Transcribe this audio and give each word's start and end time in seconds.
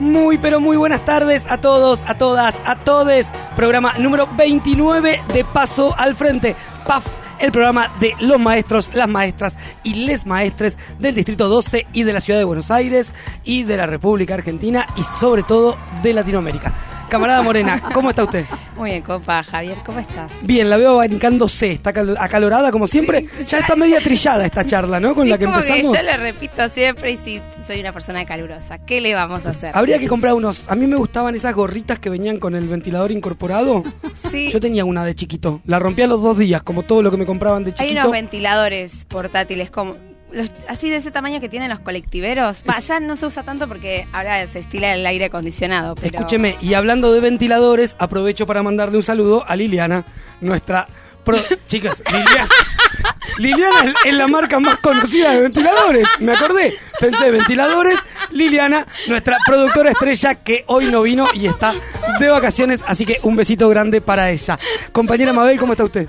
Muy, 0.00 0.38
pero 0.38 0.60
muy 0.60 0.76
buenas 0.76 1.04
tardes 1.04 1.46
a 1.48 1.60
todos, 1.60 2.02
a 2.08 2.18
todas, 2.18 2.60
a 2.64 2.74
todes. 2.74 3.32
Programa 3.54 3.94
número 3.98 4.28
29 4.36 5.20
de 5.32 5.44
Paso 5.44 5.94
al 5.96 6.16
Frente. 6.16 6.56
PAF, 6.84 7.06
el 7.38 7.52
programa 7.52 7.88
de 8.00 8.14
los 8.18 8.40
maestros, 8.40 8.90
las 8.92 9.08
maestras 9.08 9.56
y 9.84 9.94
les 9.94 10.26
maestres 10.26 10.78
del 10.98 11.14
Distrito 11.14 11.48
12 11.48 11.86
y 11.92 12.02
de 12.02 12.12
la 12.12 12.20
Ciudad 12.20 12.40
de 12.40 12.44
Buenos 12.44 12.72
Aires 12.72 13.12
y 13.44 13.62
de 13.62 13.76
la 13.76 13.86
República 13.86 14.34
Argentina 14.34 14.84
y 14.96 15.04
sobre 15.04 15.44
todo 15.44 15.76
de 16.02 16.12
Latinoamérica. 16.12 16.74
Camarada 17.14 17.42
Morena, 17.42 17.80
¿cómo 17.94 18.10
está 18.10 18.24
usted? 18.24 18.44
Muy 18.76 18.90
bien, 18.90 19.02
compa. 19.02 19.44
Javier, 19.44 19.76
¿cómo 19.86 20.00
estás? 20.00 20.32
Bien, 20.42 20.68
la 20.68 20.76
veo 20.76 20.90
abanicándose, 20.94 21.70
está 21.70 21.92
cal- 21.92 22.16
acalorada 22.18 22.72
como 22.72 22.88
siempre. 22.88 23.24
ya 23.46 23.60
está 23.60 23.76
media 23.76 24.00
trillada 24.00 24.44
esta 24.44 24.66
charla, 24.66 24.98
¿no? 24.98 25.14
Con 25.14 25.28
la 25.30 25.38
que 25.38 25.44
como 25.44 25.58
empezamos. 25.58 25.96
yo 25.96 26.02
le 26.02 26.16
repito 26.16 26.68
siempre 26.68 27.12
y 27.12 27.16
sí, 27.16 27.40
soy 27.64 27.78
una 27.78 27.92
persona 27.92 28.24
calurosa. 28.26 28.78
¿Qué 28.84 29.00
le 29.00 29.14
vamos 29.14 29.46
a 29.46 29.50
hacer? 29.50 29.70
Habría 29.76 30.00
que 30.00 30.08
comprar 30.08 30.34
unos. 30.34 30.62
A 30.68 30.74
mí 30.74 30.88
me 30.88 30.96
gustaban 30.96 31.36
esas 31.36 31.54
gorritas 31.54 32.00
que 32.00 32.10
venían 32.10 32.38
con 32.38 32.56
el 32.56 32.66
ventilador 32.68 33.12
incorporado. 33.12 33.84
Sí, 34.32 34.50
Yo 34.50 34.58
tenía 34.60 34.84
una 34.84 35.04
de 35.04 35.14
chiquito. 35.14 35.60
La 35.66 35.78
rompí 35.78 36.02
a 36.02 36.08
los 36.08 36.20
dos 36.20 36.36
días, 36.36 36.64
como 36.64 36.82
todo 36.82 37.00
lo 37.00 37.12
que 37.12 37.16
me 37.16 37.26
compraban 37.26 37.62
de 37.62 37.70
hay 37.70 37.74
chiquito. 37.76 38.00
unos 38.00 38.10
ventiladores 38.10 39.04
portátiles 39.06 39.70
como 39.70 39.94
los- 40.34 40.52
así 40.68 40.90
de 40.90 40.96
ese 40.96 41.10
tamaño 41.10 41.40
que 41.40 41.48
tienen 41.48 41.70
los 41.70 41.80
colectiveros. 41.80 42.62
Va, 42.68 42.78
ya 42.80 43.00
no 43.00 43.16
se 43.16 43.26
usa 43.26 43.42
tanto 43.42 43.68
porque 43.68 44.06
ahora 44.12 44.46
se 44.46 44.58
estila 44.58 44.94
el 44.94 45.06
aire 45.06 45.26
acondicionado. 45.26 45.94
Pero... 45.94 46.18
Escúcheme, 46.18 46.56
y 46.60 46.74
hablando 46.74 47.12
de 47.12 47.20
ventiladores, 47.20 47.96
aprovecho 47.98 48.46
para 48.46 48.62
mandarle 48.62 48.96
un 48.96 49.02
saludo 49.02 49.44
a 49.46 49.56
Liliana, 49.56 50.04
nuestra. 50.40 50.86
Pro... 51.24 51.38
Chicas, 51.66 52.02
Liliana. 52.12 52.48
Liliana 53.38 53.94
es, 54.04 54.14
la 54.14 54.28
marca 54.28 54.60
más 54.60 54.78
conocida 54.78 55.32
de 55.32 55.40
ventiladores. 55.40 56.06
Me 56.20 56.32
acordé. 56.34 56.78
Pensé, 57.00 57.30
ventiladores. 57.30 57.98
Liliana, 58.30 58.86
nuestra 59.08 59.38
productora 59.46 59.90
estrella 59.90 60.36
que 60.36 60.64
hoy 60.68 60.86
no 60.90 61.02
vino 61.02 61.28
y 61.34 61.46
está 61.46 61.74
de 62.20 62.28
vacaciones. 62.28 62.80
Así 62.86 63.04
que 63.06 63.18
un 63.22 63.36
besito 63.36 63.68
grande 63.68 64.00
para 64.00 64.30
ella. 64.30 64.58
Compañera 64.92 65.32
Mabel, 65.32 65.58
¿cómo 65.58 65.72
está 65.72 65.84
usted? 65.84 66.08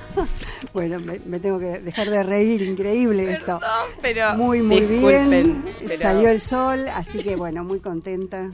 Bueno, 0.74 1.00
me, 1.00 1.20
me 1.26 1.40
tengo 1.40 1.58
que 1.60 1.80
dejar 1.80 2.10
de 2.10 2.22
reír, 2.24 2.62
increíble 2.62 3.32
esto. 3.34 3.60
Pero 4.02 4.34
Muy, 4.36 4.62
muy 4.62 4.82
bien. 4.82 5.64
pero- 5.88 6.02
Salió 6.02 6.30
el 6.30 6.42
sol, 6.42 6.88
así 6.90 7.20
que 7.20 7.36
bueno, 7.36 7.64
muy 7.64 7.80
contenta. 7.80 8.52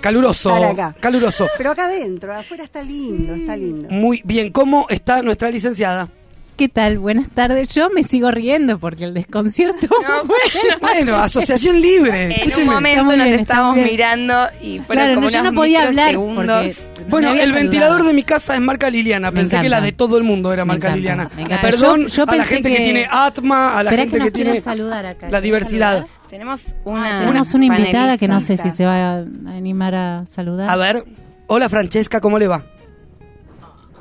Caluroso. 0.00 0.54
Acá. 0.54 0.94
Caluroso. 1.00 1.48
Pero 1.56 1.70
acá 1.70 1.84
adentro, 1.84 2.34
afuera 2.34 2.64
está 2.64 2.82
lindo, 2.82 3.34
está 3.34 3.56
lindo. 3.56 3.88
Muy 3.90 4.22
bien. 4.24 4.50
¿Cómo 4.52 4.86
está 4.88 5.22
nuestra 5.22 5.50
licenciada? 5.50 6.08
¿Qué 6.56 6.68
tal? 6.68 6.98
Buenas 6.98 7.30
tardes. 7.30 7.68
Yo 7.70 7.88
me 7.88 8.04
sigo 8.04 8.30
riendo 8.30 8.78
porque 8.78 9.04
el 9.04 9.14
desconcierto. 9.14 9.86
No, 10.02 10.24
bueno. 10.24 10.76
Bueno, 10.80 11.16
asociación 11.16 11.80
libre. 11.80 12.42
En 12.42 12.54
un 12.54 12.66
momento 12.66 12.88
Está 12.90 13.02
muy 13.04 13.16
nos 13.16 13.26
bien, 13.26 13.40
estamos 13.40 13.76
mirando 13.76 14.48
y 14.60 14.78
fueron 14.80 15.04
claro, 15.04 15.14
como 15.14 15.26
no, 15.26 15.32
yo 15.32 15.42
no 15.42 15.52
podía 15.54 15.82
hablar 15.84 16.14
no 16.14 16.62
Bueno, 17.08 17.32
el 17.32 17.52
ventilador 17.52 18.02
de 18.04 18.12
mi 18.12 18.24
casa 18.24 18.54
es 18.54 18.60
marca 18.60 18.90
Liliana. 18.90 19.32
Pensé 19.32 19.58
que 19.60 19.68
la 19.70 19.80
de 19.80 19.92
todo 19.92 20.18
el 20.18 20.24
mundo 20.24 20.52
era 20.52 20.66
marca 20.66 20.88
encanta, 20.88 20.96
Liliana. 20.96 21.60
Perdón 21.62 22.02
Yo- 22.08 22.08
yo 22.08 22.24
a 22.28 22.36
la 22.36 22.44
gente 22.44 22.68
que... 22.68 22.76
que- 22.76 22.82
tiene 22.84 23.06
atma, 23.10 23.78
a 23.78 23.82
la 23.82 23.92
gente 23.92 24.20
que 24.20 24.30
tiene 24.30 24.60
saludar 24.60 25.06
acá. 25.06 25.30
la 25.30 25.40
diversidad. 25.40 26.06
Tenemos 26.30 26.74
una, 26.84 27.18
Ah, 27.18 27.20
Tenemos 27.20 27.52
una 27.54 27.66
invitada 27.66 28.16
que 28.16 28.28
no 28.28 28.40
sé 28.40 28.56
si 28.56 28.70
se 28.70 28.84
va 28.84 29.16
a 29.16 29.18
animar 29.48 29.94
a 29.94 30.26
saludar. 30.26 30.70
A 30.70 30.76
ver, 30.76 31.04
hola 31.48 31.68
Francesca, 31.68 32.20
¿cómo 32.20 32.38
le 32.38 32.46
va? 32.46 32.64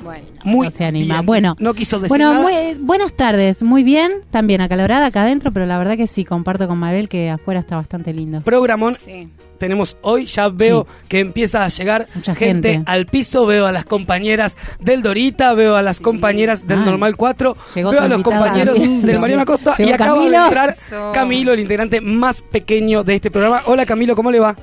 Bueno. 0.03 0.25
Muy 0.44 0.67
no 0.67 0.72
se 0.72 0.86
anima. 0.86 1.16
bien. 1.16 1.25
Bueno, 1.25 1.55
no 1.59 1.73
quiso 1.73 1.97
decir 2.00 2.09
bueno, 2.09 2.33
nada. 2.33 2.42
muy- 2.44 2.73
buenas 2.80 3.14
tardes. 3.14 3.61
Muy 3.64 3.83
bien, 3.83 4.11
también 4.31 4.61
acalorada 4.61 5.08
acá 5.08 5.23
adentro, 5.23 5.52
pero 5.52 5.66
la 5.66 5.78
verdad 5.78 5.97
que 5.97 6.08
sí, 6.08 6.23
comparto 6.25 6.67
con 6.67 6.78
Mabel 6.78 7.09
que 7.09 7.30
afuera 7.30 7.59
está 7.59 7.75
bastante 7.75 8.14
lindo. 8.14 8.42
Programón 8.42 8.95
Sí. 8.95 9.27
tenemos 9.58 9.97
hoy, 10.02 10.25
ya 10.25 10.47
veo 10.50 10.88
que 11.09 11.20
empieza 11.20 11.66
a 11.66 11.67
llegar 11.67 12.08
Mucha 12.16 12.33
gente, 12.33 12.72
gente. 12.73 12.92
al 12.92 13.05
piso, 13.08 13.45
veo 13.45 13.66
a 13.67 13.72
las 13.73 13.83
compañeras 13.86 14.58
del 14.80 15.02
Dorita, 15.02 15.53
veo 15.53 15.76
a 15.76 15.82
las 15.82 15.99
compañeras 15.99 16.65
del 16.65 16.80
Ah. 16.80 16.86
Normal 16.86 17.17
4, 17.17 17.58
Llegó 17.76 17.92
veo 17.92 18.02
a 18.02 18.08
los 18.08 18.21
compañeros 18.21 18.76
también. 18.76 19.02
del 19.05 19.20
Mariano 19.20 19.45
Costa 19.45 19.76
y 19.80 19.92
acaba 19.92 20.21
de 20.27 20.36
entrar. 20.36 20.76
Camilo, 21.14 21.52
el 21.54 21.59
integrante 21.59 21.99
más 21.99 22.42
pequeño 22.42 23.04
de 23.04 23.15
este 23.15 23.30
programa. 23.32 23.64
Hola 23.65 23.86
Camilo, 23.86 24.15
¿cómo 24.15 24.32
le 24.32 24.39
va? 24.39 24.55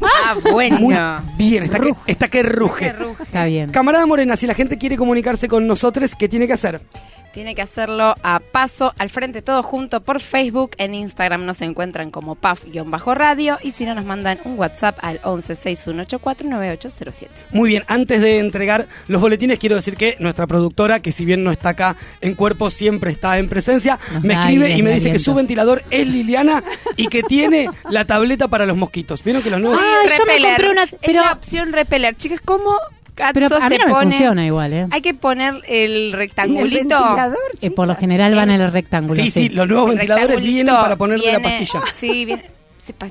Ah, 0.00 0.34
bueno. 0.50 0.78
Muy 0.78 0.94
bien, 1.38 1.64
está 1.64 1.80
que, 1.80 1.92
está 2.06 2.28
que 2.28 2.42
ruge. 2.42 2.94
Está 3.22 3.44
bien. 3.44 3.70
Camarada 3.70 4.06
Morena, 4.06 4.36
si 4.36 4.46
la 4.46 4.54
gente 4.54 4.78
quiere 4.78 4.96
comunicarse 4.96 5.48
con 5.48 5.66
nosotros, 5.66 6.14
¿qué 6.14 6.28
tiene 6.28 6.46
que 6.46 6.54
hacer? 6.54 6.80
Tiene 7.32 7.54
que 7.54 7.62
hacerlo 7.62 8.16
a 8.24 8.40
paso 8.40 8.92
al 8.98 9.08
frente 9.08 9.40
todo 9.40 9.62
junto 9.62 10.00
por 10.00 10.20
Facebook. 10.20 10.72
En 10.78 10.94
Instagram 10.94 11.46
nos 11.46 11.62
encuentran 11.62 12.10
como 12.10 12.34
paf-radio 12.34 13.56
y 13.62 13.70
si 13.70 13.84
no 13.84 13.94
nos 13.94 14.04
mandan 14.04 14.40
un 14.44 14.58
WhatsApp 14.58 14.98
al 15.00 15.20
1161849807. 15.22 17.28
Muy 17.52 17.68
bien, 17.68 17.84
antes 17.86 18.20
de 18.20 18.40
entregar 18.40 18.88
los 19.06 19.20
boletines, 19.20 19.60
quiero 19.60 19.76
decir 19.76 19.96
que 19.96 20.16
nuestra 20.18 20.48
productora, 20.48 20.98
que 21.00 21.12
si 21.12 21.24
bien 21.24 21.44
no 21.44 21.52
está 21.52 21.68
acá 21.70 21.94
en 22.20 22.34
cuerpo, 22.34 22.68
siempre 22.68 23.12
está 23.12 23.38
en 23.38 23.48
presencia, 23.48 24.00
Nos 24.12 24.24
me 24.24 24.34
escribe 24.34 24.70
y 24.70 24.82
me 24.82 24.92
dice 24.92 25.12
que 25.12 25.20
su 25.20 25.32
ventilador 25.32 25.84
es 25.90 26.08
Liliana 26.08 26.64
y 26.96 27.06
que 27.06 27.22
tiene 27.22 27.68
la 27.88 28.06
tableta 28.06 28.48
para 28.48 28.66
los 28.66 28.76
mosquitos. 28.76 29.22
¿Vieron 29.22 29.40
que 29.42 29.50
los 29.50 29.60
nuevos... 29.60 29.78
Ah, 29.90 30.16
yo 30.18 30.24
me 30.26 30.46
compré 30.48 30.70
una- 30.70 30.82
Es 30.84 30.94
pero- 31.04 31.22
la 31.24 31.32
opción 31.32 31.72
repeler. 31.72 32.16
Chicas, 32.16 32.40
¿cómo 32.44 32.76
Pero 33.34 33.46
a 33.46 33.68
mí 33.68 33.76
se 33.76 33.78
no 33.78 33.86
me 33.86 33.92
pone? 33.92 34.10
funciona 34.10 34.46
igual, 34.46 34.72
¿eh? 34.72 34.86
Hay 34.90 35.02
que 35.02 35.12
poner 35.14 35.54
el 35.68 35.92
el 35.92 36.12
rectangulito. 36.14 36.78
ventilador, 36.98 37.38
Eh, 37.60 37.70
por 37.70 37.86
lo 37.86 37.94
general 37.94 38.34
van 38.34 38.50
en 38.50 38.60
el 38.62 38.72
rectángulo. 38.72 39.22
Sí, 39.22 39.30
sí, 39.30 39.48
los 39.50 39.68
nuevos 39.68 39.90
El 39.90 39.98
ventiladores 39.98 40.36
vienen 40.42 40.74
para 40.74 40.96
ponerle 40.96 41.32
la 41.32 41.40
pastilla. 41.40 41.80
Sí, 41.94 42.24
viene. 42.24 42.50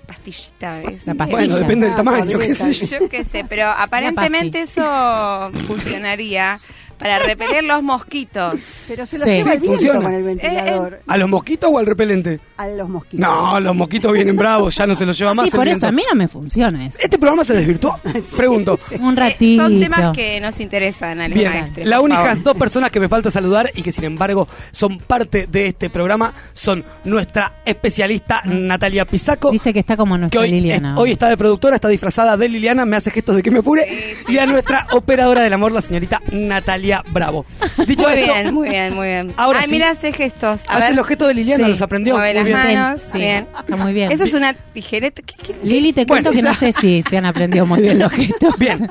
pastillita. 0.08 0.82
es- 0.82 1.06
La 1.08 1.14
pastilla. 1.14 1.40
Bueno, 1.40 1.56
depende 1.58 1.86
del 1.86 1.94
Ah, 1.94 1.98
tamaño. 1.98 2.26
qué 2.26 2.54
tableta. 2.54 2.66
sé 2.74 2.74
yo. 2.88 3.00
Yo 3.00 3.10
qué 3.10 3.24
sé, 3.24 3.46
pero 3.48 3.68
aparentemente 3.68 4.62
eso 4.62 5.52
funcionaría 5.68 6.60
para 7.00 7.20
repeler 7.20 7.64
los 7.64 7.82
mosquitos. 7.82 8.56
Pero 8.88 9.06
se 9.06 9.18
lo 9.18 9.26
Sí. 9.26 9.32
lleva 9.38 9.44
Sí, 9.52 9.56
el 9.56 9.60
viento 9.62 9.78
funciona. 9.80 10.02
con 10.04 10.14
el 10.14 10.24
ventilador 10.24 11.00
¿A 11.08 11.18
los 11.18 11.30
mosquitos 11.30 11.70
o 11.74 11.80
al 11.80 11.86
repelente? 11.86 12.40
a 12.58 12.68
los 12.68 12.90
mosquitos. 12.90 13.20
No, 13.28 13.60
los 13.60 13.76
mosquitos 13.76 14.12
vienen 14.14 14.36
bravos, 14.36 14.76
ya 14.76 14.86
no 14.86 14.94
se 14.96 15.06
los 15.06 15.18
lleva 15.18 15.34
más. 15.34 15.46
Sí, 15.46 15.50
el 15.52 15.56
por 15.56 15.66
viento. 15.66 15.78
eso 15.78 15.88
a 15.88 15.92
mí 15.92 16.04
no 16.10 16.16
me 16.16 16.28
funciona 16.28 16.86
eso. 16.86 16.98
¿Este 17.02 17.18
programa 17.18 17.44
se 17.44 17.54
desvirtuó? 17.54 17.98
Pregunto. 18.38 18.78
Un 19.00 19.14
Eh, 19.14 19.16
ratito. 19.16 19.64
Son 19.64 19.80
temas 19.80 20.16
que 20.16 20.40
nos 20.42 20.60
interesan 20.60 21.22
a 21.22 21.28
los 21.30 21.38
Bien, 21.38 21.54
las 21.54 21.70
por 22.00 22.06
únicas 22.06 22.28
favor. 22.28 22.44
dos 22.44 22.58
personas 22.58 22.92
que 22.92 23.00
me 23.00 23.08
falta 23.08 23.32
saludar 23.32 23.72
y 23.76 23.82
que 23.82 23.92
sin 23.92 24.04
embargo 24.04 24.48
son 24.72 24.98
parte 25.00 25.48
de 25.48 25.68
este 25.68 25.90
programa 25.90 26.34
son 26.54 26.84
nuestra 27.06 27.54
especialista 27.66 28.42
Natalia 28.46 29.06
Pisaco, 29.06 29.52
Dice 29.52 29.72
que 29.74 29.80
está 29.80 29.96
como 29.96 30.16
que 30.16 30.20
nuestra 30.20 30.42
hoy, 30.42 30.52
Liliana. 30.52 30.94
es- 30.96 31.00
hoy 31.00 31.12
está 31.12 31.30
de 31.30 31.38
productora, 31.38 31.76
está 31.76 31.88
disfrazada 31.88 32.36
de 32.36 32.50
Liliana, 32.50 32.86
me 32.86 32.98
hace 32.98 33.12
gestos 33.12 33.36
de 33.38 33.44
que 33.44 33.52
me 33.52 33.60
apure, 33.60 33.88
y 34.28 34.38
a 34.38 34.46
nuestra 34.46 34.88
operadora 34.92 35.42
del 35.42 35.54
amor, 35.54 35.72
la 35.72 35.82
señorita 35.82 36.22
Natalia 36.32 36.89
Bravo. 37.12 37.46
Dicho 37.88 38.04
Muy 38.08 38.14
esto, 38.20 38.34
bien, 38.34 38.54
muy 38.54 38.70
bien, 38.70 38.96
muy 38.96 39.08
bien. 39.08 39.34
Ahora 39.38 39.60
Ay, 39.60 39.66
sí. 39.66 39.72
mira, 39.72 39.90
hace 39.92 40.12
gestos. 40.12 40.62
A 40.68 40.78
hace 40.78 40.88
ver, 40.88 40.96
los 40.96 41.08
gestos 41.08 41.28
de 41.30 41.34
Liliana, 41.36 41.66
Sí. 41.66 41.70
los 41.72 41.82
aprendió. 41.82 42.16
mueve 42.18 42.42
Muy 42.42 42.52
las 42.52 42.64
bien. 42.66 42.78
manos. 42.80 43.02
Sí, 43.02 43.18
bien. 43.18 43.48
está 43.60 43.76
muy 43.76 43.94
bien. 43.94 44.12
Esa 44.12 44.24
es 44.24 44.34
una 44.34 44.54
tijereta. 44.54 45.22
¿Qué- 45.22 45.36
qué- 45.46 45.56
Lili, 45.64 45.94
te 45.94 46.06
cuento 46.06 46.30
Bueno. 46.32 46.42
que 46.44 46.48
no 46.50 46.54
sé 46.56 46.72
si 46.74 47.04
se 47.04 47.18
han 47.18 47.26
aprendido 47.26 47.66
muy 47.66 47.82
bien 47.82 48.00
los 48.00 48.12
gestos. 48.12 48.58
Bien, 48.58 48.88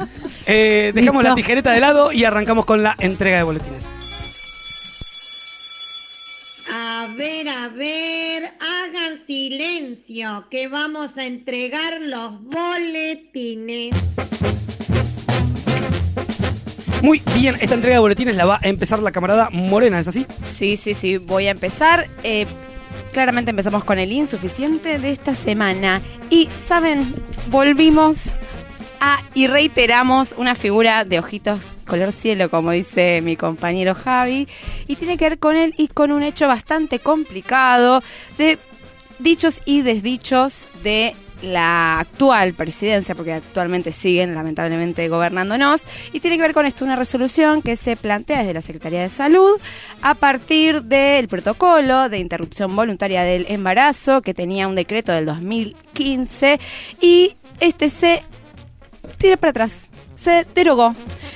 Eh, 0.47 0.93
dejamos 0.95 1.23
Listo. 1.23 1.29
la 1.31 1.35
tijereta 1.35 1.73
de 1.73 1.81
lado 1.81 2.11
y 2.13 2.25
arrancamos 2.25 2.65
con 2.65 2.83
la 2.83 2.95
entrega 2.99 3.37
de 3.39 3.43
boletines. 3.43 3.85
A 6.73 7.09
ver, 7.17 7.49
a 7.49 7.69
ver, 7.69 8.45
hagan 8.61 9.25
silencio, 9.27 10.47
que 10.51 10.69
vamos 10.69 11.17
a 11.17 11.25
entregar 11.25 11.99
los 12.01 12.43
boletines. 12.45 13.95
Muy 17.03 17.23
bien, 17.37 17.57
esta 17.61 17.75
entrega 17.75 17.95
de 17.95 18.01
boletines 18.01 18.35
la 18.35 18.45
va 18.45 18.59
a 18.61 18.69
empezar 18.69 18.99
la 18.99 19.13
camarada 19.13 19.51
Morena, 19.51 20.01
¿es 20.01 20.09
así? 20.09 20.27
Sí, 20.43 20.77
sí, 20.77 20.95
sí, 20.95 21.17
voy 21.17 21.47
a 21.47 21.53
empezar. 21.53 22.09
Eh, 22.25 22.45
claramente 23.13 23.51
empezamos 23.51 23.85
con 23.85 24.01
el 24.01 24.11
insuficiente 24.11 24.99
de 24.99 25.13
esta 25.13 25.37
semana. 25.37 26.03
Y, 26.29 26.49
¿saben? 26.57 27.15
Volvimos 27.51 28.33
a 29.01 29.21
y 29.33 29.47
reiteramos 29.47 30.35
una 30.37 30.57
figura 30.57 31.05
de 31.05 31.21
ojitos 31.21 31.77
color 31.87 32.13
cielo, 32.13 32.51
como 32.51 32.73
dice 32.73 33.21
mi 33.21 33.37
compañero 33.37 33.95
Javi. 33.95 34.49
Y 34.89 34.97
tiene 34.97 35.17
que 35.17 35.29
ver 35.29 35.39
con 35.39 35.57
él 35.57 35.75
y 35.77 35.87
con 35.87 36.11
un 36.11 36.25
hecho 36.25 36.49
bastante 36.49 36.99
complicado 36.99 38.03
de 38.39 38.59
dichos 39.21 39.61
y 39.65 39.83
desdichos 39.83 40.67
de 40.83 41.15
la 41.43 42.01
actual 42.01 42.55
presidencia, 42.55 43.15
porque 43.15 43.35
actualmente 43.35 43.93
siguen 43.93 44.35
lamentablemente 44.35 45.09
gobernándonos, 45.09 45.89
y 46.13 46.21
tiene 46.21 46.37
que 46.37 46.43
ver 46.43 46.55
con 46.55 46.67
esto, 46.67 46.85
una 46.85 46.97
resolución 46.97 47.63
que 47.63 47.77
se 47.77 47.97
plantea 47.97 48.39
desde 48.39 48.55
la 48.55 48.63
Secretaría 48.63 49.03
de 49.03 49.09
Salud 49.09 49.61
a 50.03 50.15
partir 50.15 50.83
del 50.83 51.29
protocolo 51.29 52.09
de 52.09 52.19
interrupción 52.19 52.75
voluntaria 52.75 53.23
del 53.23 53.47
embarazo 53.49 54.23
que 54.23 54.35
tenía 54.35 54.69
un 54.69 54.75
decreto 54.75 55.13
del 55.13 55.27
2015 55.27 56.59
y 57.01 57.37
este 57.61 57.91
se 57.91 58.23
tira 59.17 59.37
para 59.37 59.51
atrás, 59.51 59.89
se 60.15 60.47
derogó. 60.55 60.95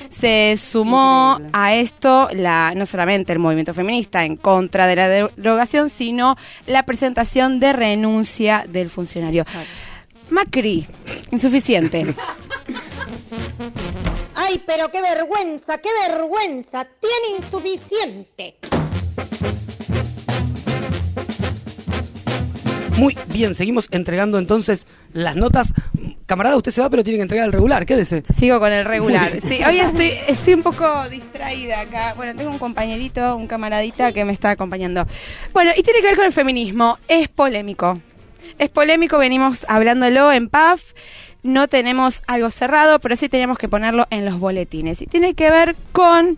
Se 0.09 0.55
sumó 0.57 1.37
Increíble. 1.39 1.59
a 1.59 1.73
esto 1.73 2.29
la 2.33 2.73
no 2.75 2.85
solamente 2.85 3.33
el 3.33 3.39
movimiento 3.39 3.73
feminista 3.73 4.25
en 4.25 4.35
contra 4.37 4.85
de 4.85 4.95
la 4.95 5.07
derogación, 5.07 5.89
sino 5.89 6.35
la 6.67 6.83
presentación 6.83 7.59
de 7.59 7.73
renuncia 7.73 8.63
del 8.67 8.91
funcionario. 8.91 9.43
Macri, 10.33 10.83
insuficiente. 11.29 12.15
Ay, 14.33 14.59
pero 14.65 14.89
qué 14.89 14.99
vergüenza, 14.99 15.77
qué 15.77 15.89
vergüenza. 16.09 16.87
Tiene 16.99 17.37
insuficiente. 17.37 18.55
Muy 22.97 23.15
bien, 23.27 23.53
seguimos 23.53 23.87
entregando 23.91 24.39
entonces 24.39 24.87
las 25.13 25.35
notas. 25.35 25.71
Camarada, 26.25 26.57
usted 26.57 26.71
se 26.71 26.81
va, 26.81 26.89
pero 26.89 27.03
tiene 27.03 27.17
que 27.17 27.23
entregar 27.23 27.45
el 27.45 27.53
regular. 27.53 27.85
Quédese. 27.85 28.23
Sigo 28.25 28.59
con 28.59 28.71
el 28.71 28.85
regular. 28.85 29.39
Sí, 29.43 29.59
hoy 29.63 29.81
estoy, 29.81 30.13
estoy 30.27 30.55
un 30.55 30.63
poco 30.63 31.07
distraída 31.09 31.81
acá. 31.81 32.15
Bueno, 32.15 32.35
tengo 32.35 32.49
un 32.49 32.57
compañerito, 32.57 33.35
un 33.35 33.45
camaradita 33.45 34.11
que 34.11 34.25
me 34.25 34.33
está 34.33 34.49
acompañando. 34.49 35.05
Bueno, 35.53 35.73
y 35.77 35.83
tiene 35.83 35.99
que 35.99 36.07
ver 36.07 36.15
con 36.15 36.25
el 36.25 36.33
feminismo. 36.33 36.97
Es 37.07 37.29
polémico. 37.29 38.01
Es 38.57 38.69
polémico, 38.69 39.17
venimos 39.17 39.65
hablándolo 39.67 40.31
en 40.31 40.49
PAF. 40.49 40.93
No 41.43 41.67
tenemos 41.67 42.23
algo 42.27 42.49
cerrado, 42.49 42.99
pero 42.99 43.15
sí 43.15 43.27
tenemos 43.29 43.57
que 43.57 43.67
ponerlo 43.67 44.07
en 44.09 44.25
los 44.25 44.39
boletines. 44.39 45.01
Y 45.01 45.07
tiene 45.07 45.33
que 45.33 45.49
ver 45.49 45.75
con 45.91 46.37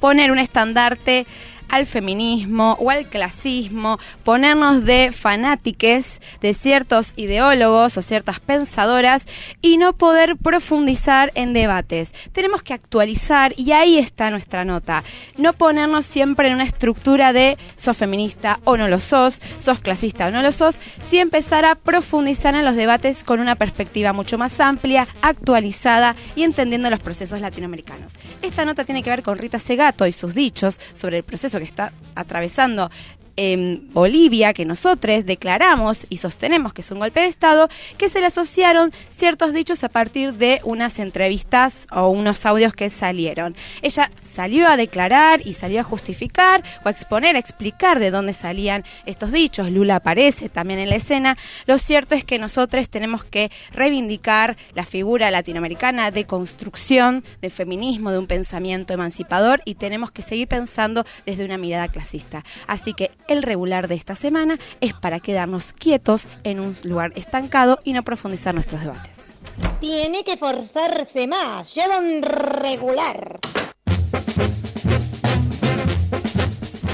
poner 0.00 0.32
un 0.32 0.38
estandarte 0.38 1.26
al 1.74 1.86
feminismo 1.86 2.76
o 2.78 2.88
al 2.90 3.06
clasismo, 3.06 3.98
ponernos 4.22 4.84
de 4.84 5.10
fanátiques 5.12 6.22
de 6.40 6.54
ciertos 6.54 7.14
ideólogos 7.16 7.96
o 7.96 8.02
ciertas 8.02 8.38
pensadoras 8.38 9.26
y 9.60 9.76
no 9.76 9.92
poder 9.92 10.36
profundizar 10.36 11.32
en 11.34 11.52
debates. 11.52 12.14
Tenemos 12.30 12.62
que 12.62 12.74
actualizar 12.74 13.54
y 13.56 13.72
ahí 13.72 13.98
está 13.98 14.30
nuestra 14.30 14.64
nota. 14.64 15.02
No 15.36 15.52
ponernos 15.52 16.06
siempre 16.06 16.46
en 16.46 16.54
una 16.54 16.62
estructura 16.62 17.32
de 17.32 17.58
sos 17.76 17.96
feminista 17.96 18.60
o 18.62 18.76
no 18.76 18.86
lo 18.86 19.00
sos, 19.00 19.42
sos 19.58 19.80
clasista 19.80 20.28
o 20.28 20.30
no 20.30 20.42
lo 20.42 20.52
sos, 20.52 20.78
sí 21.02 21.18
empezar 21.18 21.64
a 21.64 21.74
profundizar 21.74 22.54
en 22.54 22.64
los 22.64 22.76
debates 22.76 23.24
con 23.24 23.40
una 23.40 23.56
perspectiva 23.56 24.12
mucho 24.12 24.38
más 24.38 24.60
amplia, 24.60 25.08
actualizada 25.22 26.14
y 26.36 26.44
entendiendo 26.44 26.88
los 26.88 27.00
procesos 27.00 27.40
latinoamericanos. 27.40 28.12
Esta 28.42 28.64
nota 28.64 28.84
tiene 28.84 29.02
que 29.02 29.10
ver 29.10 29.24
con 29.24 29.38
Rita 29.38 29.58
Segato 29.58 30.06
y 30.06 30.12
sus 30.12 30.36
dichos 30.36 30.78
sobre 30.92 31.16
el 31.16 31.24
proceso 31.24 31.58
que 31.58 31.63
está 31.64 31.92
atravesando 32.14 32.90
en 33.36 33.88
Bolivia, 33.92 34.52
que 34.52 34.64
nosotros 34.64 35.26
declaramos 35.26 36.06
y 36.08 36.18
sostenemos 36.18 36.72
que 36.72 36.80
es 36.80 36.90
un 36.90 36.98
golpe 36.98 37.20
de 37.20 37.26
Estado, 37.26 37.68
que 37.98 38.08
se 38.08 38.20
le 38.20 38.26
asociaron 38.26 38.92
ciertos 39.08 39.52
dichos 39.52 39.84
a 39.84 39.88
partir 39.88 40.34
de 40.34 40.60
unas 40.64 40.98
entrevistas 40.98 41.86
o 41.90 42.08
unos 42.08 42.46
audios 42.46 42.72
que 42.72 42.90
salieron. 42.90 43.56
Ella 43.82 44.10
salió 44.20 44.68
a 44.68 44.76
declarar 44.76 45.40
y 45.44 45.54
salió 45.54 45.80
a 45.80 45.84
justificar 45.84 46.62
o 46.84 46.88
a 46.88 46.90
exponer, 46.90 47.36
a 47.36 47.38
explicar 47.38 47.98
de 47.98 48.10
dónde 48.10 48.32
salían 48.32 48.84
estos 49.06 49.32
dichos. 49.32 49.70
Lula 49.70 49.96
aparece 49.96 50.48
también 50.48 50.80
en 50.80 50.90
la 50.90 50.96
escena. 50.96 51.36
Lo 51.66 51.78
cierto 51.78 52.14
es 52.14 52.24
que 52.24 52.38
nosotros 52.38 52.88
tenemos 52.88 53.24
que 53.24 53.50
reivindicar 53.72 54.56
la 54.74 54.84
figura 54.84 55.30
latinoamericana 55.30 56.10
de 56.10 56.24
construcción, 56.24 57.24
de 57.40 57.50
feminismo, 57.50 58.10
de 58.10 58.18
un 58.18 58.26
pensamiento 58.26 58.92
emancipador 58.92 59.62
y 59.64 59.74
tenemos 59.74 60.10
que 60.10 60.22
seguir 60.22 60.48
pensando 60.48 61.04
desde 61.26 61.44
una 61.44 61.58
mirada 61.58 61.88
clasista. 61.88 62.44
Así 62.66 62.94
que 62.94 63.10
el 63.28 63.42
regular 63.42 63.88
de 63.88 63.94
esta 63.94 64.14
semana 64.14 64.58
es 64.80 64.94
para 64.94 65.20
quedarnos 65.20 65.72
quietos 65.72 66.26
en 66.42 66.60
un 66.60 66.76
lugar 66.82 67.12
estancado 67.16 67.80
y 67.84 67.92
no 67.92 68.02
profundizar 68.02 68.54
nuestros 68.54 68.80
debates. 68.80 69.34
Tiene 69.80 70.24
que 70.24 70.36
forzarse 70.36 71.26
más. 71.26 71.74
Lleva 71.74 71.98
un 71.98 72.22
regular. 72.22 73.40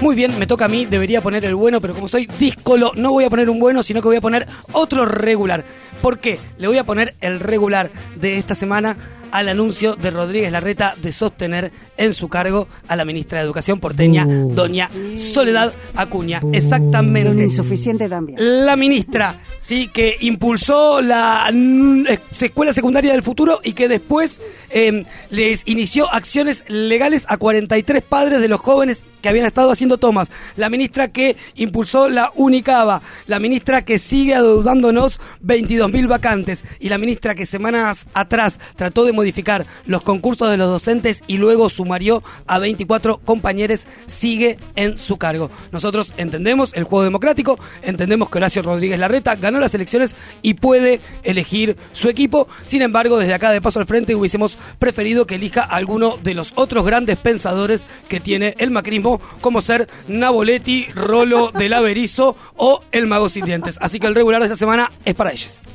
Muy 0.01 0.15
bien, 0.15 0.39
me 0.39 0.47
toca 0.47 0.65
a 0.65 0.69
mí, 0.69 0.87
debería 0.87 1.21
poner 1.21 1.45
el 1.45 1.55
bueno, 1.55 1.79
pero 1.79 1.95
como 1.95 2.09
soy 2.09 2.27
díscolo, 2.39 2.93
no 2.97 3.11
voy 3.11 3.25
a 3.25 3.31
poner 3.31 3.51
un 3.51 3.61
bueno, 3.61 3.83
sino 3.83 4.01
que 4.01 4.09
voy 4.09 4.17
a 4.17 4.23
poner 4.23 4.49
otro 4.73 5.05
regular. 5.05 5.63
¿Por 6.01 6.21
qué? 6.21 6.39
Le 6.57 6.69
voy 6.69 6.79
a 6.79 6.85
poner 6.85 7.17
el 7.21 7.39
regular 7.39 7.91
de 8.17 8.39
esta 8.39 8.55
semana 8.55 8.97
al 9.33 9.49
anuncio 9.49 9.97
de 9.97 10.11
Rodríguez 10.11 10.53
Larreta 10.53 10.95
de 11.01 11.13
sostener 11.13 11.73
en 11.97 12.15
su 12.15 12.29
cargo 12.29 12.69
a 12.89 12.97
la 12.97 13.05
ministra 13.05 13.39
de 13.39 13.45
Educación 13.45 13.81
porteña, 13.81 14.27
doña 14.27 14.91
Soledad 15.19 15.73
Acuña. 15.95 16.43
Exactamente. 16.53 17.45
insuficiente 17.45 18.09
también. 18.09 18.39
La 18.67 18.77
ministra, 18.77 19.41
sí, 19.59 19.89
que 19.89 20.17
impulsó 20.21 21.01
la 21.01 21.51
mm, 21.53 22.07
eh, 22.07 22.19
escuela 22.41 22.73
secundaria 22.73 23.13
del 23.13 23.23
futuro 23.23 23.61
y 23.63 23.73
que 23.73 23.89
después 23.89 24.41
eh, 24.71 25.05
les 25.31 25.67
inició 25.67 26.11
acciones 26.11 26.65
legales 26.69 27.27
a 27.29 27.37
43 27.37 28.03
padres 28.03 28.41
de 28.41 28.49
los 28.49 28.61
jóvenes 28.61 29.03
que 29.21 29.29
habían 29.29 29.47
estado 29.47 29.71
haciendo 29.71 29.99
tomas. 29.99 30.29
La 30.57 30.71
ministra 30.71 31.09
que 31.09 31.37
impulsó 31.55 32.09
la 32.09 32.33
Unicaba. 32.35 33.03
La 33.27 33.39
ministra 33.39 33.85
que 33.85 33.99
sigue 33.99 34.35
adeudándonos 34.35 35.21
22.000 35.45 36.09
vacantes. 36.09 36.65
Y 36.79 36.89
la 36.89 36.99
ministra 36.99 37.35
que 37.35 37.47
semanas 37.47 38.09
atrás 38.15 38.59
trató 38.77 39.05
de 39.05 39.13
modificar 39.21 39.67
los 39.85 40.03
concursos 40.03 40.51
de 40.51 40.57
los 40.57 40.71
docentes 40.71 41.23
y 41.27 41.37
luego 41.37 41.69
sumarió 41.69 42.23
a 42.47 42.59
24 42.59 43.19
compañeros, 43.19 43.87
sigue 44.07 44.59
en 44.77 44.97
su 44.97 45.19
cargo. 45.19 45.51
Nosotros 45.73 46.15
entendemos 46.17 46.73
el 46.73 46.85
juego 46.85 47.05
democrático, 47.05 47.59
entendemos 47.83 48.31
que 48.31 48.39
Horacio 48.39 48.63
Rodríguez 48.63 48.99
Larreta 48.99 49.37
ganó 49.37 49.61
las 49.61 49.75
elecciones 49.75 50.17
y 50.41 50.55
puede 50.55 51.01
elegir 51.23 51.77
su 51.93 52.09
equipo. 52.09 52.49
Sin 52.65 52.81
embargo, 52.81 53.19
desde 53.19 53.35
acá 53.35 53.51
de 53.51 53.61
paso 53.61 53.79
al 53.79 53.87
frente 53.87 54.15
hubiésemos 54.15 54.57
preferido 54.79 55.27
que 55.27 55.35
elija 55.35 55.63
a 55.63 55.77
alguno 55.77 56.17
de 56.23 56.33
los 56.33 56.53
otros 56.55 56.87
grandes 56.87 57.19
pensadores 57.19 57.87
que 58.09 58.21
tiene 58.21 58.55
el 58.59 58.71
macrismo, 58.71 59.21
como 59.43 59.61
ser 59.61 59.89
Naboletti, 60.09 60.87
Rolo 60.95 61.51
del 61.53 61.75
Averizo 61.75 62.37
o 62.57 62.83
el 62.91 63.07
Mago 63.07 63.29
Sin 63.29 63.45
Dientes. 63.45 63.77
Así 63.83 64.01
que 64.01 64.07
el 64.07 64.15
regular 64.15 64.41
de 64.41 64.47
esta 64.47 64.57
semana 64.57 64.91
es 65.05 65.15
para 65.15 65.33
ellos. 65.33 65.70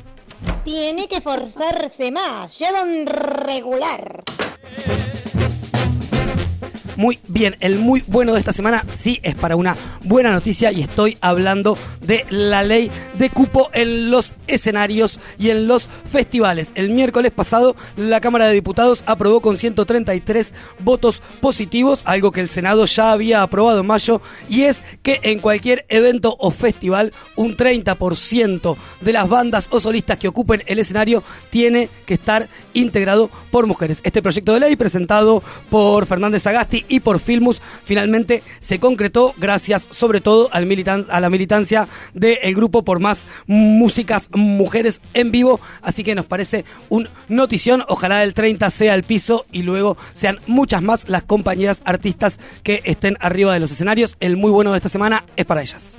Tiene 0.64 1.08
que 1.08 1.20
forzarse 1.20 2.10
más. 2.10 2.58
Lleva 2.58 2.82
un 2.82 3.06
regular. 3.06 4.24
Muy 6.96 7.18
bien, 7.28 7.56
el 7.60 7.78
muy 7.78 8.02
bueno 8.06 8.32
de 8.32 8.38
esta 8.38 8.54
semana 8.54 8.82
sí 8.88 9.20
es 9.22 9.34
para 9.34 9.54
una 9.54 9.76
buena 10.02 10.32
noticia 10.32 10.72
y 10.72 10.80
estoy 10.80 11.18
hablando 11.20 11.76
de 12.00 12.24
la 12.30 12.62
ley 12.62 12.90
de 13.18 13.28
cupo 13.28 13.68
en 13.74 14.10
los 14.10 14.34
escenarios 14.46 15.20
y 15.38 15.50
en 15.50 15.68
los 15.68 15.90
festivales. 16.10 16.72
El 16.74 16.88
miércoles 16.88 17.32
pasado 17.32 17.76
la 17.96 18.22
Cámara 18.22 18.46
de 18.46 18.54
Diputados 18.54 19.04
aprobó 19.04 19.42
con 19.42 19.58
133 19.58 20.54
votos 20.78 21.20
positivos, 21.42 22.00
algo 22.06 22.32
que 22.32 22.40
el 22.40 22.48
Senado 22.48 22.86
ya 22.86 23.12
había 23.12 23.42
aprobado 23.42 23.80
en 23.80 23.86
mayo, 23.86 24.22
y 24.48 24.62
es 24.62 24.82
que 25.02 25.20
en 25.22 25.40
cualquier 25.40 25.84
evento 25.90 26.34
o 26.38 26.50
festival 26.50 27.12
un 27.34 27.58
30% 27.58 28.76
de 29.02 29.12
las 29.12 29.28
bandas 29.28 29.68
o 29.70 29.80
solistas 29.80 30.16
que 30.16 30.28
ocupen 30.28 30.62
el 30.64 30.78
escenario 30.78 31.22
tiene 31.50 31.90
que 32.06 32.14
estar 32.14 32.48
integrado 32.72 33.30
por 33.50 33.66
mujeres. 33.66 34.00
Este 34.02 34.22
proyecto 34.22 34.54
de 34.54 34.60
ley 34.60 34.76
presentado 34.76 35.42
por 35.68 36.06
Fernández 36.06 36.46
Agasti 36.46 36.85
y 36.88 37.00
por 37.00 37.20
Filmus 37.20 37.60
finalmente 37.84 38.42
se 38.58 38.78
concretó 38.78 39.34
gracias 39.38 39.86
sobre 39.90 40.20
todo 40.20 40.48
al 40.52 40.66
militan 40.66 41.06
a 41.10 41.20
la 41.20 41.30
militancia 41.30 41.88
del 42.14 42.54
grupo 42.54 42.84
por 42.84 43.00
más 43.00 43.26
músicas 43.46 44.28
mujeres 44.32 45.00
en 45.14 45.30
vivo, 45.30 45.60
así 45.82 46.04
que 46.04 46.14
nos 46.14 46.26
parece 46.26 46.64
un 46.88 47.08
notición, 47.28 47.84
ojalá 47.88 48.22
el 48.24 48.34
30 48.34 48.70
sea 48.70 48.94
el 48.94 49.02
piso 49.02 49.46
y 49.52 49.62
luego 49.62 49.96
sean 50.14 50.38
muchas 50.46 50.82
más 50.82 51.08
las 51.08 51.22
compañeras 51.22 51.82
artistas 51.84 52.38
que 52.62 52.82
estén 52.84 53.16
arriba 53.20 53.52
de 53.52 53.60
los 53.60 53.70
escenarios. 53.70 54.16
El 54.20 54.36
muy 54.36 54.50
bueno 54.50 54.72
de 54.72 54.78
esta 54.78 54.88
semana 54.88 55.24
es 55.36 55.44
para 55.44 55.62
ellas. 55.62 55.98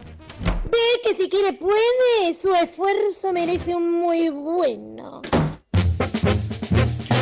Ve 0.71 1.01
que 1.03 1.15
si 1.15 1.29
quiere 1.29 1.53
puede. 1.53 2.33
Su 2.39 2.53
esfuerzo 2.53 3.33
merece 3.33 3.75
un 3.75 3.91
muy 3.91 4.29
bueno. 4.29 5.06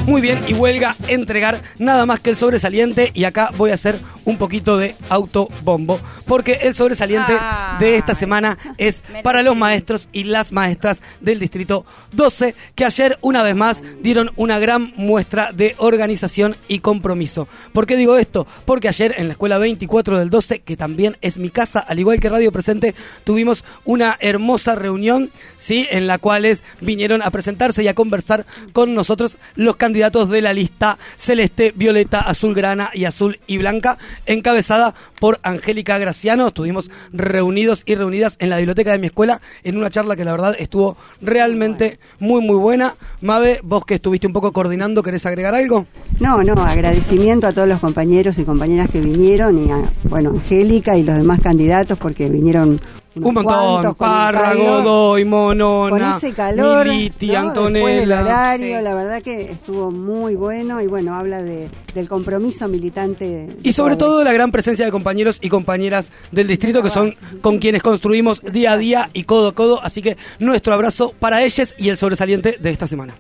Muy 0.06 0.22
bien, 0.22 0.38
y 0.48 0.54
huelga 0.54 0.96
entregar 1.08 1.62
nada 1.80 2.06
más 2.06 2.20
que 2.20 2.30
el 2.30 2.36
sobresaliente. 2.36 3.10
Y 3.16 3.24
acá 3.24 3.50
voy 3.58 3.72
a 3.72 3.74
hacer 3.74 4.00
un 4.26 4.38
poquito 4.38 4.78
de 4.78 4.96
autobombo. 5.10 6.00
Porque 6.26 6.60
el 6.64 6.76
sobresaliente 6.76 7.36
Ah, 7.40 7.78
de 7.80 7.98
esta 7.98 8.16
semana 8.16 8.58
es 8.78 9.04
para 9.24 9.44
los 9.44 9.56
maestros 9.56 10.10
y 10.12 10.24
las 10.24 10.52
maestras 10.52 11.02
del 11.22 11.40
distrito 11.40 11.86
12, 12.12 12.56
que 12.74 12.86
ayer 12.86 13.18
una 13.22 13.44
vez 13.44 13.56
más 13.56 13.84
dieron 14.02 14.32
una 14.36 14.60
gran 14.60 14.94
muestra 14.96 15.52
de 15.52 15.76
organización 15.78 16.56
y 16.68 16.80
compromiso. 16.80 17.48
¿Por 17.74 17.86
qué 17.86 17.96
digo 17.96 18.18
esto? 18.18 18.48
Porque 18.66 18.88
ayer 18.88 19.16
en 19.18 19.28
la 19.28 19.34
escuela 19.34 19.58
24 19.58 20.20
del 20.20 20.30
12, 20.30 20.60
que 20.60 20.78
también 20.78 21.18
es 21.22 21.38
mi 21.38 21.50
casa, 21.50 21.80
al 21.80 22.00
igual 22.00 22.20
que 22.20 22.30
Radio 22.30 22.52
Presente, 22.52 22.96
tuvimos 23.24 23.64
una 23.84 24.18
hermosa 24.20 24.76
reunión, 24.76 25.32
¿sí? 25.58 25.88
En 25.92 26.08
la 26.08 26.18
cual 26.18 26.46
vinieron 26.82 27.22
a 27.22 27.32
presentarse 27.32 27.82
y 27.82 27.88
a 27.88 27.96
conversar 27.96 28.46
con 28.74 28.94
nosotros 28.94 29.38
los 29.56 29.78
candidatos 29.78 30.30
de 30.30 30.42
la 30.42 30.54
lista 30.54 31.00
celeste, 31.18 31.74
violeta, 31.76 32.20
azul 32.20 32.54
grana 32.54 32.92
y 32.94 33.06
azul 33.06 33.40
y 33.48 33.58
blanca. 33.58 33.98
Encabezada 34.26 34.94
por 35.20 35.40
Angélica 35.44 35.98
Graciano. 35.98 36.48
Estuvimos 36.48 36.90
reunidos 37.12 37.84
y 37.86 37.96
reunidas 37.96 38.36
en 38.40 38.50
la 38.50 38.58
biblioteca 38.58 38.92
de 38.92 39.00
mi 39.00 39.08
escuela 39.08 39.42
en 39.64 39.78
una 39.78 39.90
charla 39.90 40.16
que 40.16 40.26
la 40.26 40.32
verdad 40.32 40.56
estuvo 40.60 40.98
realmente 41.22 42.00
muy, 42.20 42.42
muy 42.42 42.56
buena. 42.56 42.96
Mabe, 43.22 43.60
vos 43.64 43.86
que 43.86 43.96
estuviste 43.96 44.28
un 44.28 44.34
poco 44.34 44.52
coordinando, 44.52 45.04
¿querés 45.04 45.26
agregar 45.26 45.56
algo? 45.56 45.86
No, 46.20 46.44
no, 46.44 46.54
agradecimiento 46.64 47.48
a 47.48 47.54
todos 47.54 47.68
los 47.68 47.80
compañeros 47.80 48.38
y 48.38 48.44
compañeras 48.44 48.90
que 48.90 49.02
vinieron 49.02 49.58
y 49.58 49.72
a, 49.72 49.92
bueno, 50.04 50.32
Angélica 50.32 50.98
y 50.98 51.04
los 51.04 51.18
demás 51.18 51.40
candidatos 51.42 51.98
porque 51.98 52.30
vinieron 52.30 52.80
Un 53.16 53.34
montón, 53.34 53.96
Parra, 53.96 54.42
calor. 54.50 54.84
Godoy, 54.84 55.26
Monona, 55.26 55.90
con 55.90 56.02
ese 56.04 56.34
calor, 56.34 56.86
Militi, 56.88 57.28
¿no? 57.28 57.34
Después 57.54 58.00
del 58.00 58.12
Antonella. 58.12 58.22
horario, 58.22 58.78
Sí. 58.78 58.84
la 58.84 58.94
verdad 58.96 59.22
que 59.22 59.42
estuvo 59.52 59.90
muy 59.92 60.36
bueno 60.36 60.82
y 60.82 60.88
bueno, 60.88 61.16
habla 61.16 61.42
de, 61.42 61.70
del 61.94 62.10
compromiso 62.10 62.68
militante. 62.68 63.26
de 63.26 63.58
Y 63.64 63.72
sobre 63.74 63.96
todo 63.96 64.24
la 64.24 64.34
gran 64.34 64.52
presencia 64.52 64.84
de 64.86 64.92
compañeros 64.92 65.38
y 65.42 65.50
compañeras 65.50 66.10
del 66.32 66.48
distrito 66.48 66.84
que 66.84 66.90
son 66.90 67.16
con 67.42 67.60
quienes 67.60 67.82
construimos 67.82 68.42
día 68.42 68.74
a 68.74 68.78
día 68.78 69.10
y 69.14 69.24
codo 69.24 69.48
a 69.50 69.56
codo. 69.56 69.82
Así 69.82 70.02
que 70.02 70.18
nuestro 70.40 70.74
abrazo 70.74 71.14
para 71.18 71.42
ellos 71.44 71.74
y 71.78 71.90
el 71.90 71.98
sobresaliente 71.98 72.58
de 72.60 72.70
esta 72.70 72.86
semana. 72.88 73.16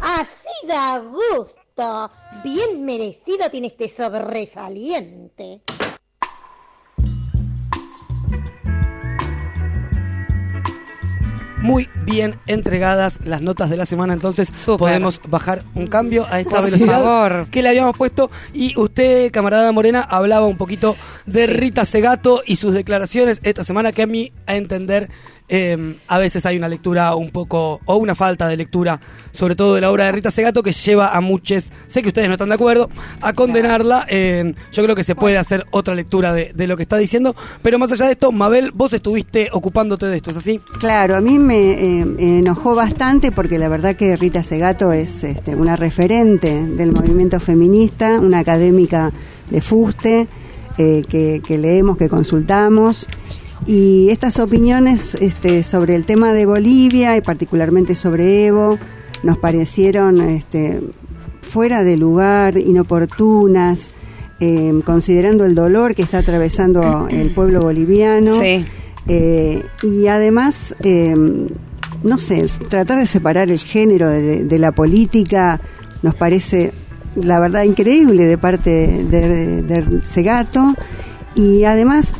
Así 0.00 0.66
da 0.66 0.98
gusto. 0.98 2.10
Bien 2.42 2.84
merecido 2.86 3.50
tiene 3.50 3.66
este 3.66 3.90
sobresaliente. 3.90 5.60
Muy 11.66 11.88
bien 12.04 12.36
entregadas 12.46 13.18
las 13.24 13.42
notas 13.42 13.68
de 13.70 13.76
la 13.76 13.86
semana, 13.86 14.12
entonces 14.14 14.50
podemos 14.78 15.20
bajar 15.28 15.64
un 15.74 15.88
cambio 15.88 16.24
a 16.30 16.38
esta 16.40 16.56
Por 16.56 16.64
velocidad 16.66 17.02
favor. 17.02 17.46
que 17.50 17.62
le 17.62 17.68
habíamos 17.70 17.96
puesto. 17.96 18.30
Y 18.54 18.78
usted, 18.78 19.30
camarada 19.32 19.72
Morena, 19.72 20.00
hablaba 20.02 20.46
un 20.46 20.56
poquito 20.56 20.94
de 21.26 21.46
Sí. 21.46 21.52
Rita 21.52 21.84
Segato 21.84 22.42
y 22.46 22.56
sus 22.56 22.72
declaraciones 22.72 23.40
esta 23.42 23.64
semana, 23.64 23.90
que 23.92 24.02
a 24.02 24.06
mí, 24.06 24.32
a 24.46 24.54
entender, 24.56 25.10
eh, 25.48 25.96
a 26.08 26.18
veces 26.18 26.44
hay 26.46 26.56
una 26.56 26.68
lectura 26.68 27.14
un 27.14 27.30
poco, 27.30 27.80
o 27.84 27.96
una 27.96 28.14
falta 28.14 28.48
de 28.48 28.56
lectura, 28.56 29.00
sobre 29.32 29.56
todo 29.56 29.74
de 29.74 29.80
la 29.80 29.90
obra 29.90 30.04
de 30.06 30.12
Rita 30.12 30.30
Segato, 30.30 30.62
que 30.62 30.72
lleva 30.72 31.16
a 31.16 31.20
muchos, 31.20 31.72
sé 31.88 32.02
que 32.02 32.08
ustedes 32.08 32.28
no 32.28 32.34
están 32.34 32.48
de 32.48 32.54
acuerdo, 32.54 32.90
a 33.20 33.32
condenarla. 33.32 34.06
Eh, 34.08 34.54
yo 34.72 34.82
creo 34.82 34.96
que 34.96 35.04
se 35.04 35.14
puede 35.14 35.38
hacer 35.38 35.64
otra 35.70 35.94
lectura 35.94 36.32
de, 36.32 36.52
de 36.54 36.66
lo 36.66 36.76
que 36.76 36.82
está 36.82 36.96
diciendo, 36.96 37.36
pero 37.62 37.78
más 37.78 37.92
allá 37.92 38.06
de 38.06 38.12
esto, 38.12 38.32
Mabel, 38.32 38.72
vos 38.72 38.92
estuviste 38.92 39.48
ocupándote 39.52 40.06
de 40.06 40.16
esto, 40.16 40.30
¿es 40.30 40.36
así? 40.36 40.60
Claro, 40.78 41.16
a 41.16 41.20
mí 41.20 41.38
me 41.38 41.72
eh, 41.72 42.06
enojó 42.18 42.74
bastante 42.74 43.32
porque 43.32 43.58
la 43.58 43.68
verdad 43.68 43.96
que 43.96 44.16
Rita 44.16 44.42
Segato 44.42 44.92
es 44.92 45.24
este, 45.24 45.54
una 45.54 45.76
referente 45.76 46.66
del 46.66 46.92
movimiento 46.92 47.40
feminista, 47.40 48.18
una 48.20 48.40
académica 48.40 49.12
de 49.50 49.60
fuste 49.60 50.28
eh, 50.78 51.02
que, 51.08 51.40
que 51.46 51.58
leemos, 51.58 51.96
que 51.96 52.08
consultamos. 52.08 53.08
Y 53.66 54.10
estas 54.10 54.38
opiniones 54.38 55.16
este, 55.16 55.62
sobre 55.62 55.96
el 55.96 56.04
tema 56.04 56.32
de 56.32 56.46
Bolivia 56.46 57.16
y 57.16 57.20
particularmente 57.20 57.94
sobre 57.94 58.46
Evo 58.46 58.78
nos 59.22 59.38
parecieron 59.38 60.20
este, 60.20 60.80
fuera 61.42 61.82
de 61.82 61.96
lugar, 61.96 62.56
inoportunas, 62.58 63.90
eh, 64.38 64.72
considerando 64.84 65.44
el 65.44 65.54
dolor 65.54 65.94
que 65.94 66.02
está 66.02 66.18
atravesando 66.18 67.08
el 67.10 67.30
pueblo 67.34 67.60
boliviano. 67.60 68.38
Sí. 68.40 68.64
Eh, 69.08 69.64
y 69.82 70.06
además, 70.06 70.76
eh, 70.82 71.16
no 72.02 72.18
sé, 72.18 72.44
tratar 72.68 72.98
de 72.98 73.06
separar 73.06 73.50
el 73.50 73.60
género 73.60 74.08
de, 74.08 74.44
de 74.44 74.58
la 74.58 74.72
política 74.72 75.60
nos 76.02 76.14
parece, 76.14 76.72
la 77.16 77.40
verdad, 77.40 77.64
increíble 77.64 78.24
de 78.24 78.38
parte 78.38 78.70
de, 78.70 79.62
de 79.62 80.02
Segato. 80.04 80.74
Y 81.36 81.64
además, 81.64 82.14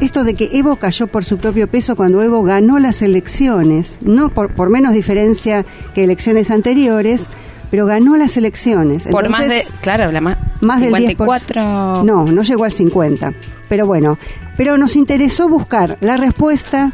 esto 0.00 0.24
de 0.24 0.34
que 0.34 0.48
Evo 0.58 0.76
cayó 0.76 1.06
por 1.06 1.24
su 1.24 1.38
propio 1.38 1.68
peso 1.68 1.94
cuando 1.94 2.20
Evo 2.22 2.42
ganó 2.42 2.78
las 2.80 3.02
elecciones, 3.02 3.98
no 4.02 4.30
por, 4.30 4.54
por 4.54 4.70
menos 4.70 4.92
diferencia 4.94 5.64
que 5.94 6.02
elecciones 6.04 6.50
anteriores, 6.50 7.28
pero 7.70 7.84
ganó 7.86 8.16
las 8.16 8.36
elecciones. 8.38 9.06
Por 9.06 9.28
más 9.28 9.48
de. 9.48 9.62
Claro, 9.82 10.10
la 10.10 10.20
más. 10.22 10.38
más 10.62 10.80
del 10.80 10.88
54. 10.94 11.60
10%. 11.60 12.04
No, 12.04 12.24
no 12.24 12.42
llegó 12.42 12.64
al 12.64 12.72
50. 12.72 13.34
Pero 13.68 13.86
bueno, 13.86 14.18
pero 14.56 14.78
nos 14.78 14.96
interesó 14.96 15.48
buscar 15.48 15.98
la 16.00 16.16
respuesta 16.16 16.92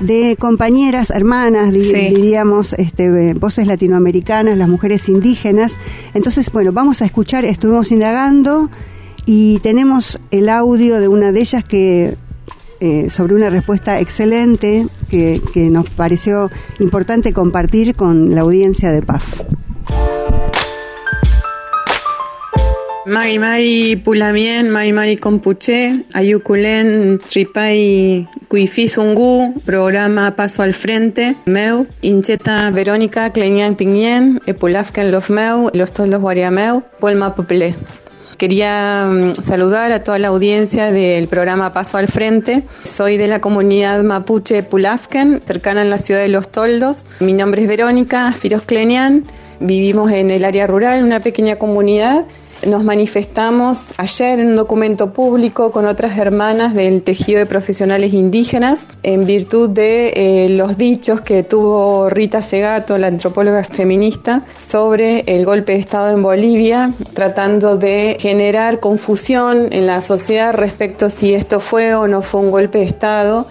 de 0.00 0.36
compañeras, 0.38 1.10
hermanas, 1.10 1.72
di- 1.72 1.82
Sí. 1.82 2.14
diríamos, 2.14 2.74
este, 2.74 3.06
eh, 3.30 3.34
voces 3.34 3.66
latinoamericanas, 3.66 4.58
las 4.58 4.68
mujeres 4.68 5.08
indígenas. 5.08 5.78
Entonces, 6.12 6.50
bueno, 6.52 6.72
vamos 6.72 7.00
a 7.00 7.06
escuchar, 7.06 7.46
estuvimos 7.46 7.90
indagando 7.90 8.68
y 9.26 9.58
tenemos 9.60 10.20
el 10.30 10.48
audio 10.48 11.00
de 11.00 11.08
una 11.08 11.32
de 11.32 11.40
ellas 11.40 11.64
que 11.64 12.16
eh, 12.80 13.10
sobre 13.10 13.34
una 13.34 13.50
respuesta 13.50 14.00
excelente 14.00 14.86
que, 15.10 15.42
que 15.52 15.68
nos 15.68 15.88
pareció 15.90 16.50
importante 16.78 17.32
compartir 17.32 17.94
con 17.94 18.34
la 18.34 18.40
audiencia 18.40 18.90
de 18.90 19.02
PAF. 19.02 19.42
Mari 23.06 23.38
Mari 23.38 23.96
Pulamien, 23.96 24.70
Mari 24.70 24.92
Mari 24.92 25.16
Compuche, 25.16 26.04
Ayuculen, 26.14 27.18
Tripai 27.18 28.28
Cuifizungu, 28.46 29.60
programa 29.64 30.36
Paso 30.36 30.62
al 30.62 30.74
Frente, 30.74 31.34
Meu, 31.44 31.86
Incheta 32.02 32.70
Verónica, 32.70 33.32
Clenian 33.32 33.74
Piñen, 33.74 34.40
Epulafken 34.46 35.10
Los 35.10 35.28
Meu, 35.28 35.70
Los 35.74 35.92
Toldos 35.92 36.20
Guariameu, 36.20 36.82
Polma 37.00 37.34
Popele. 37.34 37.74
Quería 38.40 39.06
mm, 39.06 39.34
saludar 39.34 39.92
a 39.92 40.02
toda 40.02 40.18
la 40.18 40.28
audiencia 40.28 40.90
del 40.90 41.28
programa 41.28 41.74
Paso 41.74 41.98
al 41.98 42.08
Frente. 42.08 42.62
Soy 42.84 43.18
de 43.18 43.28
la 43.28 43.42
comunidad 43.42 44.02
mapuche 44.02 44.62
Pulafken, 44.62 45.42
cercana 45.44 45.82
en 45.82 45.90
la 45.90 45.98
ciudad 45.98 46.22
de 46.22 46.28
Los 46.28 46.48
Toldos. 46.48 47.04
Mi 47.20 47.34
nombre 47.34 47.60
es 47.60 47.68
Verónica 47.68 48.32
Firos 48.32 48.62
Clenian. 48.62 49.24
Vivimos 49.60 50.10
en 50.12 50.30
el 50.30 50.46
área 50.46 50.66
rural, 50.66 51.02
una 51.02 51.20
pequeña 51.20 51.56
comunidad. 51.56 52.24
Nos 52.66 52.84
manifestamos 52.84 53.86
ayer 53.96 54.38
en 54.38 54.48
un 54.48 54.56
documento 54.56 55.14
público 55.14 55.72
con 55.72 55.86
otras 55.86 56.18
hermanas 56.18 56.74
del 56.74 57.00
tejido 57.00 57.38
de 57.38 57.46
profesionales 57.46 58.12
indígenas 58.12 58.86
en 59.02 59.24
virtud 59.24 59.70
de 59.70 60.12
eh, 60.14 60.48
los 60.50 60.76
dichos 60.76 61.22
que 61.22 61.42
tuvo 61.42 62.10
Rita 62.10 62.42
Segato, 62.42 62.98
la 62.98 63.06
antropóloga 63.06 63.64
feminista, 63.64 64.44
sobre 64.60 65.20
el 65.26 65.46
golpe 65.46 65.72
de 65.72 65.78
Estado 65.78 66.10
en 66.12 66.22
Bolivia, 66.22 66.92
tratando 67.14 67.78
de 67.78 68.18
generar 68.20 68.78
confusión 68.78 69.72
en 69.72 69.86
la 69.86 70.02
sociedad 70.02 70.52
respecto 70.52 71.08
si 71.08 71.32
esto 71.32 71.60
fue 71.60 71.94
o 71.94 72.06
no 72.08 72.20
fue 72.20 72.42
un 72.42 72.50
golpe 72.50 72.78
de 72.80 72.84
Estado 72.84 73.46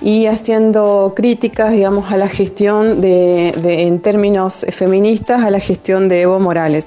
y 0.00 0.24
haciendo 0.24 1.12
críticas, 1.14 1.72
digamos, 1.72 2.10
a 2.10 2.16
la 2.16 2.28
gestión 2.28 3.02
de, 3.02 3.52
de- 3.62 3.82
en 3.82 4.00
términos 4.00 4.64
feministas, 4.70 5.42
a 5.44 5.50
la 5.50 5.60
gestión 5.60 6.08
de 6.08 6.22
Evo 6.22 6.40
Morales. 6.40 6.86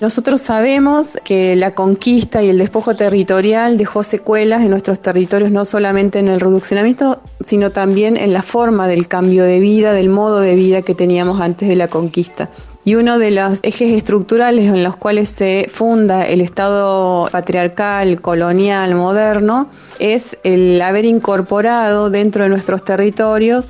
Nosotros 0.00 0.40
sabemos 0.40 1.18
que 1.24 1.54
la 1.56 1.74
conquista 1.74 2.42
y 2.42 2.48
el 2.48 2.56
despojo 2.56 2.96
territorial 2.96 3.76
dejó 3.76 4.02
secuelas 4.02 4.62
en 4.62 4.70
nuestros 4.70 5.00
territorios, 5.00 5.50
no 5.50 5.66
solamente 5.66 6.18
en 6.18 6.28
el 6.28 6.40
reduccionamiento, 6.40 7.20
sino 7.44 7.68
también 7.68 8.16
en 8.16 8.32
la 8.32 8.42
forma 8.42 8.88
del 8.88 9.08
cambio 9.08 9.44
de 9.44 9.60
vida, 9.60 9.92
del 9.92 10.08
modo 10.08 10.40
de 10.40 10.56
vida 10.56 10.80
que 10.80 10.94
teníamos 10.94 11.42
antes 11.42 11.68
de 11.68 11.76
la 11.76 11.88
conquista. 11.88 12.48
Y 12.82 12.94
uno 12.94 13.18
de 13.18 13.30
los 13.30 13.60
ejes 13.62 13.92
estructurales 13.92 14.64
en 14.64 14.82
los 14.82 14.96
cuales 14.96 15.28
se 15.28 15.66
funda 15.70 16.26
el 16.26 16.40
Estado 16.40 17.28
patriarcal, 17.30 18.22
colonial, 18.22 18.94
moderno, 18.94 19.68
es 19.98 20.38
el 20.44 20.80
haber 20.80 21.04
incorporado 21.04 22.08
dentro 22.08 22.44
de 22.44 22.48
nuestros 22.48 22.86
territorios 22.86 23.66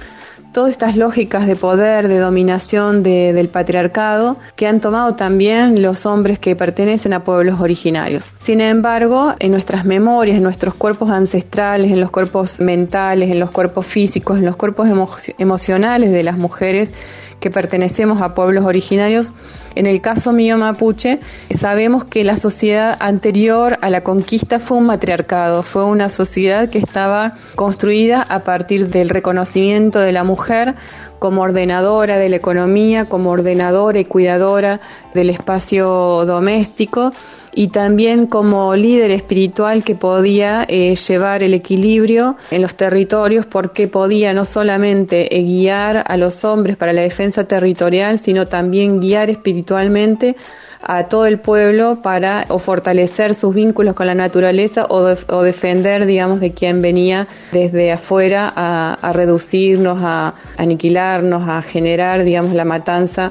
todas 0.53 0.71
estas 0.71 0.97
lógicas 0.97 1.47
de 1.47 1.57
poder, 1.57 2.09
de 2.09 2.19
dominación 2.19 3.03
de- 3.03 3.33
del 3.33 3.49
patriarcado 3.49 4.37
que 4.57 4.67
han 4.67 4.81
tomado 4.81 5.15
también 5.15 5.83
los 5.83 6.07
hombres 6.07 6.39
que 6.39 6.57
pertenecen 6.57 7.13
a 7.13 7.25
pueblos 7.25 7.61
originarios. 7.61 8.31
Sin 8.39 8.61
embargo, 8.61 9.35
en 9.39 9.51
nuestras 9.53 9.85
memorias, 9.85 10.37
en 10.37 10.43
nuestros 10.43 10.75
cuerpos 10.75 11.11
ancestrales, 11.11 11.91
en 11.93 12.01
los 12.01 12.11
cuerpos 12.11 12.61
mentales, 12.61 13.31
en 13.31 13.39
los 13.41 13.51
cuerpos 13.51 13.87
físicos, 13.87 14.39
en 14.39 14.45
los 14.45 14.57
cuerpos 14.57 14.89
emo- 14.89 15.09
emocionales 15.39 16.11
de 16.11 16.23
las 16.23 16.37
mujeres 16.37 16.93
que 17.41 17.51
pertenecemos 17.51 18.23
a 18.23 18.35
pueblos 18.35 18.65
originarios, 18.65 19.33
en 19.75 19.87
el 19.87 20.01
caso 20.01 20.33
mío 20.33 20.59
mapuche, 20.59 21.21
sabemos 21.51 22.05
que 22.05 22.23
la 22.25 22.37
sociedad 22.37 22.97
anterior 23.01 23.79
a 23.83 23.91
la 23.91 24.03
conquista 24.03 24.61
fue 24.61 24.79
un 24.79 24.87
matriarcado, 24.87 25.63
fue 25.63 25.85
una 25.85 26.09
sociedad 26.09 26.69
que 26.69 26.79
estaba 26.79 27.35
construida 27.57 28.23
a 28.23 28.41
partir 28.41 28.89
del 28.89 29.09
reconocimiento 29.09 30.01
de 30.01 30.13
la 30.13 30.25
mujer 30.25 30.75
como 31.19 31.43
ordenadora 31.43 32.19
de 32.19 32.29
la 32.29 32.37
economía, 32.37 33.05
como 33.05 33.31
ordenadora 33.31 33.99
y 33.99 34.05
cuidadora 34.05 34.81
del 35.15 35.31
espacio 35.31 36.25
doméstico 36.27 37.13
y 37.55 37.69
también 37.69 38.27
como 38.27 38.75
líder 38.77 39.11
espiritual 39.11 39.83
que 39.83 39.95
podía 39.95 40.65
eh, 40.69 40.95
llevar 40.97 41.43
el 41.43 41.55
equilibrio 41.55 42.37
en 42.51 42.63
los 42.63 42.75
territorios 42.75 43.47
porque 43.47 43.89
podía 43.89 44.33
no 44.33 44.45
solamente 44.45 45.37
eh, 45.37 45.43
guiar 45.43 46.05
a 46.07 46.17
los 46.17 46.45
hombres 46.45 46.77
para 46.77 46.93
la 46.93 47.03
defensa 47.03 47.45
territorial, 47.45 48.19
sino 48.19 48.47
también 48.47 49.01
guiar 49.01 49.31
espiritualmente 49.31 50.37
a 50.83 51.09
todo 51.09 51.27
el 51.27 51.39
pueblo 51.39 52.01
para 52.03 52.47
o 52.49 52.59
fortalecer 52.59 53.35
sus 53.35 53.55
vínculos 53.55 53.95
con 53.95 54.07
la 54.07 54.15
naturaleza 54.15 54.87
o, 54.89 55.15
o 55.29 55.43
defender, 55.43 56.07
digamos, 56.07 56.41
de 56.41 56.53
quien 56.53 56.81
venía 56.81 57.29
desde 57.53 57.93
afuera 57.93 58.51
a, 58.57 58.95
a 58.95 59.13
reducirnos, 59.13 59.99
a 60.01 60.35
aniquilarnos, 60.57 61.47
a 61.49 61.61
generar, 61.63 62.25
digamos, 62.25 62.55
la 62.55 62.65
matanza 62.65 63.31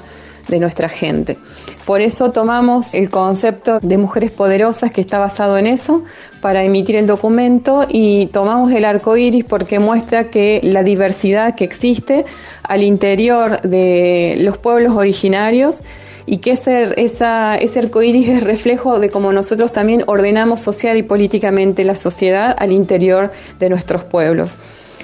de 0.50 0.60
nuestra 0.60 0.90
gente. 0.90 1.38
Por 1.86 2.02
eso 2.02 2.32
tomamos 2.32 2.94
el 2.94 3.10
concepto 3.10 3.80
de 3.80 3.98
mujeres 3.98 4.32
poderosas 4.32 4.92
que 4.92 5.02
está 5.02 5.20
basado 5.20 5.58
en 5.58 5.68
eso 5.68 6.04
para 6.42 6.64
emitir 6.64 6.96
el 6.96 7.08
documento 7.08 7.86
y 7.90 8.28
tomamos 8.28 8.72
el 8.72 8.86
arco 8.86 9.18
iris 9.18 9.46
porque 9.46 9.80
muestra 9.80 10.30
que 10.30 10.60
la 10.64 10.84
diversidad 10.84 11.56
que 11.56 11.64
existe 11.64 12.26
al 12.64 12.84
interior 12.84 13.62
de 13.62 14.36
los 14.40 14.58
pueblos 14.58 14.94
originarios 14.96 15.82
y 16.26 16.38
que 16.38 16.52
ese, 16.52 16.94
ese 16.98 17.26
arco 17.26 18.04
iris 18.04 18.30
es 18.30 18.44
reflejo 18.44 19.00
de 19.00 19.10
cómo 19.10 19.32
nosotros 19.32 19.72
también 19.72 20.04
ordenamos 20.06 20.62
social 20.62 20.98
y 20.98 21.04
políticamente 21.04 21.84
la 21.84 21.96
sociedad 21.96 22.56
al 22.60 22.72
interior 22.72 23.32
de 23.60 23.70
nuestros 23.70 24.04
pueblos. 24.04 24.52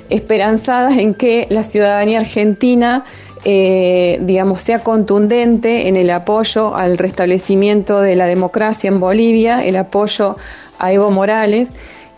Esperanzadas 0.09 0.99
en 0.99 1.15
que 1.15 1.47
la 1.49 1.63
ciudadanía 1.63 2.19
argentina 2.19 3.05
eh, 3.45 4.17
digamos, 4.21 4.63
sea 4.63 4.79
contundente 4.79 5.87
en 5.87 5.97
el 5.97 6.09
apoyo 6.09 6.75
al 6.75 6.97
restablecimiento 6.97 8.01
de 8.01 8.15
la 8.15 8.25
democracia 8.25 8.87
en 8.87 8.99
Bolivia, 8.99 9.63
el 9.63 9.75
apoyo 9.75 10.35
a 10.79 10.91
Evo 10.91 11.11
Morales. 11.11 11.69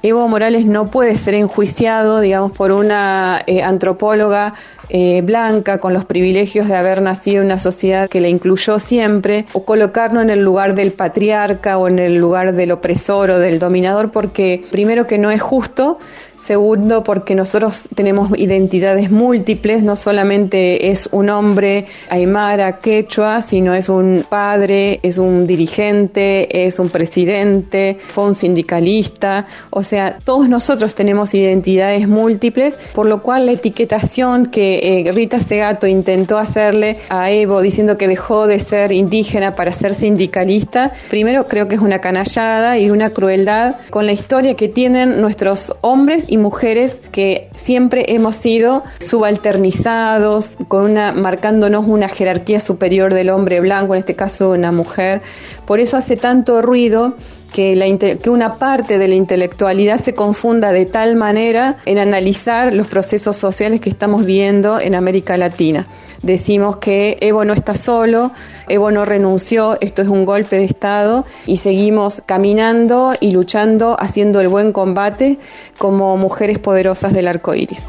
Evo 0.03 0.27
Morales 0.29 0.65
no 0.65 0.87
puede 0.87 1.17
ser 1.17 1.33
enjuiciado, 1.33 2.21
digamos, 2.21 2.53
por 2.53 2.71
una 2.71 3.41
eh, 3.45 3.61
antropóloga 3.61 4.53
eh, 4.89 5.21
blanca 5.21 5.79
con 5.79 5.91
los 5.91 6.05
privilegios 6.05 6.69
de 6.69 6.77
haber 6.77 7.01
nacido 7.01 7.41
en 7.41 7.47
una 7.47 7.59
sociedad 7.59 8.07
que 8.07 8.21
la 8.21 8.29
incluyó 8.29 8.79
siempre, 8.79 9.45
o 9.51 9.65
colocarlo 9.65 10.21
en 10.21 10.29
el 10.29 10.39
lugar 10.39 10.75
del 10.75 10.93
patriarca 10.93 11.77
o 11.77 11.89
en 11.89 11.99
el 11.99 12.15
lugar 12.15 12.53
del 12.53 12.71
opresor 12.71 13.31
o 13.31 13.39
del 13.39 13.59
dominador, 13.59 14.11
porque 14.11 14.63
primero 14.71 15.05
que 15.05 15.17
no 15.17 15.29
es 15.29 15.41
justo, 15.41 15.99
Segundo, 16.37 17.03
porque 17.03 17.33
nosotros 17.33 17.89
tenemos 17.95 18.37
identidades 18.37 19.09
múltiples, 19.09 19.81
no 19.81 19.95
solamente 19.95 20.91
es 20.91 21.09
un 21.11 21.31
hombre 21.31 21.87
aymara, 22.09 22.77
quechua, 22.77 23.41
sino 23.41 23.73
es 23.73 23.89
un 23.89 24.23
padre, 24.29 24.99
es 25.01 25.17
un 25.17 25.47
dirigente, 25.47 26.65
es 26.67 26.77
un 26.77 26.89
presidente, 26.89 27.97
fue 28.07 28.25
un 28.25 28.35
sindicalista. 28.35 29.47
O 29.71 29.81
sea, 29.81 30.19
todos 30.23 30.47
nosotros 30.47 30.93
tenemos 30.93 31.33
identidades 31.33 32.07
múltiples, 32.07 32.77
por 32.93 33.07
lo 33.07 33.23
cual 33.23 33.47
la 33.47 33.53
etiquetación 33.53 34.45
que 34.45 35.07
eh, 35.07 35.11
Rita 35.11 35.39
Segato 35.39 35.87
intentó 35.87 36.37
hacerle 36.37 36.99
a 37.09 37.31
Evo 37.31 37.61
diciendo 37.61 37.97
que 37.97 38.07
dejó 38.07 38.45
de 38.45 38.59
ser 38.59 38.91
indígena 38.91 39.55
para 39.55 39.71
ser 39.71 39.95
sindicalista, 39.95 40.93
primero 41.09 41.47
creo 41.47 41.67
que 41.67 41.75
es 41.75 41.81
una 41.81 41.99
canallada 41.99 42.77
y 42.77 42.91
una 42.91 43.09
crueldad 43.09 43.77
con 43.89 44.05
la 44.05 44.11
historia 44.11 44.53
que 44.53 44.67
tienen 44.67 45.19
nuestros 45.19 45.75
hombres 45.81 46.26
y 46.27 46.37
mujeres 46.37 47.01
que 47.11 47.49
siempre 47.55 48.05
hemos 48.09 48.35
sido 48.35 48.83
subalternizados, 48.99 50.57
con 50.67 50.85
una, 50.85 51.11
marcándonos 51.13 51.85
una 51.87 52.09
jerarquía 52.09 52.59
superior 52.59 53.13
del 53.13 53.29
hombre 53.29 53.59
blanco, 53.59 53.93
en 53.93 53.99
este 53.99 54.15
caso 54.15 54.51
una 54.51 54.71
mujer. 54.71 55.21
Por 55.65 55.79
eso 55.79 55.97
hace 55.97 56.17
tanto 56.17 56.61
ruido 56.61 57.15
que, 57.51 57.75
la, 57.75 57.85
que 57.97 58.29
una 58.29 58.55
parte 58.55 58.97
de 58.97 59.07
la 59.07 59.15
intelectualidad 59.15 59.97
se 59.97 60.13
confunda 60.13 60.71
de 60.71 60.85
tal 60.85 61.15
manera 61.15 61.77
en 61.85 61.97
analizar 61.97 62.73
los 62.73 62.87
procesos 62.87 63.35
sociales 63.35 63.81
que 63.81 63.89
estamos 63.89 64.25
viendo 64.25 64.79
en 64.79 64.95
América 64.95 65.37
Latina. 65.37 65.87
Decimos 66.21 66.77
que 66.77 67.17
Evo 67.21 67.45
no 67.45 67.53
está 67.53 67.75
solo, 67.75 68.31
Evo 68.67 68.91
no 68.91 69.05
renunció, 69.05 69.77
esto 69.81 70.01
es 70.01 70.07
un 70.07 70.25
golpe 70.25 70.55
de 70.57 70.65
Estado 70.65 71.25
y 71.45 71.57
seguimos 71.57 72.21
caminando 72.25 73.13
y 73.19 73.31
luchando, 73.31 73.97
haciendo 73.99 74.39
el 74.39 74.47
buen 74.47 74.71
combate 74.71 75.37
como 75.77 76.17
mujeres 76.17 76.59
poderosas 76.59 77.13
del 77.13 77.27
arco 77.27 77.53
iris. 77.53 77.85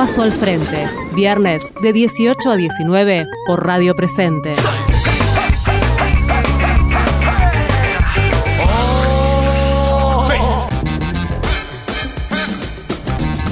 Paso 0.00 0.22
al 0.22 0.32
frente, 0.32 0.88
viernes 1.14 1.62
de 1.82 1.92
18 1.92 2.50
a 2.50 2.56
19 2.56 3.26
por 3.46 3.66
Radio 3.66 3.94
Presente. 3.94 4.52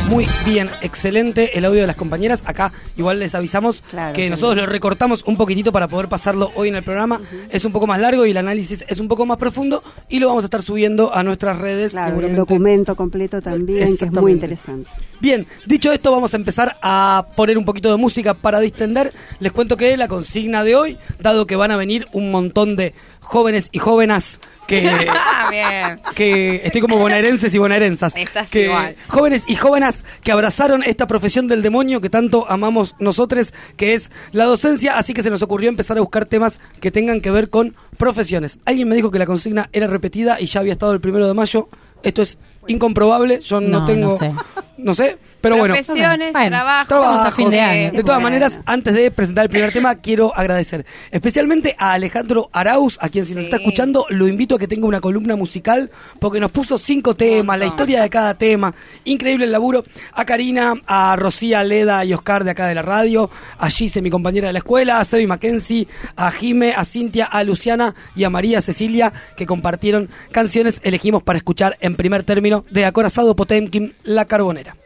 Muy 0.09 0.27
bien, 0.47 0.71
excelente 0.81 1.59
el 1.59 1.67
audio 1.67 1.83
de 1.83 1.87
las 1.87 1.97
compañeras. 1.97 2.43
Acá 2.47 2.73
igual 2.97 3.19
les 3.19 3.35
avisamos 3.35 3.83
Claro, 3.91 4.15
que 4.15 4.31
nosotros 4.31 4.55
bien. 4.55 4.65
lo 4.65 4.73
recortamos 4.73 5.25
un 5.25 5.37
poquitito 5.37 5.71
para 5.71 5.87
poder 5.87 6.09
pasarlo 6.09 6.51
hoy 6.55 6.69
en 6.69 6.77
el 6.77 6.83
programa. 6.83 7.21
Es 7.51 7.67
un 7.67 7.73
poco 7.73 7.87
más 7.87 8.01
largo 8.01 8.25
y 8.25 8.31
el 8.31 8.39
análisis 8.39 8.87
es 8.89 9.01
un 9.01 9.09
poco 9.09 9.27
más 9.27 9.37
profundo 9.37 9.83
y 10.09 10.19
lo 10.19 10.29
vamos 10.29 10.45
a 10.45 10.47
estar 10.47 10.63
subiendo 10.63 11.15
a 11.15 11.23
nuestras 11.23 11.59
redes. 11.59 11.93
Claro, 11.93 12.23
el 12.23 12.35
documento 12.35 12.97
completo 12.97 13.43
también, 13.43 13.99
que 13.99 14.07
es 14.07 14.13
muy 14.13 14.33
interesante. 14.33 14.89
Bien, 15.21 15.47
dicho 15.67 15.93
esto, 15.93 16.13
vamos 16.13 16.33
a 16.33 16.37
empezar 16.37 16.77
a 16.81 17.27
poner 17.35 17.59
un 17.59 17.65
poquito 17.65 17.91
de 17.91 17.97
música 17.97 18.35
para 18.35 18.61
distender. 18.61 19.13
Les 19.41 19.51
cuento 19.51 19.77
que 19.77 19.97
la 19.97 20.07
consigna 20.07 20.63
de 20.63 20.77
hoy, 20.77 20.99
dado 21.19 21.47
que 21.47 21.57
van 21.57 21.73
a 21.73 21.77
venir 21.77 22.07
un 22.13 22.31
montón 22.31 22.77
de 22.77 22.95
jóvenes 23.21 23.69
y 23.73 23.79
jóvenes 23.79 24.41
que, 24.69 24.81
bien. 25.51 26.01
que 26.15 26.61
estoy 26.65 26.81
como 26.81 26.99
bonaerenses 26.99 27.53
y 27.53 27.59
bonaerensas. 27.59 28.15
Estás 28.17 28.49
que 28.49 28.67
igual. 28.67 28.97
Jóvenes 29.09 29.45
y 29.49 29.57
jóvenes 29.57 30.05
que 30.23 30.31
abrazaron 30.31 30.85
esta 30.85 31.09
profesión 31.09 31.49
del 31.49 31.63
demonio 31.63 32.01
que 32.01 32.11
tanto 32.11 32.49
amamos 32.49 32.95
nosotros, 33.01 33.53
que 33.77 33.95
es 33.95 34.13
la 34.31 34.45
docencia, 34.45 34.99
así 34.99 35.15
que 35.15 35.25
se 35.25 35.31
nos 35.31 35.43
ocurrió 35.43 35.69
empezar 35.69 35.99
a 35.99 36.01
buscar 36.01 36.27
temas 36.27 36.61
que 36.81 36.93
tengan 36.93 37.21
que 37.21 37.33
ver 37.33 37.51
con 37.51 37.75
profesiones. 37.97 38.59
Alguien 38.67 38.89
me 38.89 38.95
dijo 38.95 39.11
que 39.11 39.19
la 39.19 39.27
consigna 39.27 39.69
era 39.73 39.89
repetida 39.89 40.41
y 40.41 40.47
ya 40.47 40.61
había 40.61 40.75
estado 40.75 40.93
el 40.93 41.01
primero 41.01 41.27
de 41.27 41.35
mayo. 41.35 41.69
Esto 42.05 42.23
es 42.23 42.39
incomprobable, 42.69 43.41
yo 43.41 43.61
no, 43.61 43.81
No, 43.81 43.87
tengo... 43.87 44.11
no 44.11 44.17
sé. 44.17 44.33
no 44.79 44.95
sé, 44.95 45.19
pero 45.41 45.57
bueno. 45.57 45.75
Profesiones, 45.75 46.33
Bueno, 46.33 46.49
trabajo. 46.51 46.89
Trabajo. 46.89 47.21
a 47.23 47.31
fin 47.31 47.51
de 47.51 47.61
año. 47.61 47.93
De 47.93 48.03
todas 48.03 48.21
maneras, 48.21 48.61
antes 48.67 48.93
de 48.95 49.11
presentar 49.11 49.45
el 49.45 49.51
primer 49.51 49.73
tema, 49.73 49.95
quiero 49.97 50.33
agradecer 50.37 50.85
especialmente 51.13 51.75
a 51.79 51.93
Alejandro 51.93 52.49
Arauz, 52.53 52.99
a 53.01 53.09
quien 53.09 53.25
si 53.25 53.35
nos 53.35 53.45
está 53.45 53.57
escuchando, 53.57 54.07
lo 54.09 54.27
invito 54.27 54.57
a 54.57 54.59
que 54.59 54.67
tenga 54.67 54.87
una 54.87 55.01
columna 55.01 55.37
musical, 55.37 55.91
porque 56.19 56.41
nos 56.41 56.51
puso 56.51 56.77
cinco 56.79 57.15
temas, 57.15 57.59
la 57.59 57.67
historia 57.67 58.03
de 58.03 58.11
cada 58.11 58.35
tema, 58.35 58.75
increíble 59.05 59.45
el 59.45 59.53
laburo. 59.53 59.85
A 60.13 60.25
Karina, 60.25 60.75
a 60.87 61.15
Rocía 61.17 61.63
Leda 61.63 62.05
y 62.05 62.13
Oscar 62.15 62.43
de 62.45 62.51
acá 62.51 62.67
de 62.67 62.75
la 62.75 62.83
radio, 62.83 63.31
a 63.59 63.71
Gise, 63.71 64.03
mi 64.03 64.11
compañera 64.11 64.49
de 64.49 64.53
la 64.53 64.59
escuela, 64.61 64.99
a 64.99 65.05
Sebi 65.05 65.27
Mackenzie, 65.27 65.87
a 66.17 66.31
Jime, 66.33 66.73
a 66.77 66.85
Cintia, 66.85 67.27
a 67.27 67.45
Luciana 67.45 67.95
y 68.17 68.25
a 68.25 68.31
María 68.31 68.61
Cecilia, 68.61 69.13
que 69.37 69.47
compartieron 69.47 70.09
canciones 70.33 70.81
elegimos 70.83 71.23
para 71.23 71.37
escuchar 71.37 71.77
en 71.81 71.95
primer 71.95 72.25
término 72.25 72.58
de 72.71 72.85
Acorazado 72.85 73.35
Potemkin, 73.35 73.95
La 74.05 74.25
Carbonera. 74.27 74.77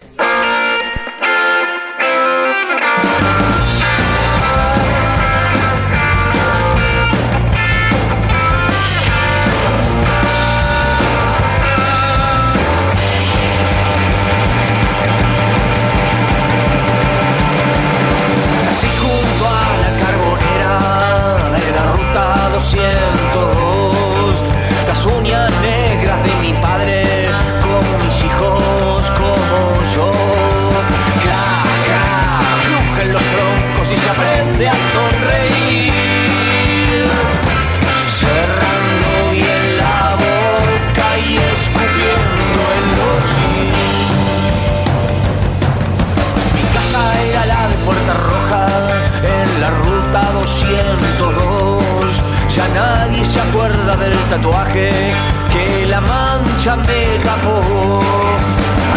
Ya 52.54 52.68
nadie 52.68 53.24
se 53.24 53.40
acuerda 53.40 53.96
del 53.96 54.14
tatuaje 54.28 54.90
que 55.50 55.86
la 55.86 56.02
mancha 56.02 56.76
me 56.76 57.18
tapó. 57.24 57.62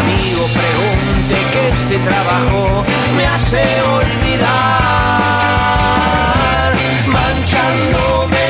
Amigo, 0.02 0.44
pregunte 0.60 1.36
que 1.54 1.70
ese 1.70 1.98
trabajo 2.00 2.84
me 3.16 3.26
hace 3.26 3.64
olvidar 3.82 4.36
manchándome 7.08 8.45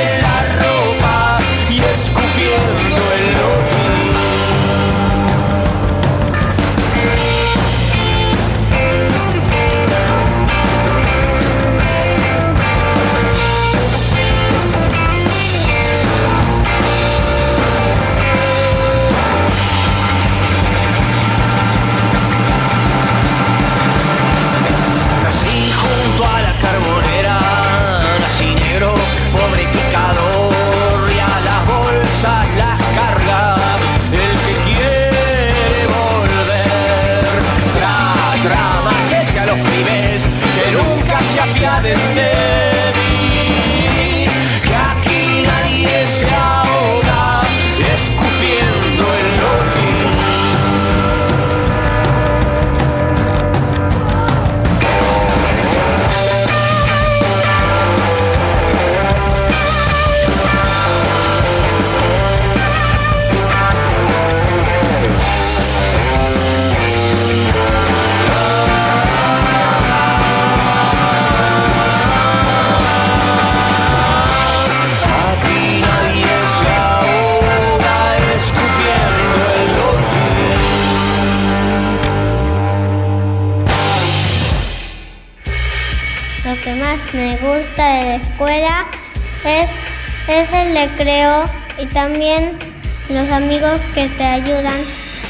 que 93.96 94.10
te 94.10 94.26
ayudan 94.26 94.82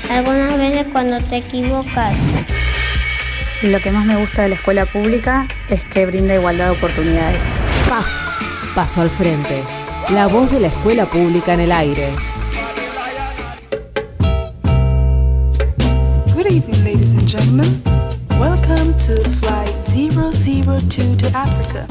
algunas 0.10 0.58
veces 0.58 0.88
cuando 0.92 1.22
te 1.22 1.38
equivocas. 1.38 2.18
Lo 3.62 3.80
que 3.80 3.92
más 3.92 4.06
me 4.06 4.18
gusta 4.18 4.42
de 4.42 4.50
la 4.50 4.56
escuela 4.56 4.88
pública 4.88 5.48
es 5.70 5.84
que 5.86 6.08
brinda 6.08 6.34
igualdad 6.34 6.72
de 6.72 6.72
oportunidades. 6.72 7.42
PAF, 7.88 8.06
Paso 8.74 9.02
al 9.02 9.10
Frente. 9.12 9.62
La 10.12 10.26
voz 10.26 10.52
de 10.52 10.60
la 10.60 10.68
escuela 10.68 11.06
pública 11.06 11.54
en 11.54 11.60
el 11.62 11.72
aire. 11.72 12.10
Good 16.34 16.48
evening, 16.48 16.84
ladies 16.84 17.16
and 17.16 17.30
gentlemen. 17.30 17.84
Welcome 18.40 18.94
to 19.06 19.30
Flight 19.40 19.76
002 19.86 21.18
to 21.18 21.38
Africa. 21.38 21.86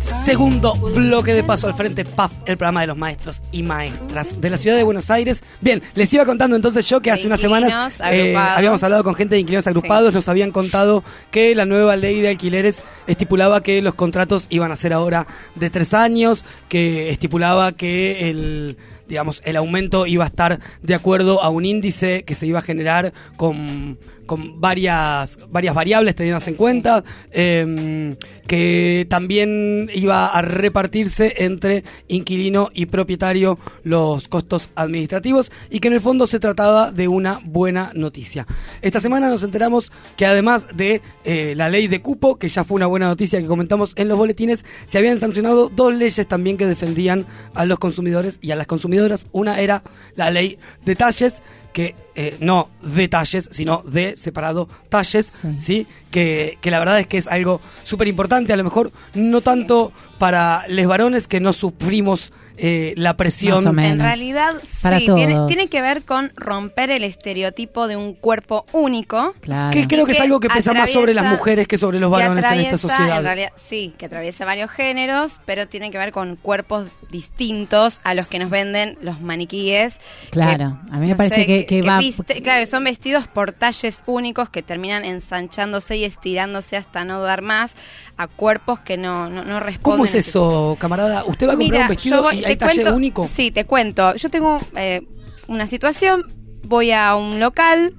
Segundo 0.00 0.74
bloque 0.74 1.32
de 1.34 1.42
paso 1.42 1.66
al 1.66 1.74
frente, 1.74 2.04
PAF, 2.04 2.32
el 2.46 2.56
programa 2.56 2.82
de 2.82 2.88
los 2.88 2.96
maestros 2.96 3.42
y 3.52 3.62
maestras 3.62 4.40
de 4.40 4.50
la 4.50 4.58
ciudad 4.58 4.76
de 4.76 4.82
Buenos 4.82 5.10
Aires. 5.10 5.41
Bien, 5.62 5.80
les 5.94 6.12
iba 6.12 6.26
contando 6.26 6.56
entonces 6.56 6.88
yo 6.88 7.00
que 7.00 7.12
hace 7.12 7.26
unas 7.26 7.40
semanas 7.40 8.00
eh, 8.10 8.36
habíamos 8.36 8.82
hablado 8.82 9.04
con 9.04 9.14
gente 9.14 9.36
de 9.36 9.40
inquilinos 9.40 9.66
agrupados, 9.68 10.12
nos 10.12 10.28
habían 10.28 10.50
contado 10.50 11.04
que 11.30 11.54
la 11.54 11.64
nueva 11.64 11.94
ley 11.94 12.20
de 12.20 12.28
alquileres 12.28 12.82
estipulaba 13.06 13.62
que 13.62 13.80
los 13.80 13.94
contratos 13.94 14.46
iban 14.50 14.72
a 14.72 14.76
ser 14.76 14.92
ahora 14.92 15.28
de 15.54 15.70
tres 15.70 15.94
años, 15.94 16.44
que 16.68 17.10
estipulaba 17.10 17.72
que 17.72 18.28
el 18.28 18.76
digamos, 19.08 19.42
el 19.44 19.56
aumento 19.56 20.06
iba 20.06 20.24
a 20.24 20.28
estar 20.28 20.58
de 20.80 20.94
acuerdo 20.94 21.42
a 21.42 21.50
un 21.50 21.66
índice 21.66 22.24
que 22.24 22.34
se 22.34 22.46
iba 22.46 22.60
a 22.60 22.62
generar 22.62 23.12
con, 23.36 23.98
con 24.26 24.60
varias, 24.60 25.38
varias 25.50 25.74
variables 25.74 26.14
tenidas 26.14 26.46
en 26.48 26.54
cuenta, 26.54 27.04
eh, 27.30 28.16
que 28.46 29.06
también 29.08 29.90
iba 29.94 30.26
a 30.26 30.42
repartirse 30.42 31.34
entre 31.38 31.84
inquilino 32.08 32.70
y 32.74 32.86
propietario 32.86 33.58
los 33.82 34.28
costos 34.28 34.68
administrativos 34.74 35.50
y 35.70 35.80
que 35.80 35.88
en 35.88 35.94
el 35.94 36.00
fondo 36.00 36.26
se 36.26 36.40
trataba 36.40 36.92
de 36.92 37.08
una 37.08 37.40
buena 37.44 37.92
noticia. 37.94 38.46
Esta 38.80 39.00
semana 39.00 39.28
nos 39.28 39.42
enteramos 39.42 39.92
que 40.16 40.26
además 40.26 40.66
de 40.74 41.00
eh, 41.24 41.54
la 41.56 41.68
ley 41.68 41.88
de 41.88 42.02
cupo, 42.02 42.38
que 42.38 42.48
ya 42.48 42.64
fue 42.64 42.76
una 42.76 42.86
buena 42.86 43.06
noticia 43.06 43.40
que 43.40 43.46
comentamos 43.46 43.92
en 43.96 44.08
los 44.08 44.18
boletines, 44.18 44.64
se 44.86 44.98
habían 44.98 45.18
sancionado 45.18 45.68
dos 45.68 45.94
leyes 45.94 46.26
también 46.26 46.56
que 46.56 46.66
defendían 46.66 47.26
a 47.54 47.64
los 47.64 47.78
consumidores 47.78 48.38
y 48.42 48.50
a 48.50 48.56
las 48.56 48.66
consumidoras. 48.66 49.26
Una 49.32 49.60
era 49.60 49.82
la 50.14 50.30
ley 50.30 50.58
de 50.84 50.96
talles, 50.96 51.42
que 51.72 51.94
eh, 52.14 52.36
no 52.40 52.68
de 52.82 53.08
talles, 53.08 53.48
sino 53.52 53.82
de 53.86 54.16
separado 54.16 54.68
talles, 54.88 55.32
sí. 55.58 55.86
Que, 56.10 56.58
que 56.60 56.70
la 56.70 56.78
verdad 56.78 57.00
es 57.00 57.06
que 57.06 57.18
es 57.18 57.26
algo 57.26 57.60
súper 57.84 58.08
importante, 58.08 58.52
a 58.52 58.56
lo 58.56 58.64
mejor 58.64 58.92
no 59.14 59.40
tanto 59.40 59.92
para 60.18 60.66
les 60.68 60.86
varones 60.86 61.26
que 61.26 61.40
no 61.40 61.52
sufrimos 61.52 62.32
eh, 62.56 62.94
la 62.96 63.16
presión. 63.16 63.64
Más 63.64 63.66
o 63.66 63.72
menos. 63.72 63.92
En 63.92 63.98
realidad, 64.00 64.54
Para 64.82 64.98
sí, 64.98 65.06
tiene, 65.06 65.34
todos. 65.34 65.46
tiene 65.48 65.68
que 65.68 65.80
ver 65.80 66.02
con 66.02 66.32
romper 66.36 66.90
el 66.90 67.04
estereotipo 67.04 67.86
de 67.88 67.96
un 67.96 68.14
cuerpo 68.14 68.66
único. 68.72 69.34
Claro. 69.40 69.70
Que 69.70 69.86
creo 69.88 70.04
que 70.06 70.12
es 70.12 70.20
algo 70.20 70.40
que 70.40 70.48
pesa 70.48 70.72
más 70.72 70.90
sobre 70.90 71.14
las 71.14 71.26
mujeres 71.26 71.66
que 71.68 71.78
sobre 71.78 71.98
los 72.00 72.10
varones 72.10 72.44
en 72.44 72.60
esta 72.60 72.78
sociedad. 72.78 73.18
en 73.18 73.24
realidad, 73.24 73.52
sí, 73.56 73.94
que 73.98 74.06
atraviesa 74.06 74.44
varios 74.44 74.70
géneros, 74.70 75.40
pero 75.46 75.66
tiene 75.68 75.90
que 75.90 75.98
ver 75.98 76.12
con 76.12 76.36
cuerpos 76.36 76.86
distintos 77.10 78.00
a 78.04 78.14
los 78.14 78.26
que 78.26 78.38
nos 78.38 78.50
venden 78.50 78.96
los 79.02 79.20
maniquíes. 79.20 80.00
Claro, 80.30 80.78
a 80.90 80.96
mí 80.96 81.06
me 81.06 81.12
no 81.12 81.16
parece 81.16 81.36
sé, 81.36 81.46
que, 81.46 81.66
que 81.66 81.82
va... 81.82 81.98
viste- 81.98 82.42
claro, 82.42 82.60
que 82.60 82.66
son 82.66 82.84
vestidos 82.84 83.26
por 83.28 83.52
talles 83.52 84.02
únicos 84.06 84.48
que 84.50 84.62
terminan 84.62 85.04
ensanchándose 85.04 85.96
y 85.96 86.04
estirándose 86.04 86.76
hasta 86.76 87.04
no 87.04 87.22
dar 87.22 87.42
más 87.42 87.74
a 88.16 88.26
cuerpos 88.26 88.80
que 88.80 88.96
no, 88.96 89.28
no, 89.30 89.44
no 89.44 89.60
responden. 89.60 89.82
¿Cómo 89.82 90.04
es 90.04 90.14
eso, 90.14 90.76
camarada? 90.80 91.24
¿Usted 91.24 91.46
va 91.48 91.52
a 91.52 91.56
comprar 91.56 91.72
Mira, 91.72 91.82
un 91.84 91.88
vestido 91.88 92.16
yo 92.16 92.22
voy- 92.22 92.41
hay 92.44 92.56
te 92.56 92.64
cuento- 92.66 92.94
único? 92.94 93.28
Sí, 93.28 93.50
te 93.50 93.64
cuento. 93.64 94.14
Yo 94.16 94.28
tengo 94.30 94.58
eh, 94.76 95.02
una 95.48 95.66
situación, 95.66 96.24
voy 96.66 96.92
a 96.92 97.14
un 97.16 97.40
local, 97.40 97.94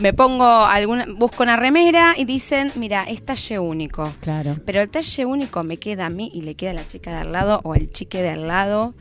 me 0.00 0.12
pongo 0.12 0.64
alguna, 0.64 1.06
busco 1.08 1.42
una 1.42 1.56
remera 1.56 2.14
y 2.16 2.24
dicen, 2.24 2.72
mira, 2.76 3.04
es 3.04 3.22
talle 3.24 3.58
único. 3.58 4.10
Claro. 4.20 4.56
Pero 4.64 4.80
el 4.80 4.88
talle 4.88 5.26
único 5.26 5.62
me 5.62 5.76
queda 5.76 6.06
a 6.06 6.10
mí 6.10 6.30
y 6.32 6.42
le 6.42 6.54
queda 6.54 6.70
a 6.70 6.74
la 6.74 6.86
chica 6.88 7.10
de 7.10 7.16
al 7.18 7.32
lado 7.32 7.60
o 7.64 7.74
al 7.74 7.90
chique 7.90 8.22
de 8.22 8.30
al 8.30 8.46
lado. 8.48 8.94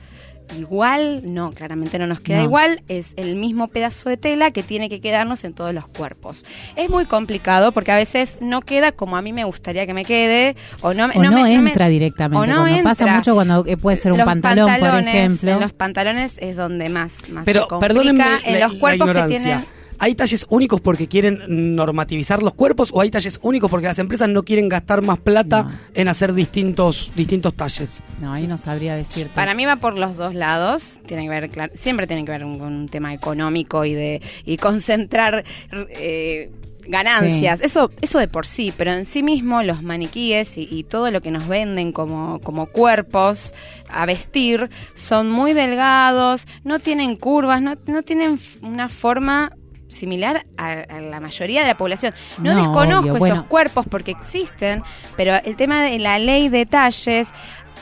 Igual, 0.58 1.22
no, 1.34 1.52
claramente 1.52 2.00
no 2.00 2.08
nos 2.08 2.20
queda 2.20 2.38
No. 2.40 2.44
igual, 2.44 2.82
es 2.88 3.14
el 3.18 3.36
mismo 3.36 3.68
pedazo 3.68 4.10
de 4.10 4.18
tela 4.18 4.52
que 4.52 4.64
tiene 4.64 4.90
que 4.90 5.00
quedarnos 5.02 5.44
en 5.44 5.54
todos 5.54 5.74
los 5.74 5.88
cuerpos. 5.88 6.46
Es 6.76 6.90
muy 6.90 7.06
complicado 7.06 7.72
porque 7.72 7.92
a 7.92 7.96
veces 7.96 8.38
no 8.42 8.62
queda 8.62 8.92
como 8.92 9.16
a 9.18 9.22
mí 9.22 9.32
me 9.34 9.44
gustaría 9.44 9.86
que 9.86 9.94
me 9.94 10.06
quede 10.06 10.56
o 10.82 10.94
no, 10.94 11.06
O 11.06 11.24
no, 11.24 11.32
me- 11.32 11.44
me- 11.44 11.70
entra 11.70 11.88
directamente. 11.88 12.42
o 12.42 12.46
no 12.48 12.62
cuando 12.64 12.84
pasa 12.84 13.04
entra. 13.04 13.16
mucho 13.18 13.36
cuando 13.36 13.64
eh, 13.68 13.78
puede 13.78 13.98
ser 13.98 14.12
un 14.12 14.18
Los 14.20 14.26
pantalón, 14.26 14.72
por 14.80 14.96
ejemplo. 15.00 15.52
En 15.52 15.60
los 15.60 15.74
pantalones 15.74 16.36
es 16.40 16.56
donde 16.56 16.90
más, 16.90 17.30
más 17.30 17.46
Pero 17.46 17.62
se 17.64 17.68
complica. 17.68 17.88
perdónenme 17.94 18.24
en 18.46 18.54
la, 18.60 18.60
los 18.68 18.74
la 18.74 18.80
cuerpos 18.80 19.06
que 19.06 19.12
ignorancia. 19.12 19.40
tienen 19.42 19.79
¿Hay 20.00 20.16
talles 20.16 20.46
únicos 20.50 20.80
porque 20.80 21.08
quieren 21.08 21.76
normativizar 21.76 22.42
los 22.42 22.54
cuerpos 22.54 22.90
o 22.94 23.02
hay 23.02 23.12
talles 23.12 23.38
únicos 23.44 23.70
porque 23.70 23.88
las 23.88 24.00
empresas 24.00 24.30
no 24.30 24.44
quieren 24.44 24.70
gastar 24.70 25.02
más 25.02 25.20
plata 25.20 25.72
en 25.94 26.08
hacer 26.08 26.34
distintos, 26.34 27.12
distintos 27.16 27.54
talles? 27.54 28.02
No, 28.22 28.32
ahí 28.32 28.48
no 28.48 28.58
sabría 28.58 28.96
decirte. 28.96 29.34
Para 29.36 29.54
mí 29.54 29.66
va 29.66 29.76
por 29.76 29.98
los 29.98 30.16
dos 30.16 30.34
lados. 30.36 31.00
Tiene 31.06 31.24
que 31.24 31.30
ver, 31.30 31.72
siempre 31.74 32.08
tiene 32.08 32.24
que 32.24 32.32
ver 32.32 32.42
con 32.42 32.62
un 32.62 32.88
tema 32.88 33.14
económico 33.14 33.84
y 33.84 33.94
de 33.94 34.22
y 34.46 34.56
concentrar 34.56 35.44
eh, 35.90 36.50
ganancias. 36.88 37.60
Sí. 37.60 37.66
Eso, 37.66 37.92
eso 38.02 38.20
de 38.20 38.28
por 38.28 38.46
sí, 38.48 38.74
pero 38.76 38.92
en 38.92 39.06
sí 39.06 39.24
mismo 39.24 39.64
los 39.64 39.84
maniquíes 39.84 40.58
y, 40.58 40.68
y 40.70 40.84
todo 40.84 41.12
lo 41.12 41.22
que 41.22 41.32
nos 41.32 41.48
venden 41.48 41.92
como, 41.92 42.40
como 42.40 42.68
cuerpos 42.68 43.54
a 43.90 44.06
vestir 44.06 44.70
son 44.96 45.30
muy 45.30 45.54
delgados, 45.54 46.48
no 46.64 46.80
tienen 46.80 47.16
curvas, 47.16 47.62
no, 47.62 47.76
no 47.86 48.04
tienen 48.04 48.40
una 48.62 48.90
forma 48.90 49.52
similar 49.90 50.46
a, 50.58 50.72
a 50.72 51.02
la 51.02 51.20
mayoría 51.20 51.62
de 51.62 51.68
la 51.68 51.76
población. 51.78 52.14
No, 52.38 52.54
No, 52.54 52.58
desconozco 52.62 53.12
obvio, 53.14 53.26
esos 53.26 53.44
cuerpos 53.44 53.86
porque 53.90 54.12
existen, 54.12 54.84
pero 55.18 55.36
el 55.44 55.56
tema 55.58 55.84
de 55.84 56.00
la 56.00 56.18
ley 56.20 56.48
de 56.48 56.66
talles 56.66 57.32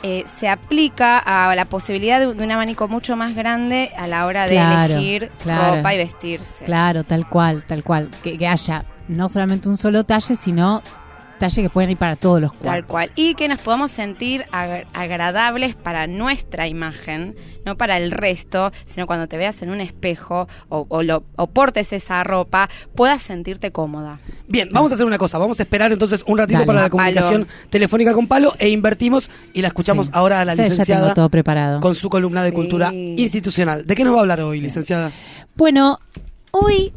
eh, 0.04 0.24
se 0.28 0.48
aplica 0.48 1.18
a 1.20 1.54
la 1.56 1.66
posibilidad 1.66 2.20
de, 2.20 2.28
un- 2.28 2.38
de 2.38 2.44
un 2.44 2.52
abanico 2.52 2.88
mucho 2.88 3.16
más 3.16 3.36
grande 3.36 3.92
a 3.98 4.08
la 4.08 4.26
hora 4.26 4.44
de 4.44 4.52
Claro, 4.52 4.94
elegir 4.94 5.32
claro. 5.44 5.76
ropa 5.78 5.94
y 5.94 5.98
vestirse. 5.98 6.66
Claro, 6.66 7.04
tal 7.04 7.28
cual, 7.28 7.64
tal 7.66 7.84
cual. 7.84 8.10
Que, 8.24 8.38
que 8.38 8.48
haya 8.48 8.86
no 9.08 9.28
solamente 9.30 9.68
un 9.70 9.78
solo 9.78 10.04
talle, 10.04 10.36
sino 10.36 10.82
detalle 11.40 11.62
que 11.62 11.70
pueden 11.70 11.92
ir 11.92 11.98
para 11.98 12.16
todos 12.16 12.42
los 12.42 12.52
cuerpos. 12.52 12.68
Tal 12.72 12.86
cual. 12.86 13.12
Y 13.16 13.36
que 13.36 13.48
nos 13.48 13.60
podamos 13.62 13.92
sentir 13.92 14.44
ag- 14.52 14.86
agradables 14.94 15.76
para 15.76 16.08
nuestra 16.08 16.68
imagen, 16.68 17.36
no 17.66 17.78
para 17.78 17.98
el 17.98 18.12
resto, 18.12 18.72
sino 18.86 19.06
cuando 19.08 19.28
te 19.28 19.38
veas 19.38 19.62
en 19.62 19.70
un 19.70 19.82
espejo 19.82 20.48
o, 20.70 20.86
o 20.90 21.04
lo, 21.04 21.24
o 21.36 21.48
portes 21.48 21.94
esa 21.94 22.24
ropa, 22.24 22.70
puedas 22.96 23.22
sentirte 23.22 23.72
cómoda. 23.72 24.20
Bien, 24.48 24.70
vamos 24.72 24.92
a 24.92 24.96
hacer 24.96 25.06
una 25.06 25.18
cosa. 25.18 25.38
Vamos 25.38 25.60
a 25.60 25.64
esperar 25.64 25.92
entonces 25.92 26.24
un 26.28 26.38
ratito 26.38 26.60
Dale. 26.60 26.66
para 26.68 26.80
la 26.82 26.90
Palo. 26.90 26.92
comunicación 26.92 27.48
telefónica 27.70 28.14
con 28.14 28.28
Palo 28.28 28.54
e 28.60 28.70
invertimos 28.70 29.30
y 29.54 29.62
la 29.62 29.68
escuchamos 29.70 30.08
Sí. 30.08 30.12
ahora 30.16 30.42
a 30.42 30.46
la 30.46 30.54
Sí, 30.54 30.62
ya 30.62 30.70
licenciada 30.70 31.02
tengo 31.02 31.14
todo 31.16 31.30
preparado. 31.30 31.80
con 31.82 31.96
su 31.96 32.10
columna 32.10 32.44
de 32.44 32.50
Sí. 32.50 32.56
cultura 32.56 32.92
institucional. 32.94 33.86
¿De 33.86 33.96
qué 33.96 34.04
nos 34.04 34.14
va 34.14 34.18
a 34.18 34.22
hablar 34.22 34.40
hoy, 34.42 34.62
licenciada? 34.62 35.12
Bueno, 35.56 36.00
hoy 36.62 36.94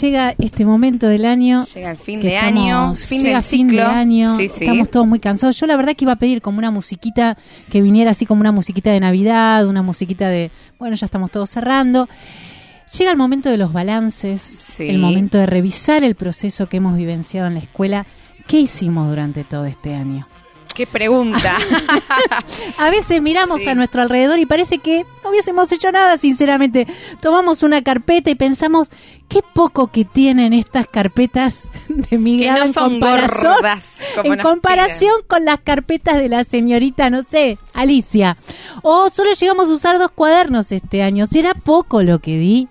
llega 0.00 0.34
este 0.38 0.64
momento 0.64 1.06
del 1.08 1.24
año. 1.26 1.64
Llega 1.74 1.90
el 1.90 1.96
fin 1.98 2.20
de 2.20 2.34
estamos- 2.36 2.58
año, 2.62 2.94
fin 2.94 3.20
llega 3.22 3.34
del 3.40 3.42
fin 3.48 3.68
de 3.68 3.82
año, 3.82 4.36
Sí, 4.36 4.48
sí. 4.48 4.64
estamos 4.64 4.90
todos 4.90 5.06
muy 5.06 5.20
cansados. 5.20 5.58
Yo 5.58 5.66
la 5.66 5.76
verdad 5.76 5.94
que 5.96 6.04
iba 6.04 6.12
a 6.12 6.16
pedir 6.16 6.40
como 6.42 6.58
una 6.58 6.70
musiquita 6.70 7.36
que 7.70 7.80
viniera 7.82 8.10
así 8.12 8.26
como 8.26 8.40
una 8.40 8.52
musiquita 8.52 8.90
de 8.90 9.00
Navidad, 9.00 9.66
una 9.66 9.82
musiquita 9.82 10.28
de, 10.28 10.50
bueno, 10.78 10.96
ya 10.96 11.04
estamos 11.06 11.30
todos 11.30 11.50
cerrando. 11.50 12.08
Llega 12.98 13.10
el 13.10 13.16
momento 13.16 13.48
de 13.50 13.56
los 13.56 13.72
balances, 13.72 14.40
Sí. 14.42 14.88
el 14.88 14.98
momento 14.98 15.38
de 15.38 15.46
revisar 15.46 16.04
el 16.04 16.14
proceso 16.14 16.68
que 16.68 16.76
hemos 16.76 16.96
vivenciado 16.96 17.48
en 17.48 17.54
la 17.54 17.60
escuela. 17.60 18.06
¿Qué 18.46 18.60
hicimos 18.60 19.08
durante 19.08 19.42
todo 19.44 19.64
este 19.64 19.94
año? 19.94 20.26
Qué 20.74 20.86
pregunta. 20.86 21.56
A 22.78 22.90
veces 22.90 23.22
miramos 23.22 23.60
Sí. 23.60 23.68
a 23.68 23.74
nuestro 23.74 24.02
alrededor 24.02 24.38
y 24.40 24.46
parece 24.46 24.78
que 24.78 25.06
no 25.22 25.30
hubiésemos 25.30 25.70
hecho 25.70 25.92
nada, 25.92 26.16
sinceramente. 26.18 26.86
Tomamos 27.20 27.62
una 27.62 27.82
carpeta 27.82 28.30
y 28.30 28.34
pensamos, 28.34 28.90
qué 29.28 29.40
poco 29.54 29.88
que 29.88 30.04
tienen 30.04 30.52
estas 30.52 30.86
carpetas 30.86 31.68
de 31.88 32.18
mi 32.18 32.38
Que 32.38 32.44
grado 32.44 32.60
no 32.60 32.66
en 32.66 32.72
son 32.72 32.90
comparación, 32.90 33.54
gordas, 33.54 33.92
en 34.22 34.38
comparación 34.38 35.14
con 35.26 35.44
las 35.44 35.60
carpetas 35.60 36.18
de 36.18 36.28
la 36.28 36.44
señorita, 36.44 37.10
no 37.10 37.22
sé, 37.22 37.58
Alicia. 37.72 38.36
O 38.82 39.08
solo 39.10 39.32
llegamos 39.32 39.68
a 39.70 39.74
usar 39.74 39.98
dos 39.98 40.10
cuadernos 40.12 40.72
este 40.72 41.02
año. 41.02 41.26
¿Será 41.26 41.54
poco 41.54 42.02
lo 42.02 42.20
que 42.20 42.38
di? 42.38 42.68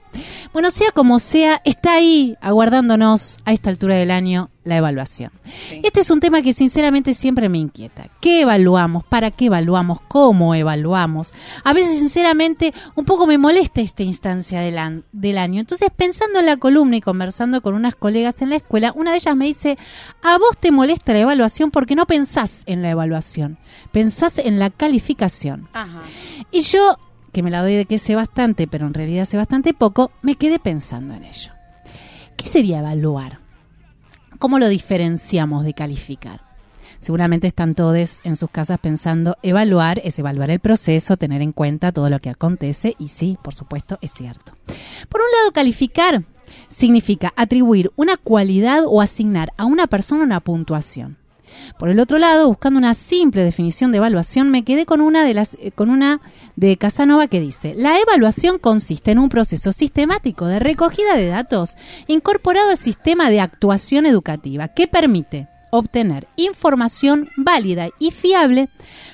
Bueno, 0.51 0.71
sea 0.71 0.91
como 0.91 1.19
sea, 1.19 1.61
está 1.65 1.93
ahí 1.93 2.37
aguardándonos 2.41 3.37
a 3.45 3.53
esta 3.53 3.69
altura 3.69 3.95
del 3.95 4.11
año 4.11 4.49
la 4.63 4.77
evaluación. 4.77 5.31
Sí. 5.43 5.81
Este 5.83 6.01
es 6.01 6.09
un 6.09 6.19
tema 6.19 6.41
que 6.41 6.53
sinceramente 6.53 7.13
siempre 7.13 7.49
me 7.49 7.57
inquieta. 7.57 8.09
¿Qué 8.21 8.41
evaluamos? 8.41 9.03
¿Para 9.03 9.31
qué 9.31 9.45
evaluamos? 9.45 9.99
¿Cómo 10.07 10.55
evaluamos? 10.55 11.33
A 11.63 11.73
veces 11.73 11.99
sinceramente 11.99 12.73
un 12.95 13.05
poco 13.05 13.27
me 13.27 13.37
molesta 13.37 13.81
esta 13.81 14.03
instancia 14.03 14.61
del, 14.61 15.03
del 15.11 15.37
año. 15.37 15.59
Entonces 15.59 15.89
pensando 15.95 16.39
en 16.39 16.42
la 16.45 16.57
columna 16.57 16.97
y 16.97 17.01
conversando 17.01 17.61
con 17.61 17.73
unas 17.73 17.95
colegas 17.95 18.41
en 18.41 18.49
la 18.49 18.57
escuela, 18.57 18.93
una 18.95 19.11
de 19.11 19.17
ellas 19.17 19.35
me 19.35 19.45
dice, 19.45 19.77
a 20.21 20.37
vos 20.37 20.57
te 20.59 20.71
molesta 20.71 21.13
la 21.13 21.19
evaluación 21.19 21.71
porque 21.71 21.95
no 21.95 22.05
pensás 22.05 22.63
en 22.65 22.81
la 22.81 22.89
evaluación, 22.89 23.57
pensás 23.91 24.37
en 24.37 24.59
la 24.59 24.69
calificación. 24.69 25.67
Ajá. 25.73 26.01
Y 26.51 26.61
yo, 26.61 26.97
que 27.31 27.43
me 27.43 27.51
la 27.51 27.61
doy 27.61 27.75
de 27.75 27.85
que 27.85 27.97
sé 27.97 28.15
bastante, 28.15 28.67
pero 28.67 28.87
en 28.87 28.93
realidad 28.93 29.25
sé 29.25 29.37
bastante 29.37 29.73
poco, 29.73 30.11
me 30.21 30.35
quedé 30.35 30.59
pensando 30.59 31.13
en 31.13 31.23
ello. 31.23 31.51
¿Qué 32.37 32.47
sería 32.47 32.79
evaluar? 32.79 33.39
¿Cómo 34.39 34.59
lo 34.59 34.67
diferenciamos 34.67 35.63
de 35.63 35.73
calificar? 35.73 36.41
Seguramente 37.03 37.47
están 37.47 37.75
todos 37.75 38.21
en 38.23 38.37
sus 38.37 38.49
casas 38.49 38.79
pensando, 38.79 39.37
evaluar 39.43 39.99
es 40.05 40.19
evaluar 40.19 40.49
el 40.49 40.59
proceso, 40.59 41.17
tener 41.17 41.41
en 41.41 41.51
cuenta 41.51 41.91
todo 41.91 42.09
lo 42.09 42.19
que 42.19 42.29
acontece, 42.29 42.95
y 42.97 43.09
sí, 43.09 43.37
por 43.43 43.53
supuesto, 43.53 43.97
es 44.01 44.13
cierto. 44.13 44.53
Por 45.09 45.19
un 45.19 45.27
lado, 45.39 45.51
calificar 45.51 46.23
significa 46.69 47.33
atribuir 47.35 47.91
una 47.95 48.17
cualidad 48.17 48.83
o 48.85 49.01
asignar 49.01 49.53
a 49.57 49.65
una 49.65 49.87
persona 49.87 50.23
una 50.23 50.39
puntuación. 50.39 51.17
Por 51.77 51.89
el 51.89 51.99
otro 51.99 52.17
lado, 52.17 52.47
buscando 52.47 52.77
una 52.77 52.93
simple 52.93 53.43
definición 53.43 53.91
de 53.91 53.97
evaluación, 53.97 54.49
me 54.49 54.63
quedé 54.63 54.85
con 54.85 55.01
una 55.01 55.23
de 55.23 55.33
las 55.33 55.55
eh, 55.59 55.71
con 55.71 55.89
una 55.89 56.19
de 56.55 56.77
Casanova 56.77 57.27
que 57.27 57.39
dice: 57.39 57.75
"La 57.77 57.99
evaluación 57.99 58.57
consiste 58.57 59.11
en 59.11 59.19
un 59.19 59.29
proceso 59.29 59.71
sistemático 59.71 60.47
de 60.47 60.59
recogida 60.59 61.15
de 61.15 61.27
datos 61.27 61.75
incorporado 62.07 62.71
al 62.71 62.77
sistema 62.77 63.29
de 63.29 63.39
actuación 63.39 64.05
educativa 64.05 64.67
que 64.67 64.87
permite 64.87 65.47
obtener 65.69 66.27
información 66.35 67.29
válida 67.35 67.89
y 67.97 68.11
fiable 68.11 68.69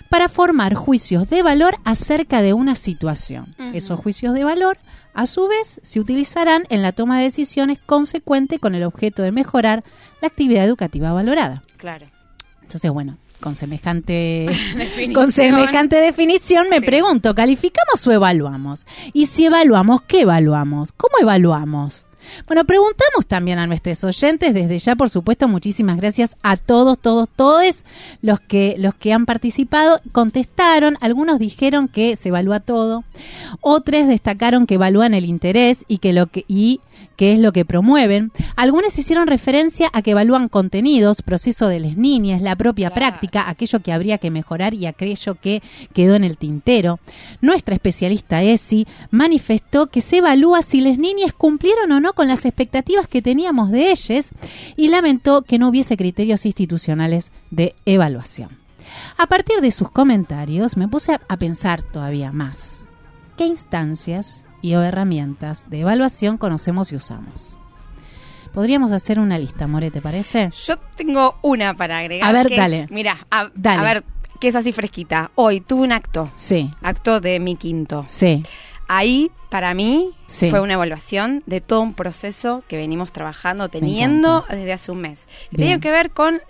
para 0.10 0.28
formar 0.28 0.74
juicios 0.76 1.30
de 1.30 1.42
valor 1.42 1.78
acerca 1.86 2.42
de 2.42 2.52
una 2.52 2.76
situación. 2.76 3.56
Esos 3.74 3.98
juicios 3.98 4.34
de 4.34 4.44
valor, 4.44 4.78
a 5.14 5.26
su 5.26 5.48
vez, 5.48 5.80
se 5.84 6.00
utilizarán 6.00 6.64
en 6.70 6.82
la 6.82 6.92
toma 6.92 7.18
de 7.18 7.24
decisiones 7.26 7.80
consecuente 7.86 8.60
con 8.60 8.76
el 8.76 8.84
objeto 8.84 9.24
de 9.24 9.32
mejorar 9.32 9.84
la 10.22 10.28
actividad 10.28 10.64
educativa 10.66 11.12
valorada. 11.14 11.64
Claro. 11.78 12.06
Entonces, 12.62 12.92
bueno, 12.92 13.18
con 13.40 13.56
semejante 13.56 14.46
Definición. 14.78 15.14
con 15.14 15.32
semejante 15.32 15.96
definición 15.98 16.68
me 16.70 16.80
Sí. 16.80 16.86
pregunto, 16.86 17.34
¿calificamos 17.36 18.06
o 18.06 18.12
evaluamos? 18.12 18.86
Y 19.14 19.26
si 19.28 19.46
evaluamos, 19.46 20.02
¿qué 20.04 20.22
evaluamos? 20.22 20.92
¿Cómo 20.92 21.14
evaluamos? 21.22 22.06
Bueno, 22.48 22.66
preguntamos 22.66 23.26
también 23.28 23.60
a 23.60 23.68
nuestros 23.68 24.04
oyentes, 24.04 24.54
desde 24.54 24.80
ya, 24.80 24.96
por 24.96 25.10
supuesto, 25.10 25.48
muchísimas 25.48 25.98
gracias 25.98 26.36
a 26.44 26.58
todos, 26.58 26.98
todos, 27.00 27.28
todos 27.30 27.84
los 28.22 28.40
que, 28.40 28.76
los 28.78 28.96
que 28.96 29.14
han 29.14 29.26
participado, 29.26 30.02
contestaron, 30.12 30.98
algunos 31.02 31.40
dijeron 31.40 31.88
que 31.88 32.16
se 32.16 32.30
evalúa 32.30 32.60
todo, 32.60 33.04
otros 33.62 34.08
destacaron 34.08 34.68
que 34.68 34.76
evalúan 34.76 35.14
el 35.14 35.26
interés 35.26 35.84
y 35.88 35.98
que 35.98 36.14
lo 36.14 36.28
que, 36.28 36.46
y 36.48 36.82
qué 37.16 37.34
es 37.34 37.40
lo 37.40 37.52
que 37.52 37.66
promueven. 37.66 38.32
Algunos 38.56 38.98
hicieron 38.98 39.28
referencia 39.28 39.90
a 39.94 40.02
que 40.02 40.12
evalúan 40.12 40.48
contenidos, 40.50 41.22
proceso 41.22 41.68
de 41.68 41.80
las 41.80 41.98
niñas, 41.98 42.42
la 42.42 42.56
propia 42.56 42.90
Claro. 42.92 43.00
práctica, 43.12 43.50
aquello 43.50 43.80
que 43.82 43.92
habría 43.92 44.18
que 44.20 44.32
mejorar 44.32 44.74
y 44.74 44.86
aquello 44.86 45.36
que 45.36 45.62
quedó 45.94 46.16
en 46.16 46.24
el 46.24 46.38
tintero. 46.38 47.00
Nuestra 47.42 47.76
especialista 47.76 48.42
ESI 48.42 48.88
manifestó 49.12 49.88
que 49.88 50.02
se 50.02 50.18
evalúa 50.18 50.62
si 50.62 50.82
las 50.82 50.98
niñas 50.98 51.34
cumplieron 51.34 51.92
o 51.92 52.00
no 52.00 52.14
con 52.14 52.28
las 52.28 52.46
expectativas 52.46 53.08
que 53.08 53.22
teníamos 53.22 53.72
de 53.72 53.92
ellas 53.92 54.30
y 54.78 54.90
lamentó 54.90 55.42
que 55.42 55.60
no 55.60 55.68
hubiese 55.70 55.98
criterios 55.98 56.46
institucionales 56.46 57.32
de 57.52 57.76
evaluación. 57.86 58.50
A 59.18 59.28
partir 59.28 59.62
de 59.62 59.72
sus 59.72 59.92
comentarios 59.92 60.78
me 60.78 60.88
puse 60.88 61.14
a 61.28 61.38
pensar 61.38 61.84
todavía 61.84 62.32
más. 62.32 62.86
¿Qué 63.38 63.46
instancias 63.46 64.44
y 64.62 64.76
o 64.76 64.82
herramientas 64.84 65.70
de 65.70 65.82
evaluación 65.82 66.38
conocemos 66.38 66.92
y 66.92 66.96
usamos? 66.96 67.58
Podríamos 68.54 68.92
hacer 68.92 69.20
una 69.20 69.38
lista, 69.38 69.68
More, 69.68 69.92
¿te 69.92 70.02
parece? 70.02 70.50
Yo 70.66 70.78
tengo 70.96 71.38
una 71.42 71.76
para 71.76 72.00
agregar. 72.00 72.28
A 72.28 72.32
ver, 72.34 72.48
que 72.48 72.56
es- 72.56 72.60
dale. 72.60 72.88
mira, 72.90 73.18
a, 73.30 73.50
Dale. 73.54 73.80
a 73.80 73.84
ver, 73.84 74.04
que 74.40 74.48
es 74.48 74.56
así 74.56 74.72
fresquita. 74.72 75.30
Hoy 75.36 75.62
tuve 75.62 75.82
un 75.84 75.92
acto. 75.92 76.32
Sí, 76.36 76.72
Acto 76.82 77.20
de 77.20 77.40
mi 77.40 77.56
quinto. 77.56 78.06
sí, 78.08 78.44
Ahí, 78.92 79.30
para 79.52 79.76
mí, 79.76 80.16
Sí. 80.26 80.50
fue 80.50 80.62
una 80.62 80.74
evaluación 80.74 81.44
de 81.46 81.62
todo 81.62 81.82
un 81.82 81.94
proceso 81.94 82.64
que 82.68 82.76
venimos 82.76 83.12
trabajando, 83.12 83.70
teniendo 83.70 84.46
desde 84.50 84.74
hace 84.74 84.92
un 84.92 85.02
mes. 85.02 85.30
Que 85.52 85.58
tenía 85.58 85.80
que 85.80 85.92
ver 85.92 86.10
con 86.10 86.42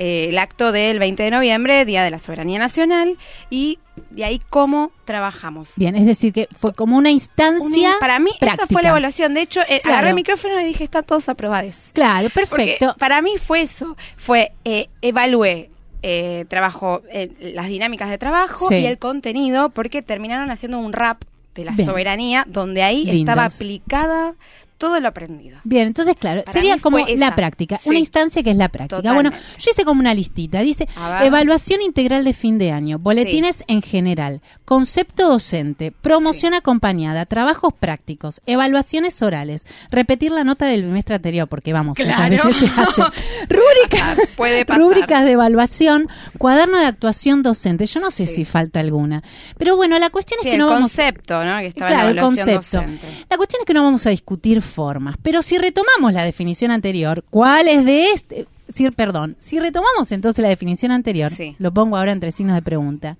eh, 0.00 0.30
el 0.30 0.38
acto 0.38 0.72
del 0.72 0.98
20 0.98 1.22
de 1.22 1.30
noviembre, 1.30 1.84
Día 1.84 2.02
de 2.02 2.10
la 2.10 2.18
Soberanía 2.18 2.58
Nacional, 2.58 3.16
y 3.50 3.78
de 4.10 4.24
ahí 4.24 4.40
cómo 4.50 4.90
trabajamos. 5.04 5.74
bien, 5.76 5.94
es 5.94 6.06
decir, 6.06 6.32
que 6.32 6.48
fue 6.58 6.72
como 6.74 6.96
una 6.96 7.10
instancia. 7.10 7.92
Para 8.00 8.18
mí, 8.18 8.30
esa 8.40 8.66
fue 8.66 8.82
la 8.82 8.88
evaluación. 8.88 9.34
De 9.34 9.42
hecho, 9.42 9.60
eh, 9.68 9.80
Claro. 9.82 9.90
agarré 9.98 10.08
el 10.08 10.14
micrófono 10.14 10.58
y 10.60 10.64
dije, 10.64 10.84
están 10.84 11.04
todos 11.04 11.28
aprobados. 11.28 11.90
Claro, 11.92 12.28
Porque 12.34 12.48
perfecto. 12.48 12.96
para 12.98 13.20
mí 13.22 13.32
fue 13.38 13.60
eso. 13.60 13.96
Fue, 14.16 14.52
eh, 14.64 14.88
evalué 15.02 15.70
eh, 16.02 16.46
trabajo, 16.48 17.02
eh, 17.12 17.30
las 17.54 17.66
dinámicas 17.68 18.08
de 18.08 18.16
trabajo 18.16 18.68
Sí. 18.68 18.76
y 18.76 18.86
el 18.86 18.96
contenido, 18.96 19.68
porque 19.68 20.00
terminaron 20.00 20.50
haciendo 20.50 20.78
un 20.78 20.94
rap 20.94 21.22
de 21.54 21.66
la 21.66 21.72
Bien. 21.72 21.84
soberanía, 21.86 22.44
donde 22.48 22.82
ahí 22.82 23.04
Lindos. 23.04 23.18
estaba 23.20 23.44
aplicada 23.44 24.34
todo 24.80 24.98
lo 24.98 25.06
aprendido. 25.08 25.58
Bien, 25.62 25.86
entonces, 25.86 26.16
claro, 26.18 26.42
Para 26.42 26.52
sería 26.52 26.78
como 26.78 26.98
la 26.98 27.34
práctica, 27.36 27.76
Sí. 27.78 27.90
una 27.90 27.98
instancia 27.98 28.42
que 28.42 28.50
es 28.50 28.56
la 28.56 28.68
práctica. 28.70 28.96
Totalmente. 28.96 29.30
Bueno, 29.36 29.44
yo 29.58 29.70
hice 29.70 29.84
como 29.84 30.00
una 30.00 30.14
listita. 30.14 30.60
Dice, 30.60 30.88
evaluación 31.22 31.82
integral 31.82 32.24
de 32.24 32.32
fin 32.32 32.58
de 32.58 32.72
año, 32.72 32.98
boletines 32.98 33.62
en 33.68 33.82
general, 33.82 34.40
concepto 34.64 35.28
docente, 35.28 35.92
promoción 35.92 36.54
acompañada, 36.54 37.26
trabajos 37.26 37.74
prácticos, 37.78 38.40
evaluaciones 38.46 39.20
orales, 39.22 39.66
repetir 39.90 40.32
la 40.32 40.44
nota 40.44 40.64
del 40.66 40.82
bimestre 40.84 41.16
anterior, 41.16 41.46
porque 41.46 41.72
vamos, 41.72 41.98
muchas 41.98 42.16
Claro. 42.16 42.30
veces 42.48 42.56
se 42.56 42.80
hace. 42.80 43.02
Rúbricas, 43.48 44.18
puede 44.36 44.64
pasar. 44.64 44.80
rúbricas 44.82 45.24
de 45.24 45.32
evaluación, 45.32 46.08
cuaderno 46.38 46.78
de 46.78 46.86
actuación 46.86 47.42
docente. 47.42 47.84
Yo 47.86 48.00
no 48.00 48.10
sé 48.10 48.26
si 48.26 48.44
falta 48.44 48.80
alguna. 48.80 49.22
Pero 49.58 49.76
bueno, 49.76 49.98
la 49.98 50.08
cuestión 50.10 50.40
es 50.40 50.44
que 50.46 50.52
el 50.52 50.58
no 50.58 50.66
vamos 50.66 50.80
concepto, 50.82 51.44
¿no? 51.44 51.58
Que 51.58 51.66
estaba 51.66 51.88
Claro, 51.90 52.08
el 52.10 52.20
concepto. 52.20 52.52
docente. 52.56 53.26
La 53.28 53.36
cuestión 53.36 53.60
es 53.62 53.66
que 53.66 53.74
no 53.74 53.82
vamos 53.84 54.06
a 54.06 54.10
discutir 54.10 54.62
formas, 54.70 55.16
pero 55.22 55.42
si 55.42 55.58
retomamos 55.58 56.12
la 56.12 56.24
definición 56.24 56.70
anterior, 56.70 57.24
¿cuáles 57.30 57.84
de 57.84 58.12
este, 58.12 58.46
si, 58.70 58.90
perdón, 58.90 59.36
si 59.38 59.58
retomamos 59.60 60.12
entonces 60.12 60.42
la 60.42 60.48
definición 60.48 60.92
anterior, 60.92 61.30
Sí. 61.30 61.56
lo 61.58 61.72
pongo 61.72 61.96
ahora 61.96 62.12
entre 62.12 62.32
signos 62.32 62.54
de 62.56 62.62
pregunta. 62.62 63.16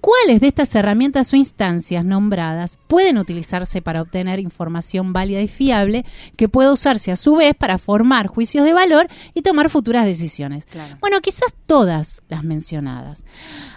¿Cuáles 0.00 0.40
de 0.40 0.48
estas 0.48 0.74
herramientas 0.74 1.32
o 1.32 1.36
instancias 1.36 2.04
nombradas 2.04 2.78
pueden 2.88 3.18
utilizarse 3.18 3.82
para 3.82 4.02
obtener 4.02 4.38
información 4.40 5.12
válida 5.12 5.40
y 5.40 5.48
fiable 5.48 6.04
que 6.36 6.48
pueda 6.48 6.72
usarse 6.72 7.12
a 7.12 7.16
su 7.16 7.36
vez 7.36 7.54
para 7.54 7.78
formar 7.78 8.26
juicios 8.26 8.64
de 8.64 8.72
valor 8.72 9.08
y 9.34 9.42
tomar 9.42 9.70
futuras 9.70 10.04
decisiones? 10.06 10.64
Claro. 10.66 10.96
Bueno, 11.00 11.20
quizás 11.20 11.54
todas 11.66 12.22
las 12.28 12.44
mencionadas. 12.44 13.24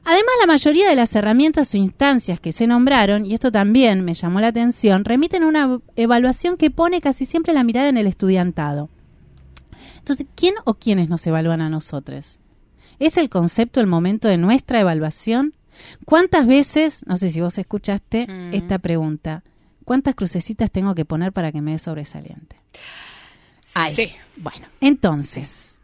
Además, 0.04 0.34
la 0.42 0.48
mayoría 0.48 0.90
de 0.90 0.96
las 0.96 1.16
herramientas 1.16 1.74
o 1.74 1.78
instancias 1.78 2.40
que 2.40 2.54
se 2.54 2.68
nombraron, 2.68 3.26
y 3.26 3.34
esto 3.34 3.52
también 3.52 4.04
me 4.06 4.14
llamó 4.14 4.40
la 4.40 4.48
atención, 4.48 5.06
remiten 5.06 5.44
a 5.44 5.48
una 5.48 5.80
evaluación 5.96 6.58
que 6.58 6.72
pone 6.72 7.02
casi 7.02 7.26
siempre 7.26 7.54
la 7.54 7.64
mirada 7.64 7.90
en 7.90 7.98
el 7.98 8.08
estudiantado. 8.08 8.90
Entonces, 10.08 10.26
¿quién 10.36 10.54
o 10.64 10.76
quiénes 10.76 11.10
nos 11.10 11.28
evalúan 11.28 11.60
a 11.60 11.68
nosotros? 11.70 12.40
¿Es 12.98 13.18
el 13.18 13.30
concepto 13.30 13.82
el 13.82 13.88
momento 13.88 14.30
de 14.30 14.38
nuestra 14.38 14.80
evaluación? 14.80 15.54
¿Cuántas 16.06 16.48
veces, 16.48 17.06
no 17.06 17.18
sé 17.18 17.30
si 17.30 17.42
vos 17.42 17.58
escuchaste 17.58 18.26
Mm. 18.26 18.54
esta 18.54 18.80
pregunta, 18.80 19.44
cuántas 19.84 20.16
crucecitas 20.16 20.72
tengo 20.72 20.96
que 20.96 21.04
poner 21.04 21.34
para 21.34 21.52
que 21.52 21.60
me 21.60 21.72
dé 21.72 21.78
sobresaliente? 21.78 22.56
Ay, 23.76 23.94
Sí. 23.94 24.14
Bueno, 24.38 24.68
entonces, 24.80 25.78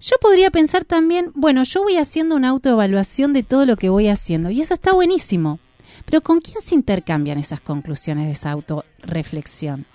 yo 0.00 0.16
podría 0.20 0.50
pensar 0.50 0.84
también, 0.84 1.30
bueno, 1.34 1.62
yo 1.62 1.82
voy 1.82 1.96
haciendo 1.96 2.36
una 2.36 2.50
autoevaluación 2.50 3.32
de 3.32 3.42
todo 3.42 3.64
lo 3.64 3.76
que 3.78 3.88
voy 3.88 4.08
haciendo 4.08 4.50
y 4.50 4.60
eso 4.60 4.74
está 4.74 4.92
buenísimo. 4.92 5.60
Pero 6.04 6.20
¿con 6.20 6.42
quién 6.42 6.60
se 6.60 6.74
intercambian 6.74 7.38
esas 7.38 7.62
conclusiones 7.62 8.26
de 8.26 8.32
esa 8.32 8.50
autorreflexión? 8.50 9.86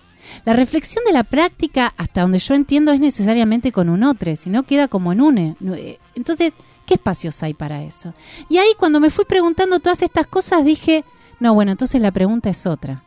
La 0.46 0.54
reflexión 0.54 1.04
de 1.06 1.14
la 1.14 1.24
práctica, 1.24 1.94
hasta 1.98 2.22
donde 2.22 2.40
yo 2.40 2.54
entiendo, 2.54 2.92
es 2.92 3.00
necesariamente 3.00 3.72
con 3.72 3.90
un 3.90 4.04
otro, 4.04 4.36
si 4.36 4.50
no 4.50 4.64
queda 4.64 4.88
como 4.88 5.12
en 5.12 5.22
une. 5.22 5.56
No, 5.60 5.76
eh, 5.76 6.00
Entonces, 6.16 6.54
¿qué 6.86 6.96
espacios 6.96 7.42
hay 7.44 7.54
para 7.54 7.84
eso? 7.84 8.14
Y 8.50 8.58
ahí 8.58 8.70
cuando 8.78 9.00
me 9.00 9.10
fui 9.10 9.26
preguntando 9.26 9.80
todas 9.80 10.02
estas 10.02 10.28
cosas 10.28 10.66
dije, 10.66 11.04
no, 11.40 11.54
bueno, 11.54 11.72
entonces 11.72 12.02
la 12.02 12.12
pregunta 12.12 12.50
es 12.50 12.66
otra. 12.66 13.04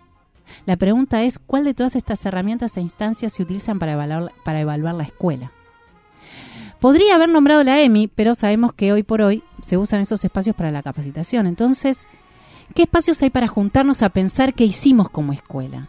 La 0.66 0.76
pregunta 0.76 1.22
es, 1.22 1.38
¿cuál 1.38 1.64
de 1.64 1.74
todas 1.74 1.96
estas 1.96 2.24
herramientas 2.26 2.76
e 2.76 2.80
instancias 2.80 3.32
se 3.32 3.42
utilizan 3.42 3.78
para 3.78 3.92
evaluar, 3.92 4.32
para 4.44 4.60
evaluar 4.60 4.94
la 4.94 5.04
escuela? 5.04 5.50
Podría 6.80 7.14
haber 7.14 7.28
nombrado 7.28 7.62
la 7.62 7.80
EMI, 7.80 8.08
pero 8.08 8.34
sabemos 8.34 8.72
que 8.72 8.92
hoy 8.92 9.02
por 9.02 9.22
hoy 9.22 9.44
se 9.64 9.76
usan 9.76 10.00
esos 10.00 10.24
espacios 10.24 10.56
para 10.56 10.72
la 10.72 10.82
capacitación. 10.82 11.46
Entonces, 11.46 12.08
¿qué 12.74 12.82
espacios 12.82 13.22
hay 13.22 13.30
para 13.30 13.46
juntarnos 13.46 14.02
a 14.02 14.08
pensar 14.08 14.52
qué 14.52 14.64
hicimos 14.64 15.08
como 15.08 15.32
escuela? 15.32 15.88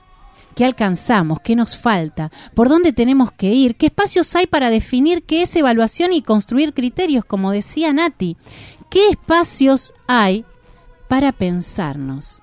¿Qué 0.55 0.65
alcanzamos? 0.65 1.39
¿Qué 1.41 1.55
nos 1.55 1.77
falta? 1.77 2.31
¿Por 2.53 2.69
dónde 2.69 2.93
tenemos 2.93 3.31
que 3.31 3.51
ir? 3.51 3.75
¿Qué 3.75 3.87
espacios 3.87 4.35
hay 4.35 4.47
para 4.47 4.69
definir 4.69 5.23
qué 5.23 5.41
es 5.41 5.55
evaluación 5.55 6.13
y 6.13 6.21
construir 6.21 6.73
criterios, 6.73 7.25
como 7.25 7.51
decía 7.51 7.91
Nati? 7.93 8.37
¿Qué 8.89 9.09
espacios 9.09 9.93
hay 10.07 10.45
para 11.07 11.31
pensarnos? 11.31 12.41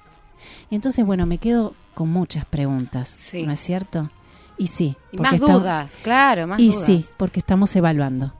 Y 0.70 0.74
entonces, 0.74 1.04
bueno, 1.04 1.26
me 1.26 1.38
quedo 1.38 1.74
con 1.94 2.08
muchas 2.10 2.44
preguntas, 2.44 3.08
Sí. 3.08 3.44
¿no 3.44 3.52
es 3.52 3.60
cierto? 3.60 4.10
Y 4.58 4.66
sí. 4.66 4.96
Y 5.12 5.18
más 5.18 5.34
estamos- 5.34 5.62
dudas, 5.62 5.94
claro, 6.02 6.46
más 6.46 6.60
Y 6.60 6.70
dudas. 6.70 6.84
sí, 6.86 7.04
porque 7.16 7.40
estamos 7.40 7.74
evaluando. 7.76 8.32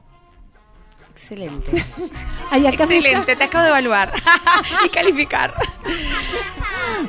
Excelente. 1.21 1.85
Ay, 2.51 2.67
acá 2.67 2.85
me- 2.85 2.97
Excelente, 2.97 3.35
te 3.35 3.43
acabo 3.43 3.63
de 3.63 3.69
evaluar 3.69 4.11
y 4.85 4.89
calificar. 4.89 5.53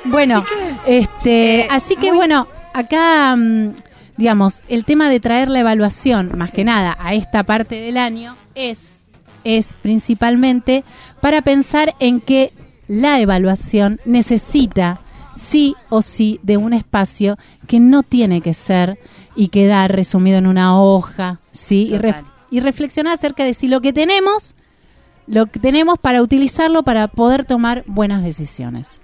Bueno, 0.04 0.44
este, 0.86 1.60
Eh, 1.60 1.68
así 1.70 1.96
que 1.96 2.08
muy- 2.08 2.16
bueno, 2.18 2.46
acá, 2.72 3.34
mm, 3.36 3.74
digamos, 4.16 4.62
el 4.68 4.84
tema 4.84 5.08
de 5.08 5.20
traer 5.20 5.50
la 5.50 5.60
evaluación, 5.60 6.32
más 6.36 6.52
que 6.52 6.64
nada, 6.64 6.96
a 7.00 7.14
esta 7.14 7.42
parte 7.44 7.76
del 7.80 7.96
año, 7.96 8.36
es, 8.54 8.98
es 9.44 9.74
principalmente 9.82 10.84
para 11.20 11.42
pensar 11.42 11.94
en 11.98 12.20
que 12.20 12.52
la 12.88 13.20
evaluación 13.20 14.00
necesita 14.04 15.00
sí 15.34 15.74
o 15.88 16.02
sí 16.02 16.38
de 16.42 16.58
un 16.58 16.74
espacio 16.74 17.38
que 17.66 17.80
no 17.80 18.02
tiene 18.02 18.40
que 18.42 18.52
ser 18.54 18.98
y 19.34 19.48
quedar 19.48 19.90
resumido 19.92 20.36
en 20.38 20.46
una 20.46 20.78
hoja, 20.80 21.38
¿sí? 21.52 21.88
Y. 21.90 21.98
y 22.52 22.60
reflexionar 22.60 23.14
acerca 23.14 23.44
de 23.44 23.54
si 23.54 23.66
lo 23.66 23.80
que 23.80 23.94
tenemos, 23.94 24.54
lo 25.26 25.46
que 25.46 25.58
tenemos 25.58 25.98
para 25.98 26.22
utilizarlo 26.22 26.82
para 26.82 27.08
poder 27.08 27.46
tomar 27.46 27.82
buenas 27.86 28.22
decisiones. 28.22 29.00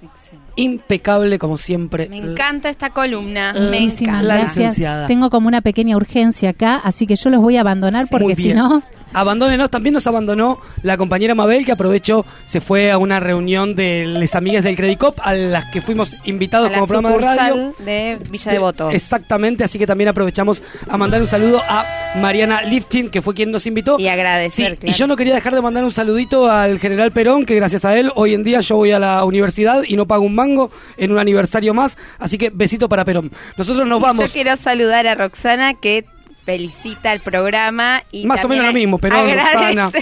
Impecable 0.56 1.38
como 1.38 1.56
siempre. 1.56 2.08
Me 2.11 2.18
encanta 2.18 2.68
esta 2.68 2.90
columna, 2.90 3.54
me 3.54 3.80
Muchísimas 3.80 4.22
gracias. 4.22 4.56
licenciada. 4.56 5.06
Tengo 5.06 5.30
como 5.30 5.48
una 5.48 5.62
pequeña 5.62 5.96
urgencia 5.96 6.50
acá, 6.50 6.76
así 6.76 7.06
que 7.06 7.16
yo 7.16 7.30
los 7.30 7.40
voy 7.40 7.56
a 7.56 7.62
abandonar 7.62 8.06
Muy 8.11 8.20
porque 8.20 8.37
si 8.37 8.52
no, 8.52 8.82
Abandónenos, 9.12 9.70
también 9.70 9.94
nos 9.94 10.06
abandonó 10.06 10.60
la 10.82 10.96
compañera 10.96 11.34
Mabel, 11.34 11.64
que 11.64 11.72
aprovechó, 11.72 12.24
se 12.46 12.60
fue 12.60 12.90
a 12.90 12.98
una 12.98 13.20
reunión 13.20 13.74
de 13.74 14.06
les 14.06 14.34
amigues 14.34 14.62
del 14.64 14.76
Credicop, 14.76 15.18
a 15.22 15.34
las 15.34 15.70
que 15.72 15.80
fuimos 15.80 16.14
invitados 16.24 16.70
A 16.70 16.74
como 16.74 16.86
programa 16.86 17.12
de 17.12 17.18
radio. 17.18 17.74
de 17.78 18.18
Villa 18.30 18.52
Devoto. 18.52 18.90
Exactamente, 18.90 19.64
así 19.64 19.78
que 19.78 19.86
también 19.86 20.08
aprovechamos 20.08 20.62
a 20.88 20.96
mandar 20.96 21.20
un 21.20 21.28
saludo 21.28 21.60
a 21.68 21.84
Mariana 22.20 22.62
Lifchin, 22.62 23.10
que 23.10 23.22
fue 23.22 23.34
quien 23.34 23.50
nos 23.50 23.66
invitó. 23.66 23.98
Y 23.98 24.08
agradecer, 24.08 24.72
Sí, 24.72 24.76
claro. 24.78 24.94
Y 24.94 24.98
yo 24.98 25.06
no 25.06 25.16
quería 25.16 25.34
dejar 25.34 25.54
de 25.54 25.60
mandar 25.62 25.84
un 25.84 25.92
saludito 25.92 26.50
al 26.50 26.78
general 26.78 27.10
Perón, 27.12 27.44
que 27.46 27.54
gracias 27.54 27.84
a 27.84 27.98
él 27.98 28.10
hoy 28.14 28.34
en 28.34 28.44
día 28.44 28.60
yo 28.60 28.76
voy 28.76 28.92
a 28.92 28.98
la 28.98 29.24
universidad 29.24 29.82
y 29.86 29.96
no 29.96 30.06
pago 30.06 30.24
un 30.24 30.34
mango 30.34 30.70
en 30.96 31.12
un 31.12 31.18
aniversario 31.18 31.74
más. 31.74 31.96
Así 32.18 32.38
que 32.38 32.50
besito 32.50 32.88
para 32.88 33.04
Perón. 33.04 33.30
Nosotros 33.56 33.86
nos 33.86 34.00
vamos. 34.00 34.26
Yo 34.26 34.32
quiero 34.32 34.56
saludar 34.56 35.06
a 35.06 35.14
Roxana 35.14 35.74
que 35.74 36.04
felicita 36.48 37.12
el 37.12 37.20
programa 37.20 38.02
y 38.11 38.24
Más 38.24 38.42
o 38.42 38.48
menos 38.48 38.64
lo 38.64 38.72
mismo, 38.72 38.96
pero 38.96 39.16
agradece, 39.16 39.98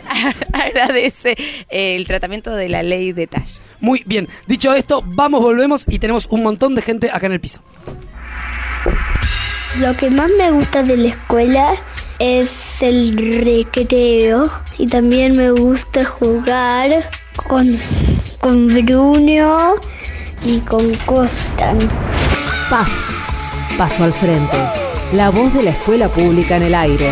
agradece 0.54 1.36
el 1.68 2.06
tratamiento 2.06 2.50
de 2.54 2.70
la 2.70 2.82
ley 2.82 3.12
de 3.12 3.26
talla. 3.26 3.60
Muy 3.78 4.02
bien. 4.06 4.26
Dicho 4.46 4.72
esto, 4.72 5.02
vamos, 5.04 5.42
volvemos 5.42 5.84
y 5.86 5.98
tenemos 5.98 6.28
un 6.30 6.42
montón 6.44 6.74
de 6.74 6.80
gente 6.80 7.10
acá 7.12 7.26
en 7.26 7.32
el 7.32 7.40
piso. 7.40 7.60
Lo 9.80 9.94
que 9.98 10.08
más 10.08 10.30
me 10.38 10.50
gusta 10.52 10.82
de 10.82 10.96
la 10.96 11.08
escuela 11.10 11.74
es 12.18 12.80
el 12.80 13.44
recreo 13.44 14.50
y 14.78 14.86
también 14.86 15.36
me 15.36 15.50
gusta 15.50 16.06
jugar 16.06 17.10
con, 17.48 17.78
con 18.40 18.68
Bruno 18.68 19.74
y 20.42 20.58
con 20.60 20.94
Costan. 21.04 21.86
PAF. 22.70 23.76
Paso 23.76 24.04
al 24.04 24.12
frente. 24.12 24.81
La 25.12 25.28
voz 25.28 25.52
de 25.52 25.62
la 25.62 25.70
escuela 25.70 26.08
pública 26.08 26.56
en 26.56 26.62
el 26.62 26.74
aire. 26.74 27.10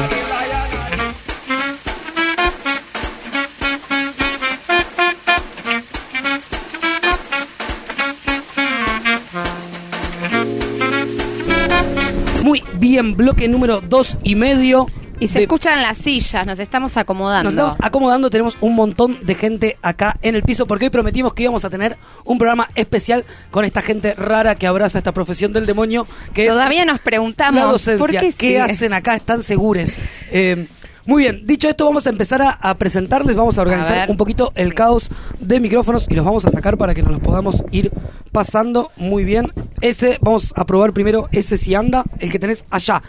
Muy 12.42 12.64
bien, 12.74 13.18
bloque 13.18 13.48
número 13.48 13.82
dos 13.82 14.16
y 14.22 14.34
medio. 14.34 14.86
Y 15.20 15.28
se 15.28 15.34
de- 15.38 15.42
escuchan 15.44 15.80
las 15.82 15.98
sillas, 15.98 16.46
nos 16.46 16.58
estamos 16.58 16.96
acomodando. 16.96 17.44
Nos 17.50 17.52
estamos 17.52 17.76
acomodando, 17.80 18.30
tenemos 18.30 18.56
un 18.60 18.74
montón 18.74 19.18
de 19.22 19.34
gente 19.34 19.76
acá 19.82 20.16
en 20.22 20.34
el 20.34 20.42
piso 20.42 20.66
porque 20.66 20.86
hoy 20.86 20.90
prometimos 20.90 21.34
que 21.34 21.42
íbamos 21.44 21.64
a 21.64 21.70
tener 21.70 21.96
un 22.24 22.38
programa 22.38 22.68
especial 22.74 23.24
con 23.50 23.64
esta 23.64 23.82
gente 23.82 24.14
rara 24.14 24.54
que 24.54 24.66
abraza 24.66 24.98
esta 24.98 25.12
profesión 25.12 25.52
del 25.52 25.66
demonio 25.66 26.06
que 26.32 26.48
Todavía 26.48 26.84
nos 26.84 26.98
la 26.98 27.04
preguntamos 27.04 27.70
docencia. 27.70 27.98
por 27.98 28.34
qué, 28.36 28.60
hacen 28.60 28.92
acá? 28.94 29.14
¿Están 29.14 29.42
seguros? 29.42 29.90
Eh, 30.32 30.66
muy 31.06 31.22
bien, 31.22 31.46
dicho 31.46 31.68
esto 31.68 31.84
vamos 31.84 32.06
a 32.06 32.10
empezar 32.10 32.42
a, 32.42 32.50
a 32.50 32.74
presentarles, 32.74 33.36
vamos 33.36 33.58
a 33.58 33.62
organizar 33.62 34.10
un 34.10 34.16
poquito 34.16 34.52
el 34.54 34.74
caos 34.74 35.10
de 35.40 35.60
micrófonos 35.60 36.06
y 36.08 36.14
los 36.14 36.24
vamos 36.24 36.44
a 36.44 36.50
sacar 36.50 36.76
para 36.76 36.94
que 36.94 37.02
nos 37.02 37.12
los 37.12 37.20
podamos 37.20 37.62
ir 37.70 37.90
pasando 38.32 38.90
muy 38.96 39.24
bien. 39.24 39.52
Ese, 39.80 40.18
vamos 40.20 40.52
a 40.56 40.64
probar 40.66 40.92
primero 40.92 41.28
ese 41.32 41.56
si 41.56 41.74
anda, 41.74 42.04
el 42.18 42.30
que 42.30 42.38
tenés 42.38 42.64
allá. 42.70 43.02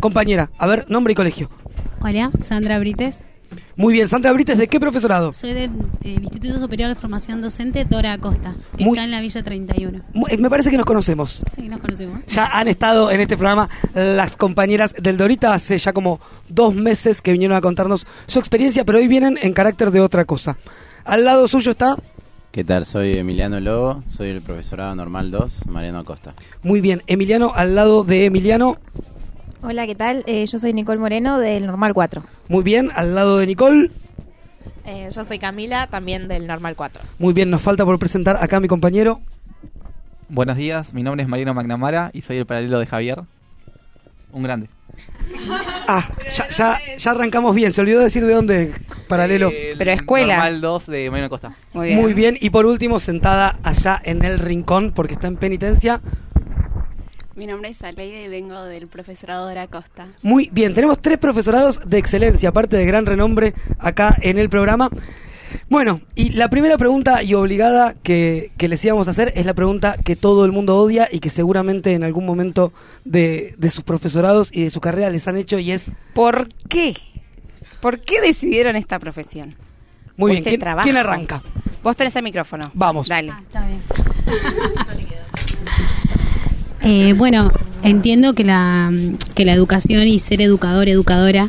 Compañera, 0.00 0.50
a 0.58 0.66
ver, 0.66 0.86
nombre 0.88 1.12
y 1.12 1.14
colegio. 1.14 1.48
Hola, 2.00 2.30
Sandra 2.38 2.78
Brites. 2.78 3.18
Muy 3.76 3.92
bien, 3.94 4.08
Sandra 4.08 4.32
Brites, 4.32 4.58
¿de 4.58 4.68
qué 4.68 4.78
profesorado? 4.80 5.32
Soy 5.32 5.52
del 5.54 5.70
Instituto 6.04 6.58
Superior 6.58 6.88
de 6.88 6.94
Formación 6.94 7.40
Docente 7.42 7.84
Dora 7.84 8.12
Acosta, 8.12 8.54
que 8.76 8.84
Muy- 8.84 8.92
está 8.96 9.04
en 9.04 9.10
la 9.10 9.20
Villa 9.20 9.42
31. 9.42 10.00
Mu- 10.12 10.26
eh, 10.28 10.36
Me 10.38 10.50
parece 10.50 10.70
que 10.70 10.76
nos 10.76 10.86
conocemos. 10.86 11.42
Sí, 11.54 11.68
nos 11.68 11.80
conocemos. 11.80 12.24
Ya 12.26 12.46
han 12.46 12.68
estado 12.68 13.10
en 13.10 13.20
este 13.20 13.36
programa 13.36 13.68
las 13.94 14.36
compañeras 14.36 14.94
del 15.00 15.16
Dorita 15.16 15.54
hace 15.54 15.78
ya 15.78 15.92
como 15.92 16.20
dos 16.48 16.74
meses 16.74 17.22
que 17.22 17.32
vinieron 17.32 17.56
a 17.56 17.60
contarnos 17.60 18.06
su 18.26 18.38
experiencia, 18.38 18.84
pero 18.84 18.98
hoy 18.98 19.08
vienen 19.08 19.38
en 19.40 19.52
carácter 19.52 19.90
de 19.90 20.00
otra 20.00 20.24
cosa. 20.24 20.58
Al 21.04 21.24
lado 21.24 21.48
suyo 21.48 21.72
está, 21.72 21.96
¿Qué 22.52 22.64
tal? 22.64 22.84
Soy 22.84 23.14
Emiliano 23.16 23.58
Lobo, 23.60 24.02
soy 24.06 24.28
el 24.28 24.42
profesorado 24.42 24.94
normal 24.94 25.30
2, 25.30 25.66
Mariano 25.68 26.00
Acosta. 26.00 26.34
muy 26.62 26.82
bien, 26.82 27.02
Emiliano, 27.06 27.52
al 27.54 27.74
lado 27.74 28.04
de 28.04 28.26
Emiliano, 28.26 28.76
Hola, 29.62 29.86
¿qué 29.86 29.94
tal? 29.94 30.24
Eh, 30.26 30.44
yo 30.46 30.58
soy 30.58 30.72
Nicole 30.72 30.98
Moreno 30.98 31.38
del 31.38 31.66
Normal 31.66 31.94
4. 31.94 32.22
muy 32.48 32.62
bien, 32.62 32.90
al 32.94 33.14
lado 33.14 33.38
de 33.38 33.46
Nicole, 33.46 33.90
Eh, 34.84 35.08
yo 35.14 35.24
soy 35.24 35.38
Camila, 35.38 35.86
también 35.86 36.26
del 36.26 36.46
Normal 36.48 36.74
4. 36.74 37.02
muy 37.18 37.32
bien, 37.32 37.50
nos 37.50 37.62
falta 37.62 37.84
por 37.84 37.98
presentar 37.98 38.36
acá 38.40 38.56
a 38.56 38.60
mi 38.60 38.66
compañero. 38.68 39.20
Buenos 40.28 40.56
días, 40.56 40.92
mi 40.92 41.02
nombre 41.02 41.22
es 41.22 41.28
Mariano 41.28 41.54
McNamara 41.54 42.10
y 42.12 42.22
soy 42.22 42.38
el 42.38 42.46
paralelo 42.46 42.80
de 42.80 42.86
Javier. 42.86 43.20
Un 44.32 44.42
grande. 44.42 44.68
Ah, 45.86 46.08
ya, 46.34 46.48
ya, 46.48 46.80
ya 46.96 47.10
arrancamos 47.10 47.54
bien. 47.54 47.72
Se 47.74 47.82
olvidó 47.82 48.00
decir 48.00 48.24
de 48.24 48.32
dónde, 48.32 48.72
paralelo. 49.08 49.50
El 49.50 49.76
Pero 49.76 49.90
escuela. 49.92 50.36
Normal 50.36 50.60
2 50.62 50.86
de 50.86 51.10
Mariano 51.10 51.28
Costa. 51.28 51.50
Muy 51.74 51.88
bien. 51.88 52.00
Muy 52.00 52.14
bien. 52.14 52.38
Y 52.40 52.48
por 52.48 52.64
último, 52.64 52.98
sentada 52.98 53.58
allá 53.62 54.00
en 54.02 54.24
el 54.24 54.38
rincón, 54.38 54.92
porque 54.94 55.14
está 55.14 55.26
en 55.28 55.36
penitencia. 55.36 56.00
Mi 57.34 57.46
nombre 57.46 57.70
es 57.70 57.82
Aleida 57.82 58.20
y 58.20 58.28
vengo 58.28 58.62
del 58.64 58.88
profesorado 58.88 59.46
de 59.46 59.54
la 59.54 59.66
Costa. 59.66 60.08
Muy 60.22 60.50
bien, 60.52 60.74
tenemos 60.74 61.00
tres 61.00 61.16
profesorados 61.16 61.80
de 61.84 61.98
excelencia, 61.98 62.50
aparte 62.50 62.76
de 62.76 62.84
gran 62.84 63.06
renombre, 63.06 63.54
acá 63.78 64.16
en 64.20 64.36
el 64.36 64.50
programa. 64.50 64.90
Bueno, 65.70 66.02
y 66.14 66.32
la 66.32 66.50
primera 66.50 66.76
pregunta 66.76 67.22
y 67.22 67.32
obligada 67.34 67.94
que, 68.02 68.52
que 68.58 68.68
les 68.68 68.84
íbamos 68.84 69.08
a 69.08 69.12
hacer 69.12 69.32
es 69.34 69.46
la 69.46 69.54
pregunta 69.54 69.96
que 70.04 70.16
todo 70.16 70.44
el 70.44 70.52
mundo 70.52 70.78
odia 70.78 71.08
y 71.10 71.20
que 71.20 71.30
seguramente 71.30 71.94
en 71.94 72.04
algún 72.04 72.26
momento 72.26 72.72
de, 73.04 73.54
de 73.56 73.70
sus 73.70 73.84
profesorados 73.84 74.50
y 74.52 74.64
de 74.64 74.70
su 74.70 74.80
carrera 74.80 75.08
les 75.08 75.26
han 75.26 75.38
hecho 75.38 75.58
y 75.58 75.72
es... 75.72 75.90
¿Por 76.14 76.48
qué? 76.68 76.94
¿Por 77.80 78.00
qué 78.00 78.20
decidieron 78.20 78.76
esta 78.76 78.98
profesión? 78.98 79.54
Muy 80.16 80.30
¿O 80.30 80.34
bien, 80.34 80.44
este 80.46 80.58
¿quién, 80.82 80.96
arranca? 80.98 81.42
Vos 81.82 81.96
tenés 81.96 82.14
el 82.16 82.22
micrófono. 82.22 82.70
Vamos. 82.74 83.08
Dale. 83.08 83.32
Eh, 86.84 87.14
bueno, 87.16 87.50
entiendo 87.82 88.34
que 88.34 88.44
la, 88.44 88.92
que 89.34 89.44
la 89.44 89.52
educación 89.52 90.06
y 90.06 90.18
ser 90.18 90.40
educador, 90.40 90.88
educadora, 90.88 91.48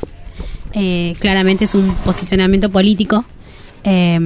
eh, 0.73 1.15
claramente 1.19 1.65
es 1.65 1.75
un 1.75 1.93
posicionamiento 2.05 2.69
político. 2.71 3.25
eh, 3.83 4.19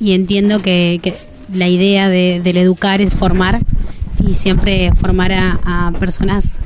y 0.00 0.12
entiendo 0.12 0.60
que, 0.60 1.00
que 1.02 1.14
la 1.54 1.68
idea 1.68 2.08
de, 2.08 2.40
del 2.42 2.56
educar 2.58 3.00
es 3.00 3.14
formar 3.14 3.60
y 4.26 4.34
siempre 4.34 4.92
formar 4.94 5.32
a, 5.32 5.60
a 5.64 5.92
personas 5.92 6.60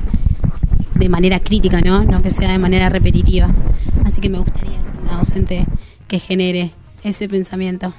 de 0.95 1.07
manera 1.07 1.39
crítica, 1.39 1.79
¿no? 1.79 2.03
No 2.03 2.21
que 2.21 2.31
sea 2.31 2.51
de 2.51 2.57
manera 2.57 2.89
repetitiva. 2.89 3.49
Así 4.03 4.19
que 4.19 4.29
me 4.29 4.39
gustaría 4.39 4.83
ser 4.83 4.99
una 5.03 5.17
docente 5.17 5.65
que 6.07 6.19
genere 6.19 6.71
ese 7.03 7.29
pensamiento. 7.29 7.93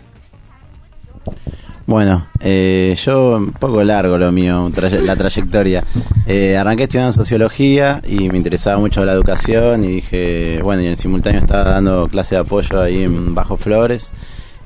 Bueno, 1.91 2.25
eh, 2.39 2.97
yo 3.05 3.39
un 3.39 3.51
poco 3.51 3.83
largo 3.83 4.17
lo 4.17 4.31
mío, 4.31 4.71
la 5.03 5.17
trayectoria. 5.17 5.83
Eh, 6.25 6.57
arranqué 6.57 6.85
estudiando 6.85 7.11
sociología 7.11 8.01
y 8.07 8.29
me 8.29 8.37
interesaba 8.37 8.79
mucho 8.79 9.05
la 9.05 9.13
educación 9.13 9.83
y 9.83 9.89
dije, 9.89 10.61
bueno, 10.63 10.83
y 10.83 10.87
en 10.87 10.97
simultáneo 10.97 11.41
estaba 11.41 11.65
dando 11.65 12.07
clase 12.07 12.37
de 12.37 12.43
apoyo 12.43 12.81
ahí 12.81 13.03
en 13.03 13.35
Bajo 13.35 13.57
Flores. 13.57 14.13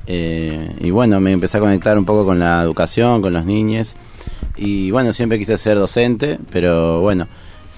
Eh, 0.05 0.75
y 0.79 0.91
bueno, 0.91 1.19
me 1.19 1.31
empecé 1.31 1.57
a 1.57 1.61
conectar 1.61 1.97
un 1.97 2.05
poco 2.05 2.25
con 2.25 2.37
la 2.37 2.61
educación, 2.61 3.23
con 3.23 3.33
los 3.33 3.43
niños. 3.43 3.95
Y 4.55 4.91
bueno, 4.91 5.11
siempre 5.11 5.39
quise 5.39 5.57
ser 5.57 5.79
docente, 5.79 6.37
pero 6.51 7.01
bueno, 7.01 7.27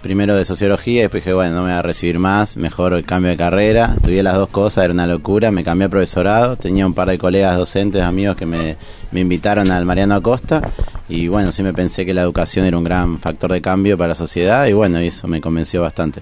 primero 0.01 0.35
de 0.35 0.45
sociología 0.45 0.99
y 0.99 1.01
después 1.01 1.23
dije, 1.23 1.33
bueno, 1.33 1.55
no 1.55 1.61
me 1.63 1.69
voy 1.69 1.77
a 1.77 1.81
recibir 1.81 2.19
más, 2.19 2.57
mejor 2.57 2.93
el 2.93 3.05
cambio 3.05 3.31
de 3.31 3.37
carrera. 3.37 3.93
Estudié 3.95 4.23
las 4.23 4.35
dos 4.35 4.49
cosas, 4.49 4.85
era 4.85 4.93
una 4.93 5.07
locura, 5.07 5.51
me 5.51 5.63
cambié 5.63 5.87
a 5.87 5.89
profesorado, 5.89 6.55
tenía 6.55 6.85
un 6.85 6.93
par 6.93 7.09
de 7.09 7.17
colegas 7.17 7.57
docentes, 7.57 8.01
amigos 8.03 8.35
que 8.35 8.45
me, 8.45 8.77
me 9.11 9.19
invitaron 9.21 9.71
al 9.71 9.85
Mariano 9.85 10.15
Acosta 10.15 10.61
y 11.09 11.27
bueno, 11.27 11.51
siempre 11.51 11.73
pensé 11.73 12.05
que 12.05 12.13
la 12.13 12.21
educación 12.21 12.65
era 12.65 12.77
un 12.77 12.83
gran 12.83 13.19
factor 13.19 13.51
de 13.51 13.61
cambio 13.61 13.97
para 13.97 14.09
la 14.09 14.15
sociedad 14.15 14.65
y 14.67 14.73
bueno, 14.73 15.01
y 15.01 15.07
eso 15.07 15.27
me 15.27 15.41
convenció 15.41 15.81
bastante. 15.81 16.21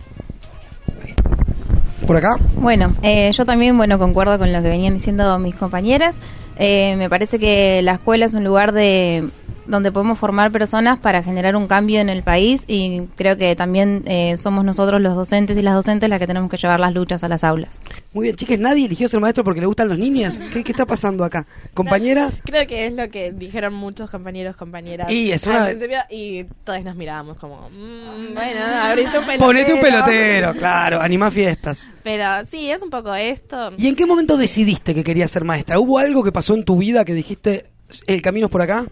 ¿Por 2.06 2.18
acá? 2.18 2.38
Bueno, 2.56 2.94
eh, 3.02 3.32
yo 3.32 3.46
también, 3.46 3.78
bueno, 3.78 3.98
concuerdo 3.98 4.38
con 4.38 4.54
lo 4.54 4.62
que 4.62 4.70
venían 4.70 4.94
diciendo 4.94 5.40
mis 5.40 5.56
compañeras. 5.56 6.20
Eh, 6.58 6.96
me 6.98 7.10
parece 7.10 7.40
que 7.40 7.82
la 7.82 7.94
escuela 7.94 8.26
es 8.26 8.36
un 8.36 8.44
lugar 8.44 8.74
de 8.74 9.28
donde 9.68 9.92
podemos 9.92 10.18
formar 10.20 10.52
personas 10.52 11.00
para 11.00 11.24
generar 11.24 11.56
un 11.56 11.68
cambio 11.68 12.00
en 12.00 12.10
el 12.10 12.24
país 12.24 12.64
y 12.68 13.02
creo 13.16 13.38
que 13.38 13.56
también 13.56 14.04
eh, 14.08 14.38
somos 14.38 14.64
nosotros 14.66 15.02
los 15.02 15.16
docentes 15.16 15.58
y 15.58 15.62
las 15.62 15.74
docentes 15.74 16.10
las 16.10 16.20
que 16.20 16.28
tenemos 16.28 16.50
que 16.50 16.58
llevar 16.58 16.80
las 16.80 16.94
luchas 16.94 17.24
a 17.24 17.28
las 17.28 17.44
aulas. 17.44 17.82
Muy 18.14 18.24
bien, 18.24 18.36
chicas, 18.36 18.60
nadie 18.60 18.86
eligió 18.86 19.10
ser 19.10 19.20
maestro 19.20 19.44
porque 19.44 19.60
le 19.62 19.68
gustan 19.68 19.90
los 19.90 19.98
niños. 19.98 20.40
¿Qué, 20.54 20.64
qué 20.64 20.72
está 20.72 20.86
pasando 20.86 21.24
acá? 21.24 21.46
Compañera, 21.74 22.32
Creo 22.46 22.66
que 22.68 22.86
es 22.88 22.94
lo 22.94 23.10
que 23.10 23.32
dijeron 23.32 23.74
muchos 23.74 24.10
compañeros, 24.10 24.56
compañeras. 24.56 25.12
Y 25.12 25.32
es 25.32 25.46
al 25.48 25.56
una- 25.56 25.66
principio, 25.68 25.98
y 26.10 26.44
todos 26.64 26.84
nos 26.84 26.96
mirábamos 26.96 27.38
como, 27.38 27.70
"Mm, 27.70 28.34
bueno, 28.34 28.60
abriste 28.84 29.18
un 29.20 29.26
pelotero. 29.26 29.46
ponete 29.46 29.74
un 29.74 29.82
pelotero, 29.82 30.54
claro, 30.54 31.02
animá 31.02 31.32
fiestas. 31.32 31.84
Pero 32.04 32.26
sí, 32.50 32.70
es 32.70 32.82
un 32.84 32.90
poco 32.92 33.16
esto. 33.16 33.72
¿Y 33.78 33.88
en 33.88 33.96
qué 33.96 34.06
momento 34.06 34.38
decidiste 34.38 34.94
que 34.94 35.04
querías 35.04 35.32
ser 35.32 35.44
maestra? 35.44 35.80
¿Hubo 35.80 35.98
algo 35.98 36.24
que 36.24 36.32
pasó 36.32 36.54
en 36.54 36.64
tu 36.64 36.78
vida 36.78 37.04
que 37.04 37.14
dijiste, 37.16 37.66
el 38.08 38.22
camino 38.22 38.46
es 38.48 38.52
por 38.52 38.62
acá? 38.62 38.86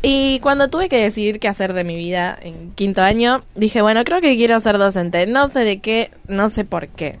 Y 0.00 0.38
cuando 0.40 0.68
tuve 0.68 0.88
que 0.88 1.02
decidir 1.02 1.40
qué 1.40 1.48
hacer 1.48 1.72
de 1.72 1.82
mi 1.82 1.96
vida 1.96 2.38
en 2.40 2.70
quinto 2.72 3.02
año, 3.02 3.42
dije, 3.56 3.82
bueno, 3.82 4.04
creo 4.04 4.20
que 4.20 4.36
quiero 4.36 4.60
ser 4.60 4.78
docente. 4.78 5.26
No 5.26 5.48
sé 5.48 5.60
de 5.60 5.80
qué, 5.80 6.10
no 6.28 6.48
sé 6.48 6.64
por 6.64 6.88
qué. 6.88 7.16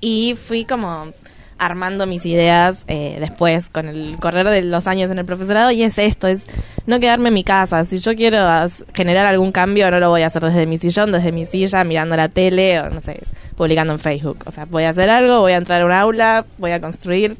Y 0.00 0.34
fui 0.34 0.64
como 0.64 1.12
armando 1.58 2.06
mis 2.06 2.26
ideas 2.26 2.78
eh, 2.88 3.18
después 3.20 3.68
con 3.68 3.86
el 3.86 4.16
correr 4.18 4.48
de 4.48 4.62
los 4.62 4.88
años 4.88 5.12
en 5.12 5.18
el 5.18 5.24
profesorado 5.24 5.70
y 5.70 5.84
es 5.84 5.96
esto, 5.96 6.26
es 6.26 6.42
no 6.86 6.98
quedarme 6.98 7.28
en 7.28 7.34
mi 7.34 7.44
casa. 7.44 7.84
Si 7.84 7.98
yo 7.98 8.16
quiero 8.16 8.48
generar 8.94 9.26
algún 9.26 9.52
cambio, 9.52 9.88
no 9.90 10.00
lo 10.00 10.08
voy 10.10 10.22
a 10.22 10.26
hacer 10.26 10.42
desde 10.42 10.66
mi 10.66 10.78
sillón, 10.78 11.12
desde 11.12 11.30
mi 11.30 11.46
silla, 11.46 11.84
mirando 11.84 12.16
la 12.16 12.28
tele 12.28 12.80
o 12.80 12.90
no 12.90 13.00
sé, 13.00 13.20
publicando 13.56 13.92
en 13.92 14.00
Facebook. 14.00 14.38
O 14.46 14.50
sea, 14.50 14.64
voy 14.64 14.84
a 14.84 14.90
hacer 14.90 15.08
algo, 15.08 15.40
voy 15.40 15.52
a 15.52 15.58
entrar 15.58 15.82
a 15.82 15.86
un 15.86 15.92
aula, 15.92 16.46
voy 16.58 16.72
a 16.72 16.80
construir 16.80 17.36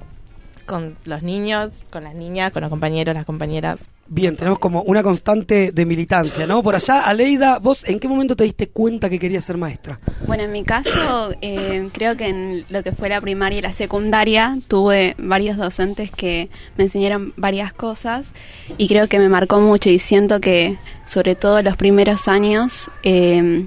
con 0.67 0.97
los 1.05 1.23
niños, 1.23 1.71
con 1.91 2.05
las 2.05 2.15
niñas, 2.15 2.53
con 2.53 2.63
los 2.63 2.71
compañeros, 2.71 3.15
las 3.15 3.25
compañeras. 3.25 3.81
Bien, 4.09 4.37
tenemos 4.37 4.59
como 4.59 4.83
una 4.83 5.03
constante 5.03 5.73
de 5.73 5.87
militancia, 5.87 6.47
¿no? 6.47 6.63
Por 6.63 6.75
allá, 6.75 7.03
Aleida, 7.03 7.59
¿vos 7.59 7.89
en 7.89 7.99
qué 7.99 8.09
momento 8.09 8.37
te 8.37 8.45
diste 8.45 8.69
cuenta 8.69 9.09
que 9.09 9.19
querías 9.19 9.45
ser 9.45 9.57
maestra? 9.57 9.99
Bueno, 10.27 10.43
en 10.43 10.53
mi 10.53 10.65
caso, 10.65 11.33
eh, 11.41 11.89
creo 11.93 12.17
que 12.17 12.29
en 12.29 12.65
lo 12.69 12.83
que 12.83 12.93
fue 12.93 13.09
la 13.09 13.21
primaria 13.21 13.61
y 13.61 13.63
la 13.63 13.73
secundaria 13.73 14.57
tuve 14.69 15.15
varios 15.19 15.57
docentes 15.57 16.11
que 16.11 16.51
me 16.77 16.85
enseñaron 16.85 17.33
varias 17.37 17.73
cosas 17.73 18.33
y 18.77 18.89
creo 18.89 19.09
que 19.09 19.19
me 19.19 19.29
marcó 19.29 19.61
mucho 19.61 19.89
y 19.89 19.99
siento 19.99 20.41
que 20.41 20.77
sobre 21.07 21.35
todo 21.35 21.63
los 21.63 21.77
primeros 21.77 22.29
años 22.29 22.91
eh, 23.05 23.67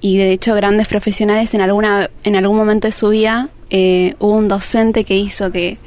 y 0.00 0.18
de 0.18 0.32
hecho 0.32 0.54
grandes 0.54 0.88
profesionales 0.88 1.54
en 1.54 1.60
alguna 1.60 2.10
en 2.24 2.36
algún 2.36 2.56
momento 2.56 2.88
de 2.88 2.92
su 2.92 3.08
vida 3.08 3.48
eh, 3.70 4.14
hubo 4.18 4.36
un 4.36 4.48
docente 4.48 5.04
que 5.04 5.16
hizo 5.16 5.50
que 5.52 5.78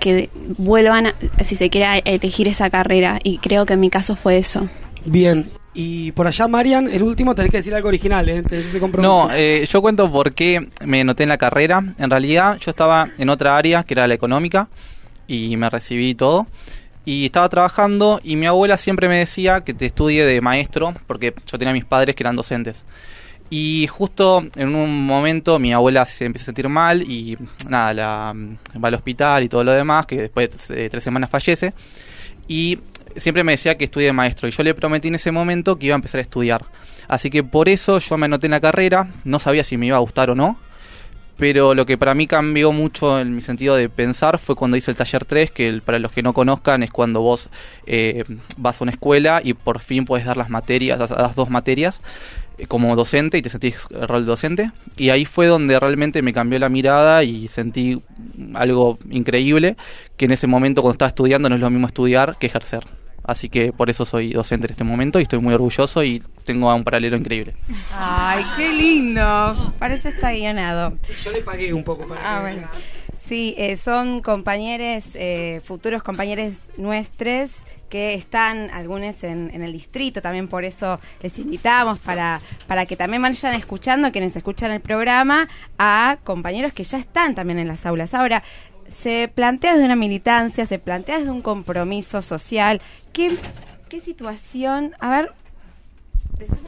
que 0.00 0.30
vuelvan, 0.58 1.06
a- 1.06 1.14
si 1.44 1.54
se 1.54 1.70
quiere, 1.70 1.86
a 1.86 1.98
elegir 1.98 2.48
esa 2.48 2.68
carrera 2.70 3.20
y 3.22 3.38
creo 3.38 3.66
que 3.66 3.74
en 3.74 3.80
mi 3.80 3.88
caso 3.88 4.16
fue 4.16 4.36
eso. 4.36 4.68
Bien, 5.04 5.48
y 5.74 6.10
por 6.10 6.26
allá, 6.26 6.48
Marian, 6.48 6.88
el 6.88 7.04
último, 7.04 7.36
tenés 7.36 7.52
que 7.52 7.58
decir 7.58 7.72
algo 7.72 7.86
original, 7.86 8.28
¿eh? 8.28 8.42
Ese 8.50 8.80
compromiso. 8.80 9.28
No, 9.28 9.32
eh, 9.32 9.64
yo 9.70 9.80
cuento 9.80 10.10
por 10.10 10.34
qué 10.34 10.68
me 10.84 11.02
anoté 11.02 11.22
en 11.22 11.28
la 11.28 11.38
carrera. 11.38 11.94
En 11.98 12.10
realidad 12.10 12.58
yo 12.58 12.72
estaba 12.72 13.10
en 13.16 13.28
otra 13.30 13.56
área, 13.56 13.84
que 13.84 13.94
era 13.94 14.08
la 14.08 14.14
económica, 14.14 14.68
y 15.28 15.56
me 15.56 15.70
recibí 15.70 16.08
y 16.10 16.14
todo. 16.16 16.48
Y 17.04 17.24
estaba 17.26 17.48
trabajando 17.48 18.18
y 18.24 18.34
mi 18.34 18.46
abuela 18.46 18.78
siempre 18.78 19.08
me 19.08 19.18
decía 19.18 19.60
que 19.62 19.72
te 19.72 19.86
estudie 19.86 20.24
de 20.24 20.40
maestro, 20.40 20.94
porque 21.06 21.32
yo 21.46 21.58
tenía 21.58 21.72
mis 21.72 21.84
padres 21.84 22.16
que 22.16 22.24
eran 22.24 22.34
docentes. 22.34 22.84
Y 23.54 23.86
justo 23.86 24.46
en 24.56 24.74
un 24.74 25.04
momento 25.04 25.58
mi 25.58 25.74
abuela 25.74 26.06
se 26.06 26.24
empieza 26.24 26.44
a 26.44 26.46
sentir 26.46 26.70
mal 26.70 27.02
y 27.02 27.36
nada, 27.68 27.92
la, 27.92 28.34
va 28.82 28.88
al 28.88 28.94
hospital 28.94 29.42
y 29.42 29.50
todo 29.50 29.62
lo 29.62 29.72
demás, 29.72 30.06
que 30.06 30.22
después 30.22 30.68
de 30.68 30.88
tres 30.88 31.04
semanas 31.04 31.28
fallece. 31.28 31.74
Y 32.48 32.78
siempre 33.14 33.44
me 33.44 33.52
decía 33.52 33.76
que 33.76 33.84
estudie 33.84 34.06
de 34.06 34.14
maestro. 34.14 34.48
Y 34.48 34.52
yo 34.52 34.62
le 34.62 34.72
prometí 34.72 35.08
en 35.08 35.16
ese 35.16 35.32
momento 35.32 35.78
que 35.78 35.84
iba 35.84 35.94
a 35.94 35.96
empezar 35.96 36.20
a 36.20 36.22
estudiar. 36.22 36.64
Así 37.08 37.28
que 37.28 37.44
por 37.44 37.68
eso 37.68 37.98
yo 37.98 38.16
me 38.16 38.24
anoté 38.24 38.46
en 38.46 38.52
la 38.52 38.60
carrera. 38.60 39.10
No 39.24 39.38
sabía 39.38 39.64
si 39.64 39.76
me 39.76 39.84
iba 39.84 39.98
a 39.98 40.00
gustar 40.00 40.30
o 40.30 40.34
no. 40.34 40.56
Pero 41.36 41.74
lo 41.74 41.84
que 41.84 41.98
para 41.98 42.14
mí 42.14 42.26
cambió 42.26 42.72
mucho 42.72 43.20
en 43.20 43.34
mi 43.34 43.42
sentido 43.42 43.74
de 43.74 43.90
pensar 43.90 44.38
fue 44.38 44.54
cuando 44.54 44.76
hice 44.78 44.92
el 44.92 44.96
taller 44.96 45.24
3, 45.24 45.50
que 45.50 45.80
para 45.84 45.98
los 45.98 46.12
que 46.12 46.22
no 46.22 46.32
conozcan 46.34 46.82
es 46.82 46.90
cuando 46.90 47.20
vos 47.20 47.50
eh, 47.86 48.24
vas 48.56 48.80
a 48.80 48.84
una 48.84 48.92
escuela 48.92 49.40
y 49.42 49.54
por 49.54 49.80
fin 49.80 50.04
puedes 50.04 50.24
dar 50.24 50.36
las 50.36 50.50
materias, 50.50 50.98
das, 50.98 51.10
das 51.10 51.34
dos 51.34 51.50
materias 51.50 52.00
eh, 52.00 52.41
como 52.68 52.94
docente 52.96 53.38
y 53.38 53.42
te 53.42 53.48
sentís 53.48 53.86
el 53.90 54.06
rol 54.08 54.20
de 54.22 54.26
docente. 54.26 54.70
Y 54.96 55.10
ahí 55.10 55.24
fue 55.24 55.46
donde 55.46 55.78
realmente 55.80 56.22
me 56.22 56.32
cambió 56.32 56.58
la 56.58 56.68
mirada 56.68 57.24
y 57.24 57.48
sentí 57.48 58.00
algo 58.54 58.98
increíble, 59.10 59.76
que 60.16 60.26
en 60.26 60.32
ese 60.32 60.46
momento 60.46 60.82
cuando 60.82 60.92
estaba 60.94 61.08
estudiando 61.08 61.48
no 61.48 61.54
es 61.56 61.60
lo 61.60 61.70
mismo 61.70 61.86
estudiar 61.86 62.36
que 62.38 62.46
ejercer. 62.46 62.84
Así 63.24 63.48
que 63.48 63.72
por 63.72 63.88
eso 63.88 64.04
soy 64.04 64.32
docente 64.32 64.66
en 64.66 64.72
este 64.72 64.82
momento 64.82 65.20
y 65.20 65.22
estoy 65.22 65.38
muy 65.38 65.54
orgulloso 65.54 66.02
y 66.02 66.20
tengo 66.44 66.74
un 66.74 66.82
paralelo 66.82 67.16
increíble. 67.16 67.54
Ay, 67.92 68.44
qué 68.56 68.72
lindo. 68.72 69.72
Parece 69.78 70.08
está 70.08 70.32
guionado. 70.32 70.98
yo 71.24 71.30
le 71.30 71.40
pagué 71.42 71.72
un 71.72 71.84
poco 71.84 72.06
para 72.08 72.20
Ah, 72.20 72.36
que- 72.44 72.52
bueno. 72.54 72.68
Sí, 73.14 73.54
eh, 73.56 73.76
son 73.76 74.20
compañeros, 74.22 75.10
eh, 75.14 75.60
futuros 75.62 76.02
compañeros 76.02 76.56
nuestros 76.76 77.52
que 77.92 78.14
están 78.14 78.70
algunos 78.72 79.22
en, 79.22 79.50
en 79.52 79.62
el 79.62 79.70
distrito, 79.70 80.22
también 80.22 80.48
por 80.48 80.64
eso 80.64 80.98
les 81.20 81.38
invitamos 81.38 81.98
para, 81.98 82.40
para 82.66 82.86
que 82.86 82.96
también 82.96 83.20
vayan 83.20 83.52
escuchando, 83.52 84.10
quienes 84.12 84.34
escuchan 84.34 84.70
el 84.70 84.80
programa, 84.80 85.46
a 85.78 86.16
compañeros 86.24 86.72
que 86.72 86.84
ya 86.84 86.96
están 86.96 87.34
también 87.34 87.58
en 87.58 87.68
las 87.68 87.84
aulas. 87.84 88.14
Ahora, 88.14 88.42
se 88.88 89.30
plantea 89.34 89.74
desde 89.74 89.84
una 89.84 89.94
militancia, 89.96 90.64
se 90.64 90.78
plantea 90.78 91.18
desde 91.18 91.30
un 91.30 91.42
compromiso 91.42 92.22
social. 92.22 92.80
¿Qué, 93.12 93.36
qué 93.90 94.00
situación? 94.00 94.94
A 94.98 95.10
ver, 95.10 95.32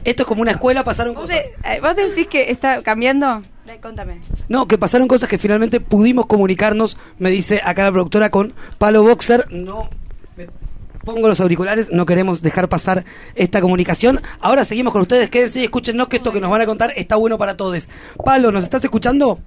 Esto 0.03 0.21
es 0.23 0.27
como 0.27 0.43
una 0.43 0.51
escuela, 0.51 0.83
pasaron 0.83 1.15
¿Vos, 1.15 1.23
cosas. 1.23 1.37
de- 1.63 1.73
eh, 1.73 1.79
vos 1.81 1.95
decís 1.95 2.27
que 2.27 2.51
está 2.51 2.83
cambiando? 2.83 3.41
Contame. 3.81 4.19
No, 4.47 4.67
que 4.67 4.77
pasaron 4.77 5.07
cosas 5.07 5.27
que 5.27 5.39
finalmente 5.39 5.79
pudimos 5.79 6.27
comunicarnos, 6.27 6.97
me 7.17 7.31
dice 7.31 7.61
acá 7.63 7.83
la 7.83 7.91
productora 7.91 8.29
con 8.29 8.53
Palo 8.77 9.01
Boxer. 9.01 9.45
No 9.51 9.89
me 10.37 10.47
pongo 11.05 11.29
los 11.29 11.39
auriculares, 11.39 11.91
no 11.91 12.05
queremos 12.05 12.41
dejar 12.41 12.67
pasar 12.67 13.05
esta 13.35 13.61
comunicación. 13.61 14.21
Ahora 14.41 14.65
seguimos 14.65 14.91
con 14.91 15.03
ustedes, 15.03 15.29
quédense 15.29 15.61
y 15.61 15.63
escúchenos 15.63 16.09
que 16.09 16.17
esto 16.17 16.33
que 16.33 16.41
nos 16.41 16.51
van 16.51 16.61
a 16.61 16.65
contar 16.65 16.91
está 16.97 17.15
bueno 17.15 17.37
para 17.37 17.55
todos. 17.55 17.87
Palo, 18.23 18.51
¿nos 18.51 18.63
estás 18.63 18.83
escuchando? 18.83 19.39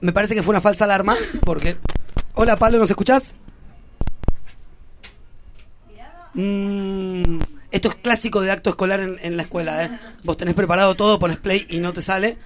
Me 0.00 0.12
parece 0.12 0.34
que 0.34 0.42
fue 0.42 0.52
una 0.52 0.60
falsa 0.60 0.84
alarma, 0.84 1.16
porque... 1.44 1.76
Hola, 2.34 2.56
Palo, 2.56 2.78
¿nos 2.78 2.90
escuchás? 2.90 3.34
Mm, 6.34 7.38
esto 7.70 7.88
es 7.88 7.94
clásico 7.94 8.40
de 8.40 8.50
acto 8.50 8.70
escolar 8.70 8.98
en, 9.00 9.36
la 9.36 9.44
escuela, 9.44 9.84
¿eh? 9.84 9.98
Vos 10.24 10.36
tenés 10.36 10.54
preparado 10.54 10.96
todo, 10.96 11.20
pones 11.20 11.36
play 11.36 11.66
y 11.70 11.78
no 11.78 11.92
te 11.92 12.02
sale. 12.02 12.38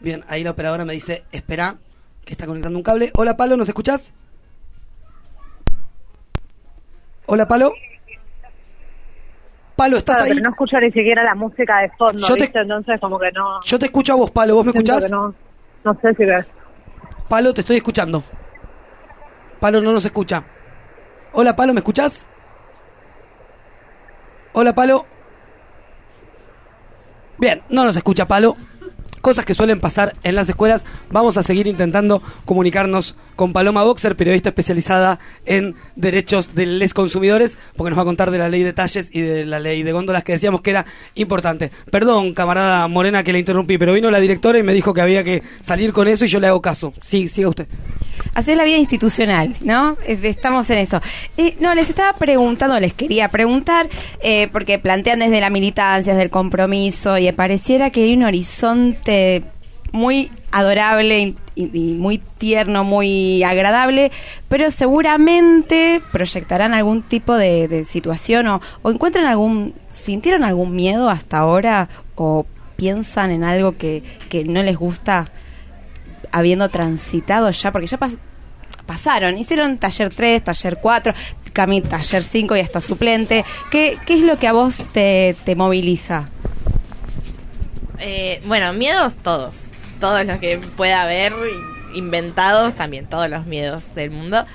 Bien, 0.00 0.24
ahí 0.28 0.44
la 0.44 0.52
operadora 0.52 0.84
me 0.84 0.92
dice, 0.92 1.24
espera, 1.32 1.78
que 2.24 2.32
está 2.32 2.46
conectando 2.46 2.78
un 2.78 2.84
cable. 2.84 3.10
Hola, 3.14 3.36
Palo, 3.36 3.56
¿nos 3.56 3.68
escuchás? 3.68 4.12
Hola, 7.30 7.46
Palo. 7.46 7.72
Palo, 9.76 9.98
¿estás 9.98 10.16
Claro, 10.16 10.24
ahí? 10.24 10.36
pero 10.38 10.44
no 10.48 10.50
escucho 10.54 10.80
ni 10.80 10.90
siquiera 10.90 11.22
la 11.22 11.34
música 11.34 11.78
de 11.80 11.90
fondo, 11.90 12.26
Yo 12.26 12.34
te-. 12.36 12.50
Entonces 12.54 12.98
como 13.00 13.18
que 13.18 13.30
no... 13.32 13.60
Yo 13.62 13.78
te 13.78 13.84
escucho 13.86 14.14
a 14.14 14.16
vos, 14.16 14.30
Palo, 14.30 14.54
¿vos 14.56 14.64
me 14.64 14.70
escuchás? 14.70 15.10
No, 15.10 15.34
no 15.84 16.00
sé 16.00 16.14
si 16.14 16.24
ves. 16.24 16.46
Palo, 17.28 17.52
te 17.52 17.60
estoy 17.60 17.76
escuchando. 17.76 18.24
Palo 19.60 19.82
no 19.82 19.92
nos 19.92 20.04
escucha. 20.06 20.42
Hola, 21.32 21.54
Palo, 21.54 21.74
¿me 21.74 21.80
escuchás? 21.80 22.26
Hola, 24.54 24.74
Palo. 24.74 25.04
Bien, 27.36 27.62
no 27.68 27.84
nos 27.84 27.96
escucha 27.96 28.26
Palo. 28.26 28.56
Cosas 29.20 29.44
que 29.44 29.54
suelen 29.54 29.80
pasar 29.80 30.14
en 30.22 30.34
las 30.34 30.48
escuelas. 30.48 30.84
Vamos 31.10 31.36
a 31.36 31.42
seguir 31.42 31.66
intentando 31.66 32.22
comunicarnos 32.44 33.16
con 33.36 33.52
Paloma 33.52 33.82
Boxer, 33.84 34.16
periodista 34.16 34.48
especializada 34.50 35.18
en 35.46 35.74
derechos 35.96 36.54
de 36.54 36.66
los 36.66 36.94
consumidores, 36.94 37.58
porque 37.76 37.90
nos 37.90 37.98
va 37.98 38.02
a 38.02 38.06
contar 38.06 38.30
de 38.30 38.38
la 38.38 38.48
ley 38.48 38.62
de 38.62 38.72
talles 38.72 39.10
y 39.12 39.20
de 39.20 39.44
la 39.46 39.60
ley 39.60 39.82
de 39.82 39.92
góndolas 39.92 40.24
que 40.24 40.32
decíamos 40.32 40.60
que 40.60 40.70
era 40.70 40.86
importante. 41.14 41.70
Perdón, 41.90 42.34
camarada 42.34 42.86
Morena, 42.88 43.22
que 43.22 43.32
le 43.32 43.38
interrumpí, 43.38 43.78
pero 43.78 43.92
vino 43.92 44.10
la 44.10 44.20
directora 44.20 44.58
y 44.58 44.62
me 44.62 44.72
dijo 44.74 44.94
que 44.94 45.00
había 45.00 45.22
que 45.24 45.42
salir 45.60 45.92
con 45.92 46.08
eso 46.08 46.24
y 46.24 46.28
yo 46.28 46.40
le 46.40 46.46
hago 46.48 46.60
caso. 46.62 46.92
Sí, 47.02 47.28
siga 47.28 47.48
usted. 47.48 47.66
Así 48.34 48.50
es 48.52 48.56
la 48.56 48.64
vida 48.64 48.76
institucional, 48.78 49.56
¿no? 49.62 49.96
Es- 50.06 50.22
Estamos 50.24 50.68
en 50.70 50.78
eso. 50.78 51.00
No, 51.60 51.74
les 51.74 51.88
estaba 51.88 52.16
preguntando, 52.16 52.78
les 52.78 52.92
quería 52.92 53.28
preguntar, 53.28 53.88
eh, 54.22 54.48
porque 54.52 54.78
plantean 54.78 55.18
desde 55.20 55.40
la 55.40 55.50
militancia, 55.50 56.12
desde 56.12 56.24
el 56.24 56.30
compromiso, 56.30 57.16
y 57.18 57.30
pareciera 57.32 57.90
que 57.90 58.02
hay 58.04 58.12
un 58.14 58.24
horizonte 58.24 59.07
muy 59.92 60.30
adorable 60.50 61.34
y, 61.54 61.66
muy 61.98 62.18
tierno, 62.18 62.84
muy 62.84 63.42
agradable, 63.42 64.12
pero 64.48 64.70
seguramente 64.70 66.00
proyectarán 66.12 66.74
algún 66.74 67.02
tipo 67.02 67.34
de, 67.34 67.84
situación 67.88 68.46
o, 68.48 68.60
o 68.82 68.90
encuentran 68.90 69.24
algún, 69.24 69.74
sintieron 69.90 70.44
algún 70.44 70.76
miedo 70.76 71.08
hasta 71.10 71.38
ahora 71.38 71.88
o 72.16 72.46
piensan 72.76 73.30
en 73.30 73.44
algo 73.44 73.76
que, 73.76 74.02
que 74.28 74.44
no 74.44 74.62
les 74.62 74.76
gusta 74.76 75.30
habiendo 76.30 76.68
transitado 76.68 77.50
ya, 77.50 77.72
porque 77.72 77.86
ya 77.86 77.98
pas- 77.98 78.18
pasaron, 78.86 79.36
hicieron 79.38 79.78
taller 79.78 80.10
3, 80.14 80.44
taller 80.44 80.78
4, 80.80 81.14
Cami 81.52 81.80
taller 81.80 82.22
5 82.22 82.56
y 82.56 82.60
hasta 82.60 82.80
suplente. 82.80 83.44
¿Qué, 83.70 83.98
qué 84.06 84.14
es 84.14 84.20
lo 84.20 84.38
que 84.38 84.46
a 84.46 84.52
vos 84.52 84.76
te, 84.92 85.34
te 85.44 85.56
moviliza? 85.56 86.28
Eh, 88.00 88.40
bueno, 88.44 88.72
miedos 88.72 89.14
todos. 89.16 89.70
Todos 90.00 90.24
los 90.24 90.38
que 90.38 90.58
pueda 90.58 91.02
haber, 91.02 91.32
inventados 91.94 92.74
también, 92.74 93.06
todos 93.06 93.28
los 93.28 93.46
miedos 93.46 93.94
del 93.94 94.10
mundo. 94.10 94.46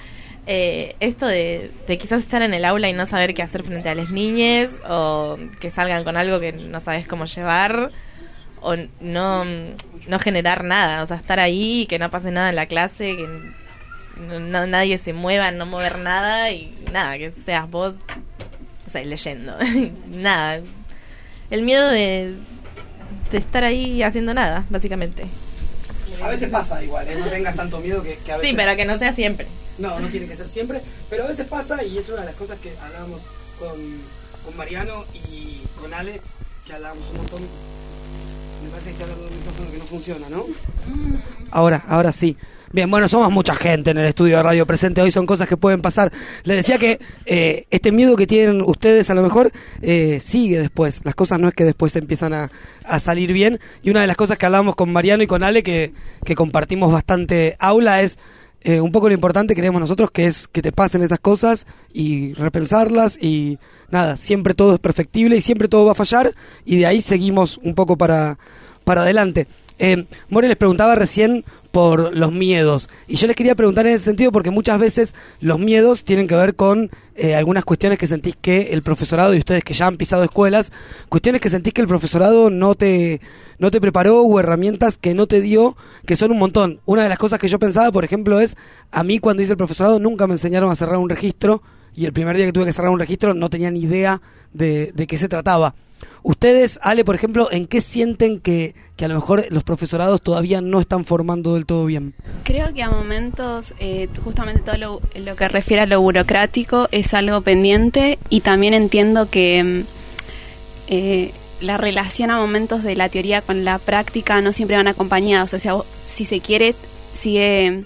Eh, 0.45 0.95
esto 0.99 1.25
de, 1.25 1.71
quizás 1.87 2.21
estar 2.21 2.41
en 2.41 2.53
el 2.53 2.65
aula 2.65 2.89
y 2.89 2.93
no 2.93 3.05
saber 3.05 3.33
qué 3.33 3.43
hacer 3.43 3.63
frente 3.63 3.89
a 3.89 3.95
las 3.95 4.09
niñas, 4.11 4.69
o 4.87 5.37
que 5.59 5.71
salgan 5.71 6.03
con 6.03 6.17
algo 6.17 6.39
que 6.39 6.51
no 6.53 6.79
sabes 6.79 7.07
cómo 7.07 7.25
llevar, 7.25 7.89
o 8.61 8.75
no, 9.01 9.43
no 9.45 10.19
generar 10.19 10.63
nada, 10.63 11.01
o 11.03 11.07
sea, 11.07 11.17
estar 11.17 11.39
ahí 11.39 11.85
que 11.87 11.99
no 11.99 12.09
pase 12.09 12.31
nada 12.31 12.49
en 12.49 12.55
la 12.55 12.65
clase, 12.65 13.15
que 13.17 13.27
no- 14.21 14.67
nadie 14.67 14.97
se 14.97 15.13
mueva, 15.13 15.51
no 15.51 15.65
mover 15.65 15.97
nada 15.99 16.51
y 16.51 16.73
nada, 16.91 17.17
que 17.17 17.31
seas 17.45 17.69
vos, 17.69 17.95
o 18.85 18.89
sea, 18.89 19.03
leyendo, 19.03 19.55
nada. 20.07 20.59
El 21.49 21.61
miedo 21.63 21.87
de, 21.89 22.35
de 23.33 23.39
estar 23.39 23.63
ahí 23.63 24.01
haciendo 24.03 24.33
nada, 24.33 24.65
básicamente. 24.69 25.25
A 26.21 26.29
veces 26.29 26.49
pasa 26.49 26.81
igual, 26.81 27.07
¿eh? 27.07 27.15
no 27.17 27.25
tengas 27.25 27.55
tanto 27.55 27.79
miedo 27.79 28.01
que, 28.01 28.17
que 28.17 28.31
a 28.31 28.37
veces... 28.37 28.51
Sí, 28.51 28.55
pero 28.55 28.75
que 28.77 28.85
no 28.85 28.97
sea 28.97 29.11
siempre. 29.11 29.47
No, 29.77 29.99
no 29.99 30.07
tiene 30.07 30.27
que 30.27 30.35
ser 30.35 30.47
siempre, 30.47 30.81
pero 31.09 31.25
a 31.25 31.27
veces 31.27 31.47
pasa 31.47 31.83
y 31.83 31.97
es 31.97 32.07
una 32.07 32.21
de 32.21 32.27
las 32.27 32.35
cosas 32.35 32.59
que 32.59 32.71
hablábamos 32.81 33.21
con, 33.59 33.75
con 34.45 34.55
Mariano 34.55 35.03
y 35.29 35.61
con 35.81 35.93
Ale, 35.93 36.21
que 36.65 36.73
hablábamos 36.73 37.09
un 37.09 37.17
montón. 37.17 37.41
Me 38.63 38.69
parece 38.69 38.91
que 38.91 39.03
está 39.03 39.05
micrófono 39.05 39.71
que 39.71 39.77
no 39.77 39.85
funciona, 39.85 40.29
¿no? 40.29 40.45
Ahora, 41.51 41.83
ahora 41.87 42.11
sí. 42.11 42.37
Bien, 42.71 42.89
bueno, 42.89 43.07
somos 43.07 43.31
mucha 43.31 43.53
gente 43.53 43.91
en 43.91 43.99
el 43.99 44.07
estudio 44.07 44.37
de 44.37 44.43
radio 44.43 44.65
presente 44.65 44.99
hoy, 44.99 45.11
son 45.11 45.27
cosas 45.27 45.47
que 45.47 45.57
pueden 45.57 45.83
pasar. 45.83 46.11
Les 46.43 46.57
decía 46.57 46.79
que 46.79 46.99
eh, 47.27 47.67
este 47.69 47.91
miedo 47.91 48.15
que 48.15 48.25
tienen 48.25 48.63
ustedes 48.63 49.11
a 49.11 49.13
lo 49.13 49.21
mejor 49.21 49.51
eh, 49.83 50.19
sigue 50.23 50.59
después. 50.59 51.01
Las 51.03 51.13
cosas 51.13 51.39
no 51.39 51.47
es 51.47 51.53
que 51.53 51.65
después 51.65 51.95
empiezan 51.95 52.33
a, 52.33 52.49
a 52.83 52.99
salir 52.99 53.31
bien. 53.31 53.59
Y 53.83 53.91
una 53.91 54.01
de 54.01 54.07
las 54.07 54.17
cosas 54.17 54.39
que 54.39 54.47
hablábamos 54.47 54.75
con 54.75 54.91
Mariano 54.91 55.21
y 55.21 55.27
con 55.27 55.43
Ale, 55.43 55.61
que, 55.61 55.93
que 56.25 56.33
compartimos 56.33 56.91
bastante 56.91 57.57
aula, 57.59 58.01
es 58.01 58.17
eh, 58.63 58.79
un 58.79 58.91
poco 58.91 59.09
lo 59.09 59.13
importante 59.13 59.55
creemos 59.55 59.81
nosotros 59.81 60.09
que 60.11 60.25
es 60.25 60.47
que 60.47 60.61
te 60.61 60.71
pasen 60.71 61.01
esas 61.01 61.19
cosas 61.19 61.67
y 61.91 62.33
repensarlas 62.33 63.21
y 63.21 63.59
nada, 63.91 64.15
siempre 64.15 64.53
todo 64.53 64.73
es 64.75 64.79
perfectible 64.79 65.35
y 65.35 65.41
siempre 65.41 65.67
todo 65.67 65.85
va 65.85 65.91
a 65.91 65.95
fallar 65.95 66.33
y 66.63 66.77
de 66.77 66.85
ahí 66.85 67.01
seguimos 67.01 67.59
un 67.63 67.75
poco 67.75 67.97
para, 67.97 68.37
para 68.83 69.01
adelante. 69.01 69.47
Eh, 69.79 70.05
More 70.29 70.47
les 70.47 70.57
preguntaba 70.57 70.95
recién 70.95 71.43
por 71.73 72.15
los 72.15 72.31
miedos 72.31 72.87
y 73.07 73.15
yo 73.15 73.25
les 73.25 73.35
quería 73.35 73.55
preguntar 73.55 73.87
en 73.87 73.95
ese 73.95 74.05
sentido 74.05 74.31
porque 74.31 74.51
muchas 74.51 74.79
veces 74.79 75.15
los 75.41 75.57
miedos 75.57 76.03
tienen 76.03 76.27
que 76.27 76.35
ver 76.35 76.55
con 76.55 76.91
eh, 77.15 77.33
algunas 77.33 77.65
cuestiones 77.65 77.97
que 77.97 78.05
sentís 78.05 78.35
que 78.39 78.73
el 78.73 78.83
profesorado 78.83 79.33
y 79.33 79.39
ustedes 79.39 79.63
que 79.63 79.73
ya 79.73 79.87
han 79.87 79.97
pisado 79.97 80.23
escuelas, 80.23 80.71
cuestiones 81.09 81.41
que 81.41 81.49
sentís 81.49 81.73
que 81.73 81.81
el 81.81 81.87
profesorado 81.87 82.51
no 82.51 82.75
te 82.75 83.21
no 83.57 83.71
te 83.71 83.81
preparó 83.81 84.21
o 84.21 84.39
herramientas 84.39 84.99
que 84.99 85.15
no 85.15 85.25
te 85.25 85.41
dio, 85.41 85.75
que 86.05 86.15
son 86.15 86.31
un 86.31 86.37
montón. 86.37 86.79
Una 86.85 87.01
de 87.01 87.09
las 87.09 87.17
cosas 87.17 87.39
que 87.39 87.47
yo 87.47 87.57
pensaba, 87.57 87.91
por 87.91 88.05
ejemplo, 88.05 88.39
es 88.39 88.55
a 88.91 89.03
mí 89.03 89.17
cuando 89.17 89.41
hice 89.41 89.53
el 89.53 89.57
profesorado 89.57 89.99
nunca 89.99 90.27
me 90.27 90.33
enseñaron 90.33 90.69
a 90.69 90.75
cerrar 90.75 90.97
un 90.97 91.09
registro 91.09 91.63
y 91.95 92.05
el 92.05 92.13
primer 92.13 92.37
día 92.37 92.45
que 92.45 92.53
tuve 92.53 92.65
que 92.65 92.73
cerrar 92.73 92.91
un 92.91 92.99
registro 92.99 93.33
no 93.33 93.49
tenía 93.49 93.71
ni 93.71 93.81
idea 93.81 94.21
de, 94.53 94.91
de 94.93 95.07
qué 95.07 95.17
se 95.17 95.27
trataba. 95.27 95.73
Ustedes, 96.23 96.79
Ale, 96.81 97.03
por 97.03 97.15
ejemplo, 97.15 97.51
¿en 97.51 97.67
qué 97.67 97.81
sienten 97.81 98.39
que, 98.39 98.75
que 98.95 99.05
a 99.05 99.07
lo 99.07 99.15
mejor 99.15 99.45
los 99.49 99.63
profesorados 99.63 100.21
todavía 100.21 100.61
no 100.61 100.79
están 100.79 101.05
formando 101.05 101.55
del 101.55 101.65
todo 101.65 101.85
bien? 101.85 102.13
Creo 102.43 102.73
que 102.73 102.83
a 102.83 102.89
momentos, 102.89 103.73
eh, 103.79 104.07
justamente 104.23 104.61
todo 104.61 104.77
lo, 104.77 105.35
que 105.35 105.47
refiere 105.47 105.83
a 105.83 105.85
lo 105.85 106.01
burocrático 106.01 106.87
es 106.91 107.13
algo 107.13 107.41
pendiente 107.41 108.19
y 108.29 108.41
también 108.41 108.73
entiendo 108.73 109.29
que 109.29 109.63
mm, 109.63 109.81
eh, 110.87 111.33
la 111.61 111.77
relación 111.77 112.31
a 112.31 112.37
momentos 112.37 112.83
de 112.83 112.95
la 112.95 113.09
teoría 113.09 113.41
con 113.41 113.65
la 113.65 113.79
práctica 113.79 114.41
no 114.41 114.53
siempre 114.53 114.77
van 114.77 114.87
acompañados. 114.87 115.53
O 115.53 115.59
sea, 115.59 115.75
si 116.05 116.25
se 116.25 116.39
quiere, 116.39 116.75
sigue 117.13 117.85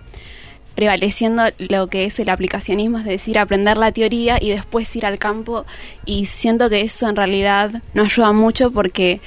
prevaleciendo 0.78 1.42
lo 1.58 1.88
que 1.88 2.06
es 2.06 2.20
el 2.20 2.30
aplicacionismo, 2.30 3.00
es 3.00 3.06
decir, 3.06 3.40
aprender 3.40 3.78
la 3.78 3.92
teoría 3.92 4.38
y 4.40 4.52
después 4.52 4.96
ir 4.96 5.08
al 5.08 5.18
campo. 5.18 5.66
Y 6.06 6.28
siento 6.28 6.70
que 6.70 6.82
eso 6.82 7.10
en 7.10 7.16
realidad 7.16 7.82
no 7.96 8.04
ayuda 8.04 8.32
mucho 8.32 8.70
porque 8.70 9.20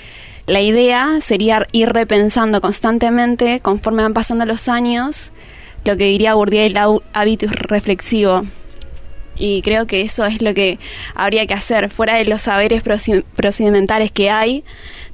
la 0.46 0.60
idea 0.60 1.18
sería 1.20 1.66
ir 1.72 1.88
repensando 1.88 2.60
constantemente, 2.60 3.58
conforme 3.58 4.04
van 4.04 4.14
pasando 4.14 4.46
los 4.46 4.68
años, 4.68 5.32
lo 5.84 5.96
que 5.96 6.04
diría 6.04 6.34
Bourdieu 6.34 6.66
el 6.66 6.78
hábitus 7.12 7.50
reflexivo. 7.50 8.44
Y 9.36 9.62
creo 9.62 9.88
que 9.88 10.02
eso 10.02 10.26
es 10.26 10.42
lo 10.42 10.54
que 10.54 10.78
habría 11.16 11.46
que 11.46 11.54
hacer. 11.54 11.90
Fuera 11.90 12.14
de 12.14 12.26
los 12.26 12.42
saberes 12.42 12.84
procedimentales 13.34 14.12
que 14.12 14.30
hay, 14.30 14.62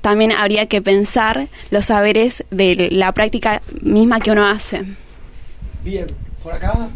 también 0.02 0.32
habría 0.32 0.66
que 0.66 0.82
pensar 0.82 1.48
los 1.70 1.86
saberes 1.86 2.44
de 2.50 2.88
la 2.90 3.12
práctica 3.12 3.62
misma 3.80 4.20
que 4.20 4.32
uno 4.32 4.46
hace. 4.46 4.84
Bien, 5.82 6.25
por 6.46 6.54
acá. 6.54 6.88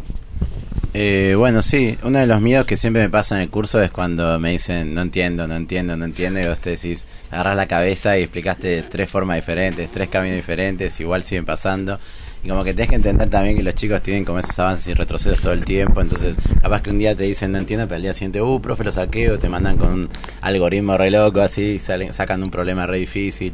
Eh, 0.93 1.35
bueno, 1.37 1.61
sí, 1.61 1.97
uno 2.03 2.19
de 2.19 2.25
los 2.25 2.39
miedos 2.39 2.65
que 2.65 2.77
siempre 2.77 3.01
me 3.01 3.09
pasa 3.09 3.35
en 3.35 3.41
el 3.41 3.49
curso 3.49 3.81
es 3.81 3.91
cuando 3.91 4.39
me 4.39 4.51
dicen 4.51 4.93
no 4.93 5.01
entiendo, 5.01 5.45
no 5.45 5.55
entiendo, 5.55 5.97
no 5.97 6.05
entiendo, 6.05 6.39
y 6.39 6.47
vos 6.47 6.61
te 6.61 6.69
decís, 6.71 7.05
agarras 7.31 7.57
la 7.57 7.67
cabeza 7.67 8.17
y 8.17 8.23
explicaste 8.23 8.81
tres 8.83 9.09
formas 9.09 9.35
diferentes, 9.35 9.91
tres 9.91 10.07
caminos 10.07 10.37
diferentes, 10.37 10.97
igual 11.01 11.23
siguen 11.23 11.43
pasando. 11.43 11.99
Y 12.45 12.47
como 12.47 12.63
que 12.63 12.73
tenés 12.73 12.91
que 12.91 12.95
entender 12.95 13.29
también 13.29 13.57
que 13.57 13.63
los 13.63 13.75
chicos 13.75 14.01
tienen 14.01 14.23
como 14.23 14.39
esos 14.39 14.57
avances 14.57 14.87
y 14.87 14.93
retrocesos 14.93 15.41
todo 15.41 15.51
el 15.51 15.65
tiempo. 15.65 15.99
Entonces, 15.99 16.37
capaz 16.61 16.81
que 16.81 16.89
un 16.89 16.97
día 16.97 17.13
te 17.13 17.23
dicen 17.23 17.51
no 17.51 17.57
entiendo, 17.57 17.85
pero 17.87 17.97
al 17.97 18.03
día 18.03 18.13
siguiente, 18.13 18.41
uh, 18.41 18.61
profe, 18.61 18.85
lo 18.85 18.93
saqué, 18.93 19.31
o 19.31 19.37
te 19.37 19.49
mandan 19.49 19.75
con 19.75 19.91
un 19.91 20.09
algoritmo 20.39 20.97
re 20.97 21.11
loco, 21.11 21.41
así, 21.41 21.77
salen, 21.77 22.13
sacan 22.13 22.41
un 22.41 22.51
problema 22.51 22.87
re 22.87 22.99
difícil. 22.99 23.53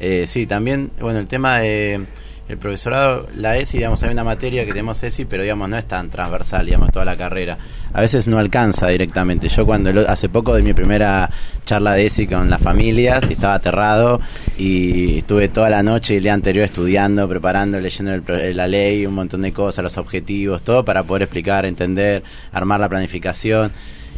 Eh, 0.00 0.24
sí, 0.26 0.46
también, 0.46 0.90
bueno, 0.98 1.18
el 1.18 1.26
tema 1.26 1.58
de 1.58 2.06
el 2.46 2.58
profesorado, 2.58 3.26
la 3.36 3.56
ESI, 3.56 3.78
digamos, 3.78 4.02
hay 4.02 4.10
una 4.10 4.22
materia 4.22 4.64
que 4.64 4.72
tenemos 4.72 5.02
ESI, 5.02 5.24
pero 5.24 5.42
digamos, 5.42 5.66
no 5.68 5.78
es 5.78 5.86
tan 5.86 6.10
transversal, 6.10 6.66
digamos, 6.66 6.90
toda 6.92 7.06
la 7.06 7.16
carrera. 7.16 7.56
A 7.92 8.02
veces 8.02 8.28
no 8.28 8.38
alcanza 8.38 8.88
directamente. 8.88 9.48
Yo 9.48 9.64
cuando 9.64 9.90
hace 10.08 10.28
poco 10.28 10.54
di 10.54 10.62
mi 10.62 10.74
primera 10.74 11.30
charla 11.64 11.94
de 11.94 12.06
ESI 12.06 12.26
con 12.26 12.50
las 12.50 12.60
familias 12.60 13.24
estaba 13.30 13.54
aterrado 13.54 14.20
y 14.58 15.18
estuve 15.18 15.48
toda 15.48 15.70
la 15.70 15.82
noche 15.82 16.14
y 16.14 16.16
el 16.18 16.24
día 16.24 16.34
anterior 16.34 16.66
estudiando, 16.66 17.26
preparando, 17.28 17.80
leyendo 17.80 18.12
el 18.12 18.56
la 18.56 18.68
ley, 18.68 19.06
un 19.06 19.14
montón 19.14 19.42
de 19.42 19.52
cosas, 19.52 19.82
los 19.82 19.96
objetivos, 19.96 20.62
todo 20.62 20.84
para 20.84 21.02
poder 21.04 21.22
explicar, 21.22 21.64
entender, 21.64 22.22
armar 22.52 22.78
la 22.78 22.90
planificación. 22.90 23.72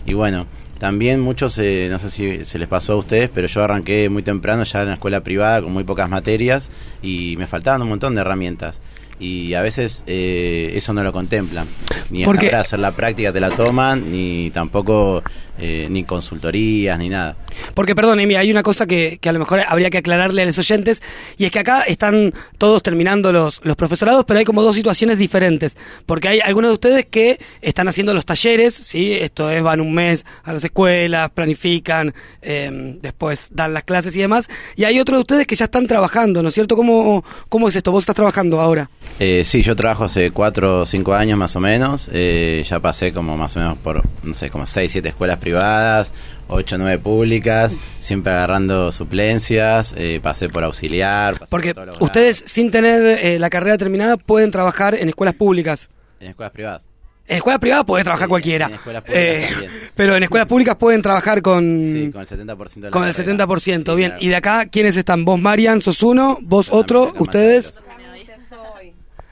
Y 0.04 0.14
bueno, 0.14 0.46
también 0.78 1.20
muchos, 1.20 1.56
eh, 1.58 1.88
no 1.90 1.98
sé 1.98 2.10
si 2.10 2.44
se 2.44 2.58
les 2.58 2.68
pasó 2.68 2.94
a 2.94 2.96
ustedes, 2.96 3.30
pero 3.32 3.46
yo 3.48 3.62
arranqué 3.64 4.08
muy 4.08 4.22
temprano 4.22 4.64
ya 4.64 4.82
en 4.82 4.88
la 4.88 4.94
escuela 4.94 5.20
privada 5.22 5.62
con 5.62 5.72
muy 5.72 5.84
pocas 5.84 6.08
materias 6.10 6.70
y 7.02 7.36
me 7.38 7.46
faltaban 7.46 7.82
un 7.82 7.88
montón 7.88 8.14
de 8.14 8.20
herramientas. 8.20 8.80
Y 9.18 9.54
a 9.54 9.62
veces 9.62 10.04
eh, 10.06 10.72
eso 10.74 10.92
no 10.92 11.02
lo 11.02 11.10
contemplan. 11.12 11.66
Ni 12.10 12.18
a 12.18 12.20
la 12.20 12.24
Porque- 12.26 12.48
hora 12.48 12.58
de 12.58 12.62
hacer 12.62 12.78
la 12.80 12.92
práctica 12.92 13.32
te 13.32 13.40
la 13.40 13.48
toman, 13.50 14.10
ni 14.10 14.50
tampoco 14.50 15.22
eh, 15.58 15.86
ni 15.90 16.04
consultorías, 16.04 16.98
ni 16.98 17.08
nada. 17.08 17.36
Porque, 17.74 17.94
perdón, 17.94 18.20
Emi, 18.20 18.34
hay 18.36 18.50
una 18.50 18.62
cosa 18.62 18.86
que, 18.86 19.18
que 19.20 19.28
a 19.28 19.32
lo 19.32 19.38
mejor 19.38 19.60
habría 19.66 19.90
que 19.90 19.98
aclararle 19.98 20.42
a 20.42 20.44
los 20.44 20.58
oyentes, 20.58 21.02
y 21.38 21.44
es 21.44 21.50
que 21.50 21.58
acá 21.58 21.82
están 21.82 22.34
todos 22.58 22.82
terminando 22.82 23.32
los, 23.32 23.60
los 23.64 23.76
profesorados, 23.76 24.24
pero 24.26 24.38
hay 24.38 24.44
como 24.44 24.62
dos 24.62 24.76
situaciones 24.76 25.18
diferentes. 25.18 25.76
Porque 26.04 26.28
hay 26.28 26.40
algunos 26.40 26.70
de 26.70 26.74
ustedes 26.74 27.06
que 27.06 27.40
están 27.62 27.88
haciendo 27.88 28.14
los 28.14 28.26
talleres, 28.26 28.74
¿sí? 28.74 29.12
Esto 29.12 29.50
es, 29.50 29.62
van 29.62 29.80
un 29.80 29.94
mes 29.94 30.24
a 30.44 30.52
las 30.52 30.64
escuelas, 30.64 31.30
planifican, 31.30 32.14
eh, 32.42 32.98
después 33.00 33.48
dan 33.52 33.74
las 33.74 33.84
clases 33.84 34.14
y 34.16 34.20
demás, 34.20 34.48
y 34.76 34.84
hay 34.84 35.00
otros 35.00 35.18
de 35.18 35.20
ustedes 35.20 35.46
que 35.46 35.56
ya 35.56 35.66
están 35.66 35.86
trabajando, 35.86 36.42
¿no 36.42 36.48
es 36.48 36.54
cierto? 36.54 36.76
¿Cómo, 36.76 37.24
cómo 37.48 37.68
es 37.68 37.76
esto? 37.76 37.92
¿Vos 37.92 38.02
estás 38.02 38.16
trabajando 38.16 38.60
ahora? 38.60 38.90
Eh, 39.18 39.44
sí, 39.44 39.62
yo 39.62 39.74
trabajo 39.74 40.04
hace 40.04 40.30
4 40.30 40.82
o 40.82 40.86
5 40.86 41.14
años 41.14 41.38
más 41.38 41.56
o 41.56 41.60
menos. 41.60 42.10
Eh, 42.12 42.64
ya 42.68 42.80
pasé 42.80 43.12
como 43.12 43.36
más 43.36 43.56
o 43.56 43.60
menos 43.60 43.78
por, 43.78 44.02
no 44.22 44.34
sé, 44.34 44.50
como 44.50 44.66
6, 44.66 44.92
7 44.92 45.08
escuelas 45.08 45.38
privadas, 45.46 46.12
8 46.48 46.74
o 46.74 46.78
9 46.78 46.98
públicas, 46.98 47.78
siempre 48.00 48.32
agarrando 48.32 48.90
suplencias. 48.90 49.94
eh, 49.96 50.18
pasé 50.22 50.48
por 50.48 50.64
auxiliar. 50.64 51.38
pasé 51.38 51.50
Porque 51.50 51.72
por 51.74 51.88
ustedes, 52.00 52.42
sin 52.46 52.70
tener 52.72 53.00
eh, 53.24 53.38
la 53.38 53.48
carrera 53.48 53.78
terminada, 53.78 54.16
pueden 54.16 54.50
trabajar 54.50 54.94
en 54.96 55.08
escuelas 55.08 55.34
públicas. 55.34 55.88
En 56.20 56.30
escuelas 56.30 56.52
privadas. 56.52 56.88
En 57.28 57.36
escuelas 57.38 57.60
privadas 57.60 57.84
puede 57.84 58.02
trabajar 58.04 58.28
cualquiera. 58.28 58.66
escuelas 58.66 59.02
públicas 59.02 59.24
Eh, 59.24 59.46
también. 59.50 59.70
pero 59.94 60.16
en 60.16 60.22
escuelas 60.24 60.46
públicas 60.48 60.76
pueden 60.76 61.02
trabajar 61.02 61.42
con, 61.42 61.80
Sí, 61.84 62.10
con 62.12 62.20
el 62.22 62.26
70% 62.26 62.74
de 62.80 62.86
la 62.88 62.90
con 62.90 63.04
el 63.06 63.14
carrera. 63.14 63.46
70%. 63.46 63.94
bien. 63.96 64.14
Y 64.20 64.28
de 64.28 64.36
acá, 64.36 64.66
¿quiénes 64.66 64.96
están? 64.96 65.24
Vos, 65.24 65.38
Marian, 65.40 65.80
sos 65.80 66.02
uno, 66.02 66.38
vos 66.42 66.68
otro, 66.72 67.12
ustedes. 67.18 67.82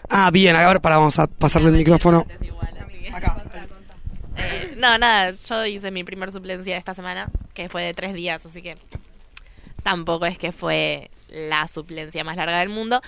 Ah, 0.09 0.31
bien, 0.31 0.55
ahora 0.55 0.81
para, 0.81 0.97
vamos 0.99 1.19
a 1.19 1.27
pasarle 1.27 1.69
el 1.71 1.77
micrófono. 1.77 2.25
Eh, 4.37 4.64
no, 4.85 4.99
nada, 4.99 5.33
yo 5.49 5.67
hice 5.67 5.91
mi 5.91 6.05
primer 6.05 6.31
suplencia 6.31 6.77
esta 6.77 6.95
semana, 6.95 7.29
que 7.55 7.69
fue 7.69 7.83
de 7.83 7.95
tres 7.95 8.15
días, 8.15 8.45
así 8.47 8.63
que 8.63 8.77
tampoco 9.83 10.27
es 10.27 10.39
que 10.39 10.53
fue 10.53 11.11
la 11.29 11.67
suplencia 11.69 12.23
más 12.25 12.37
larga 12.37 12.59
del 12.61 12.69
mundo, 12.69 13.01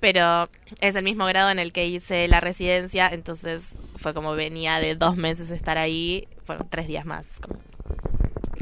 pero 0.00 0.48
es 0.80 0.94
el 0.96 1.04
mismo 1.04 1.26
grado 1.26 1.50
en 1.50 1.58
el 1.58 1.72
que 1.72 1.86
hice 1.86 2.28
la 2.28 2.40
residencia, 2.40 3.08
entonces 3.12 3.62
fue 3.98 4.14
como 4.14 4.34
venía 4.34 4.80
de 4.80 4.94
dos 4.94 5.16
meses 5.16 5.50
estar 5.50 5.78
ahí, 5.78 6.26
fueron 6.46 6.68
tres 6.68 6.86
días 6.86 7.04
más. 7.04 7.40
como- 7.40 7.58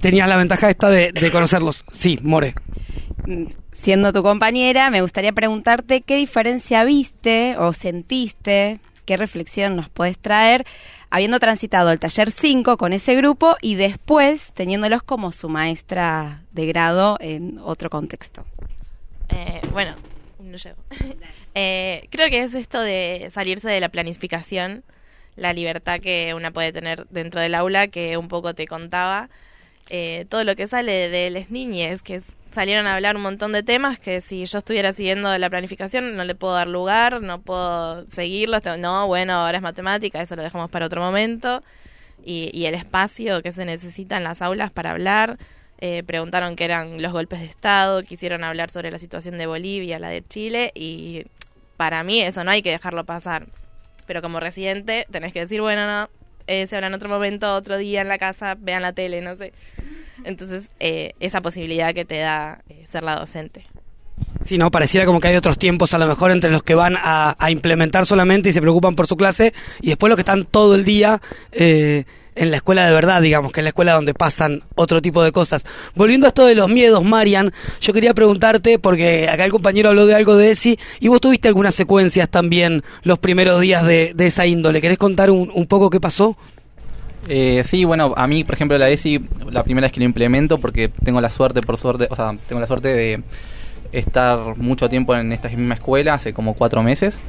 Tenías 0.01 0.29
la 0.29 0.37
ventaja 0.37 0.69
esta 0.71 0.91
de, 0.91 1.13
de 1.13 1.31
conocerlos. 1.31 1.85
Sí, 1.93 2.19
More. 2.23 2.55
Siendo 3.71 4.13
tu 4.13 4.23
compañera, 4.23 4.91
me 4.91 5.01
gustaría 5.01 5.33
preguntarte 5.33 6.01
qué 6.03 6.17
diferencia 6.17 6.83
viste 6.85 7.57
o 7.59 7.73
sentiste, 7.73 8.81
qué 9.05 9.17
reflexión 9.17 9.77
nos 9.77 9.89
puedes 9.89 10.19
traer, 10.19 10.65
habiendo 11.13 11.39
transitado 11.39 11.91
el 11.93 11.99
taller 11.99 12.31
5 12.31 12.79
con 12.79 12.95
ese 12.95 13.15
grupo 13.15 13.57
y 13.61 13.75
después 13.75 14.51
teniéndolos 14.55 15.03
como 15.03 15.31
su 15.31 15.51
maestra 15.51 16.43
de 16.53 16.65
grado 16.65 17.19
en 17.21 17.59
otro 17.59 17.91
contexto. 17.91 18.47
Eh, 19.29 19.61
bueno, 19.73 19.95
no 20.41 20.57
llego. 20.57 20.83
Eh, 21.55 22.09
creo 22.09 22.31
que 22.31 22.43
es 22.43 22.55
esto 22.55 22.81
de 22.81 23.29
salirse 23.31 23.69
de 23.69 23.79
la 23.79 23.91
planificación, 23.91 24.85
la 25.37 25.53
libertad 25.53 26.01
que 26.01 26.33
una 26.35 26.51
puede 26.51 26.73
tener 26.73 27.07
dentro 27.11 27.43
del 27.43 27.55
aula, 27.55 27.89
que 27.89 28.17
un 28.17 28.29
poco 28.29 28.55
te 28.55 28.67
contaba. 28.67 29.29
Eh, 29.91 30.25
todo 30.31 30.45
lo 30.45 30.57
que 30.57 30.67
sale 30.67 31.11
de 31.11 31.29
las 31.29 31.51
niñas, 31.51 32.01
que 32.01 32.23
salieron 32.53 32.87
a 32.87 32.95
hablar 32.95 33.17
un 33.17 33.23
montón 33.23 33.53
de 33.53 33.63
temas 33.63 33.99
que 33.99 34.21
si 34.21 34.45
yo 34.45 34.59
estuviera 34.59 34.93
siguiendo 34.93 35.37
la 35.37 35.51
planificación 35.51 36.17
no 36.17 36.25
le 36.25 36.35
puedo 36.35 36.55
dar 36.55 36.69
lugar, 36.69 37.23
no 37.23 37.41
puedo 37.41 38.09
seguirlo. 38.11 38.59
No, 38.79 39.07
bueno, 39.07 39.35
ahora 39.35 39.59
es 39.59 39.63
matemática, 39.63 40.21
eso 40.21 40.37
lo 40.37 40.43
dejamos 40.43 40.71
para 40.71 40.87
otro 40.87 41.01
momento. 41.01 41.63
Y, 42.25 42.51
y 42.53 42.67
el 42.67 42.75
espacio 42.75 43.43
que 43.43 43.53
se 43.53 43.65
necesita 43.65 44.17
en 44.17 44.25
las 44.25 44.43
aulas 44.43 44.71
para 44.71 44.93
hablar. 44.93 45.39
Eh, 45.85 46.05
preguntaron 46.05 46.55
qué 46.55 46.65
eran 46.65 47.03
los 47.03 47.11
golpes 47.13 47.41
de 47.41 47.47
Estado, 47.47 48.05
quisieron 48.05 48.45
hablar 48.45 48.71
sobre 48.71 48.93
la 48.93 49.01
situación 49.01 49.37
de 49.37 49.47
Bolivia, 49.47 49.99
la 49.99 50.11
de 50.11 50.23
Chile, 50.25 50.71
y 50.77 51.25
para 51.77 52.05
mí 52.05 52.23
eso 52.23 52.45
no 52.45 52.53
hay 52.53 52.63
que 52.63 52.71
dejarlo 52.71 53.05
pasar. 53.05 53.49
Pero 54.07 54.23
como 54.23 54.39
residente 54.39 55.09
tenés 55.11 55.33
que 55.33 55.41
decir, 55.41 55.61
bueno, 55.61 55.89
no, 55.89 56.09
eh, 56.47 56.69
se 56.69 56.77
habla 56.77 56.87
en 56.87 56.95
otro 56.95 57.09
momento, 57.09 57.53
otro 57.57 57.79
día 57.79 58.01
en 58.01 58.07
la 58.07 58.19
casa, 58.19 58.57
vean 58.57 58.83
la 58.83 58.93
tele, 58.93 59.23
no 59.23 59.35
sé. 59.35 59.53
Entonces, 60.25 60.71
eh, 60.81 61.13
esa 61.21 61.41
posibilidad 61.41 61.95
que 61.95 62.05
te 62.05 62.19
da 62.19 62.63
eh, 62.69 62.85
ser 62.91 63.03
la 63.03 63.17
docente. 63.17 63.65
Sí, 64.45 64.59
no, 64.59 64.71
pareciera 64.71 65.07
como 65.07 65.21
que 65.21 65.29
hay 65.29 65.37
otros 65.37 65.59
tiempos 65.59 65.95
a 65.95 65.99
lo 65.99 66.07
mejor 66.07 66.31
entre 66.31 66.51
los 66.51 66.63
que 66.63 66.75
van 66.75 66.97
a, 66.97 67.37
implementar 67.51 68.07
solamente 68.07 68.49
y 68.49 68.53
se 68.53 68.61
preocupan 68.61 68.95
por 68.95 69.07
su 69.07 69.17
clase 69.17 69.53
y 69.81 69.89
después 69.89 70.09
los 70.09 70.17
que 70.17 70.23
están 70.23 70.45
todo 70.45 70.75
el 70.75 70.85
día 70.85 71.21
eh, 71.53 72.05
en 72.35 72.51
la 72.51 72.57
escuela 72.57 72.87
de 72.87 72.93
verdad, 72.93 73.21
digamos, 73.21 73.53
que 73.53 73.61
es 73.61 73.65
la 73.65 73.69
escuela 73.71 73.93
donde 73.93 74.15
pasan 74.15 74.63
otro 74.75 75.03
tipo 75.03 75.23
de 75.23 75.33
cosas. 75.33 75.65
Volviendo 75.95 76.27
a 76.27 76.29
esto 76.29 76.47
de 76.47 76.55
los 76.55 76.69
miedos, 76.69 77.05
Marian, 77.05 77.53
yo 77.81 77.93
quería 77.93 78.15
preguntarte, 78.15 78.79
porque 78.79 79.29
acá 79.29 79.45
el 79.45 79.51
compañero 79.51 79.91
habló 79.91 80.07
de 80.07 80.15
algo 80.15 80.37
de 80.37 80.53
ESI 80.53 80.79
y 81.01 81.09
vos 81.09 81.21
tuviste 81.21 81.49
algunas 81.49 81.75
secuencias 81.75 82.29
también 82.29 82.83
los 83.03 83.19
primeros 83.19 83.61
días 83.61 83.85
de, 83.85 84.13
de 84.15 84.27
esa 84.27 84.47
índole. 84.47 84.81
¿Querés 84.81 84.99
contar 84.99 85.31
un, 85.31 85.51
un 85.55 85.67
poco 85.67 85.91
qué 85.91 86.01
pasó? 86.01 86.37
Eh, 87.29 87.63
sí, 87.65 87.85
bueno, 87.85 88.15
a 88.17 88.27
mí, 88.27 88.45
por 88.45 88.55
ejemplo, 88.55 88.77
la 88.79 88.91
ESI, 88.91 89.21
la 89.51 89.63
primera 89.63 89.87
vez 89.87 89.93
que 89.93 90.01
lo 90.01 90.07
implemento, 90.07 90.59
porque 90.59 90.89
tengo 90.89 91.21
la 91.21 91.31
suerte, 91.31 91.61
por 91.61 91.77
suerte, 91.77 92.09
o 92.11 92.17
sea, 92.17 92.37
tengo 92.49 92.61
la 92.61 92.67
suerte 92.67 92.89
de 92.89 93.23
estar 93.93 94.57
mucho 94.57 94.89
tiempo 94.89 95.15
en 95.15 95.33
esta 95.33 95.49
misma 95.49 95.75
escuela, 95.75 96.15
hace 96.15 96.33
como 96.33 96.55
cuatro 96.55 96.83
meses. 96.83 97.21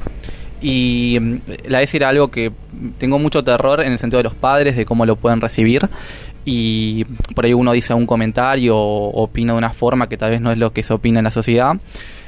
Y 0.60 1.18
mm, 1.20 1.36
la 1.68 1.82
ESI 1.82 1.98
era 1.98 2.08
algo 2.08 2.28
que 2.28 2.50
tengo 2.98 3.18
mucho 3.18 3.44
terror 3.44 3.82
en 3.82 3.92
el 3.92 3.98
sentido 3.98 4.18
de 4.18 4.24
los 4.24 4.34
padres, 4.34 4.76
de 4.76 4.84
cómo 4.84 5.06
lo 5.06 5.16
pueden 5.16 5.40
recibir. 5.40 5.88
Y 6.44 7.04
por 7.34 7.44
ahí 7.44 7.54
uno 7.54 7.72
dice 7.72 7.94
un 7.94 8.06
comentario 8.06 8.76
o 8.76 9.22
opina 9.22 9.52
de 9.52 9.58
una 9.58 9.70
forma 9.70 10.08
que 10.08 10.16
tal 10.16 10.30
vez 10.30 10.40
no 10.40 10.52
es 10.52 10.58
lo 10.58 10.72
que 10.72 10.82
se 10.82 10.92
opina 10.92 11.20
en 11.20 11.24
la 11.24 11.30
sociedad. 11.30 11.76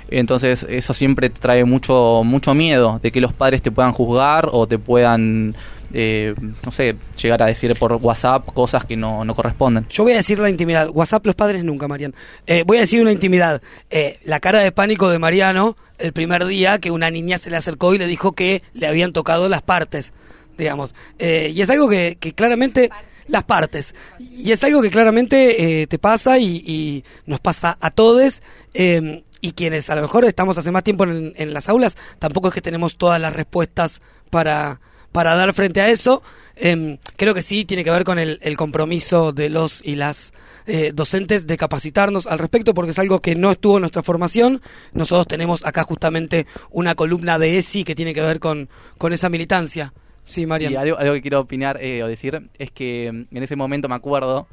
Entonces 0.09 0.67
eso 0.69 0.95
siempre 0.95 1.31
trae 1.31 1.65
mucho, 1.65 2.23
mucho 2.25 2.55
miedo 2.55 3.01
de 3.03 3.11
que 3.11 3.21
los 3.21 3.33
padres 3.33 3.63
te 3.63 3.71
puedan 3.71 3.93
juzgar 3.93 4.49
o 4.53 4.67
te 4.67 4.79
puedan, 4.79 5.57
eh, 5.93 6.35
no 6.65 6.73
sé, 6.73 6.97
llegar 7.21 7.43
a 7.43 7.47
decir 7.47 7.75
por 7.79 7.93
WhatsApp 7.95 8.47
cosas 8.53 8.85
que 8.85 8.97
no, 8.97 9.25
no 9.25 9.35
corresponden. 9.35 9.87
Yo 9.89 10.03
voy 10.05 10.13
a 10.13 10.17
decir 10.17 10.39
la 10.39 10.51
intimidad. 10.51 10.89
WhatsApp 10.93 11.27
los 11.27 11.35
padres 11.35 11.65
nunca, 11.65 11.89
Marian. 11.89 12.15
Eh, 12.47 12.65
voy 12.67 12.79
a 12.79 12.81
decir 12.81 13.03
una 13.03 13.13
intimidad. 13.13 13.63
Eh, 13.91 14.19
la 14.25 14.41
cara 14.41 14.61
de 14.61 14.73
pánico 14.73 15.09
de 15.09 15.19
Mariano 15.19 15.77
el 15.99 16.13
primer 16.13 16.45
día 16.47 16.79
que 16.79 16.91
una 16.91 17.11
niña 17.11 17.39
se 17.39 17.51
le 17.51 17.57
acercó 17.57 17.95
y 17.95 17.99
le 17.99 18.07
dijo 18.07 18.33
que 18.33 18.63
le 18.75 18.87
habían 18.87 19.13
tocado 19.13 19.49
las 19.49 19.63
partes, 19.63 20.13
digamos. 20.59 20.95
Eh, 21.19 21.53
y 21.55 21.63
es 21.63 21.71
algo 21.71 21.89
que, 21.89 22.17
que 22.21 22.35
claramente... 22.35 22.91
Las 23.29 23.43
partes. 23.43 23.93
Y 24.21 24.53
es 24.53 24.63
algo 24.63 24.81
que 24.81 24.89
claramente 24.89 25.83
eh, 25.83 25.89
te 25.89 25.99
pasa 25.99 26.39
y, 26.39 27.05
nos 27.27 27.41
pasa 27.41 27.77
a 27.81 27.91
todos. 27.91 28.41
eh, 28.73 29.25
y 29.41 29.53
quienes 29.53 29.91
a 29.91 29.97
lo 29.97 30.03
mejor 30.03 30.25
estamos 30.25 30.57
hace 30.59 30.71
más 30.71 30.85
tiempo 30.85 31.05
en, 31.05 31.33
en 31.37 31.53
las 31.53 31.69
aulas, 31.69 31.97
tampoco 32.19 32.49
es 32.49 32.55
que 32.55 32.61
tenemos 32.61 32.97
todas 32.97 33.21
las 33.21 33.35
respuestas 33.35 34.01
para, 34.31 34.81
para 35.17 35.35
dar 35.35 35.55
frente 35.55 35.81
a 35.81 35.89
eso. 35.89 36.23
Em, 36.57 36.99
creo 37.17 37.33
que 37.33 37.41
sí 37.41 37.65
tiene 37.65 37.85
que 37.85 37.91
ver 37.91 38.05
con 38.05 38.19
el, 38.19 38.39
el 38.43 38.55
compromiso 38.55 39.33
de 39.33 39.49
los 39.49 39.81
y 39.83 39.97
las 39.97 40.35
eh, 40.67 40.93
docentes 40.95 41.47
de 41.47 41.57
capacitarnos 41.57 42.27
al 42.27 42.39
respecto, 42.39 42.75
porque 42.75 42.91
es 42.91 42.99
algo 42.99 43.21
que 43.21 43.35
no 43.35 43.51
estuvo 43.51 43.79
en 43.79 43.81
nuestra 43.81 44.03
formación. 44.03 44.61
Nosotros 44.93 45.27
tenemos 45.27 45.65
acá 45.65 45.85
justamente 45.85 46.47
una 46.71 46.95
columna 46.95 47.39
de 47.39 47.57
ESI 47.57 47.83
que 47.83 47.95
tiene 47.95 48.13
que 48.13 48.21
ver 48.21 48.41
con, 48.41 48.69
con 48.99 49.15
esa 49.15 49.31
militancia. 49.31 49.95
Sí, 50.23 50.45
Marian. 50.45 50.75
Y 50.75 50.77
algo, 50.77 51.15
que 51.15 51.23
quiero 51.23 51.41
opinar 51.41 51.83
eh, 51.83 52.03
o 52.03 52.09
decir 52.09 52.51
es 52.59 52.71
que 52.71 53.11
mm, 53.11 53.35
en 53.35 53.43
ese 53.43 53.57
momento 53.57 53.89
me 53.89 53.95
acuerdo 53.95 54.49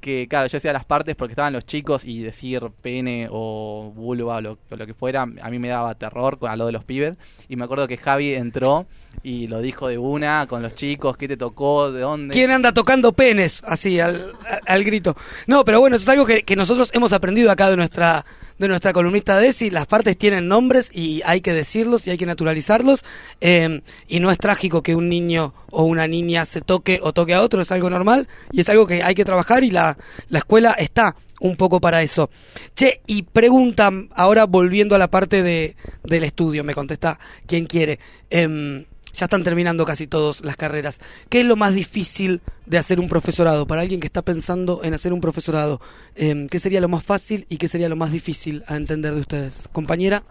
que, 0.00 0.26
claro, 0.28 0.48
yo 0.48 0.58
hacía 0.58 0.72
las 0.72 0.84
partes 0.84 1.14
porque 1.14 1.32
estaban 1.32 1.52
los 1.52 1.64
chicos 1.66 2.04
y 2.04 2.20
decir 2.22 2.62
pene 2.82 3.28
o 3.30 3.92
vulva 3.94 4.36
o 4.36 4.40
lo, 4.40 4.58
que 4.86 4.94
fuera, 4.94 5.22
a 5.22 5.50
mí 5.50 5.58
me 5.58 5.68
daba 5.68 5.94
terror 5.94 6.38
con 6.38 6.50
a 6.50 6.56
lo 6.56 6.66
de 6.66 6.72
los 6.72 6.84
pibes. 6.84 7.16
Y 7.48 7.56
me 7.56 7.64
acuerdo 7.64 7.86
que 7.86 7.96
Javi 7.96 8.34
entró 8.34 8.86
y 9.22 9.46
lo 9.46 9.60
dijo 9.60 9.88
de 9.88 9.98
una 9.98 10.46
con 10.48 10.62
los 10.62 10.74
chicos, 10.74 11.16
qué 11.16 11.28
te 11.28 11.36
tocó, 11.36 11.92
de 11.92 12.00
dónde. 12.00 12.32
¿Quién 12.32 12.50
anda 12.50 12.72
tocando 12.72 13.12
penes? 13.12 13.62
Así, 13.64 14.00
al, 14.00 14.32
al- 14.48 14.60
al 14.66 14.84
grito. 14.84 15.16
No, 15.46 15.64
pero 15.64 15.80
bueno, 15.80 15.96
eso 15.96 16.04
es 16.04 16.08
algo 16.08 16.26
que, 16.26 16.42
que 16.42 16.56
nosotros 16.56 16.90
hemos 16.94 17.12
aprendido 17.12 17.50
acá 17.50 17.68
de 17.70 17.76
nuestra 17.76 18.24
de 18.60 18.68
nuestra 18.68 18.92
columnista 18.92 19.38
Desi. 19.38 19.70
Las 19.70 19.86
partes 19.86 20.18
tienen 20.18 20.46
nombres 20.46 20.90
y 20.92 21.22
hay 21.24 21.40
que 21.40 21.54
decirlos 21.54 22.06
y 22.06 22.10
hay 22.10 22.18
que 22.18 22.26
naturalizarlos. 22.26 23.02
Eh, 23.40 23.80
y 24.06 24.20
no 24.20 24.30
es 24.30 24.36
trágico 24.36 24.82
que 24.82 24.94
un 24.94 25.08
niño 25.08 25.54
o 25.70 25.84
una 25.84 26.06
niña 26.06 26.44
se 26.44 26.60
toque 26.60 27.00
o 27.02 27.12
toque 27.14 27.32
a 27.32 27.40
otro, 27.40 27.62
es 27.62 27.72
algo 27.72 27.88
normal 27.88 28.28
y 28.52 28.60
es 28.60 28.68
algo 28.68 28.86
que 28.86 29.02
hay 29.02 29.14
que 29.14 29.24
trabajar 29.24 29.64
y 29.64 29.70
la, 29.70 29.96
la 30.28 30.38
escuela 30.38 30.72
está 30.72 31.16
un 31.40 31.56
poco 31.56 31.80
para 31.80 32.02
eso. 32.02 32.28
Che, 32.76 33.00
y 33.06 33.22
preguntan, 33.22 34.10
ahora 34.14 34.44
volviendo 34.44 34.94
a 34.94 34.98
la 34.98 35.10
parte 35.10 35.42
de, 35.42 35.74
del 36.04 36.24
estudio, 36.24 36.62
me 36.62 36.74
contesta 36.74 37.18
quien 37.46 37.64
quiere. 37.64 37.98
Em, 38.28 38.84
ya 39.12 39.26
están 39.26 39.42
terminando 39.44 39.84
casi 39.84 40.06
todas 40.06 40.42
las 40.42 40.56
carreras. 40.56 41.00
¿Qué 41.28 41.40
es 41.40 41.46
lo 41.46 41.56
más 41.56 41.74
difícil 41.74 42.40
de 42.66 42.78
hacer 42.78 43.00
un 43.00 43.08
profesorado? 43.08 43.66
Para 43.66 43.82
alguien 43.82 44.00
que 44.00 44.06
está 44.06 44.22
pensando 44.22 44.80
en 44.82 44.94
hacer 44.94 45.12
un 45.12 45.20
profesorado, 45.20 45.80
em, 46.14 46.48
¿qué 46.48 46.60
sería 46.60 46.80
lo 46.80 46.88
más 46.88 47.04
fácil 47.04 47.46
y 47.48 47.56
qué 47.56 47.68
sería 47.68 47.88
lo 47.88 47.96
más 47.96 48.12
difícil 48.12 48.62
a 48.66 48.76
entender 48.76 49.14
de 49.14 49.20
ustedes? 49.20 49.68
Compañera. 49.72 50.22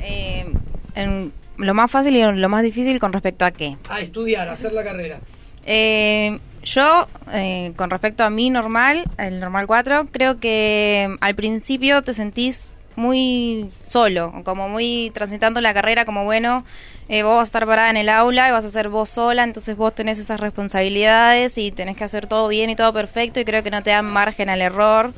Eh, 0.00 0.46
en 0.94 1.32
lo 1.58 1.74
más 1.74 1.90
fácil 1.90 2.16
y 2.16 2.22
lo 2.22 2.48
más 2.48 2.62
difícil 2.62 2.98
con 3.00 3.12
respecto 3.12 3.44
a 3.44 3.50
qué. 3.50 3.76
A 3.88 4.00
estudiar, 4.00 4.48
a 4.48 4.52
hacer 4.52 4.72
la 4.72 4.84
carrera. 4.84 5.20
Eh, 5.66 6.38
yo, 6.62 7.08
eh, 7.32 7.72
con 7.76 7.90
respecto 7.90 8.24
a 8.24 8.30
mi 8.30 8.48
normal, 8.50 9.04
el 9.18 9.40
normal 9.40 9.66
4, 9.66 10.08
creo 10.10 10.38
que 10.38 11.14
al 11.20 11.34
principio 11.34 12.02
te 12.02 12.14
sentís 12.14 12.77
muy 12.98 13.70
solo, 13.80 14.34
como 14.44 14.68
muy 14.68 15.10
transitando 15.14 15.60
la 15.60 15.72
carrera 15.72 16.04
como 16.04 16.24
bueno, 16.24 16.64
eh, 17.08 17.22
vos 17.22 17.36
vas 17.36 17.40
a 17.40 17.48
estar 17.48 17.66
parada 17.66 17.88
en 17.88 17.96
el 17.96 18.08
aula 18.08 18.48
y 18.48 18.52
vas 18.52 18.64
a 18.64 18.70
ser 18.70 18.88
vos 18.90 19.08
sola, 19.08 19.44
entonces 19.44 19.76
vos 19.76 19.94
tenés 19.94 20.18
esas 20.18 20.40
responsabilidades 20.40 21.56
y 21.56 21.70
tenés 21.70 21.96
que 21.96 22.04
hacer 22.04 22.26
todo 22.26 22.48
bien 22.48 22.68
y 22.68 22.76
todo 22.76 22.92
perfecto 22.92 23.40
y 23.40 23.44
creo 23.44 23.62
que 23.62 23.70
no 23.70 23.82
te 23.82 23.90
dan 23.90 24.04
margen 24.04 24.50
al 24.50 24.60
error 24.60 25.14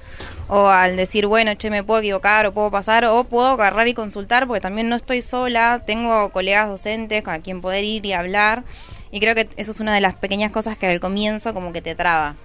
o 0.47 0.69
al 0.69 0.97
decir, 0.97 1.27
bueno, 1.27 1.55
che, 1.55 1.71
me 1.71 1.83
puedo 1.83 2.01
equivocar 2.01 2.47
o 2.47 2.53
puedo 2.53 2.71
pasar 2.71 3.07
o 3.07 3.25
puedo 3.25 3.49
agarrar 3.49 3.89
y 3.89 3.95
consultar 3.95 4.47
porque 4.47 4.61
también 4.61 4.89
no 4.89 4.97
estoy 4.97 5.23
sola, 5.23 5.83
tengo 5.85 6.31
colegas 6.31 6.69
docentes 6.69 7.25
con 7.25 7.41
quien 7.41 7.61
poder 7.61 7.83
ir 7.83 8.05
y 8.05 8.13
hablar 8.13 8.63
y 9.11 9.21
creo 9.21 9.35
que 9.35 9.49
eso 9.57 9.73
es 9.73 9.81
una 9.81 9.95
de 9.95 10.01
las 10.01 10.15
pequeñas 10.17 10.53
cosas 10.53 10.77
que 10.77 10.87
al 10.87 11.01
comienzo 11.01 11.55
como 11.55 11.73
que 11.73 11.83
te 11.83 11.95
traba. 11.95 12.37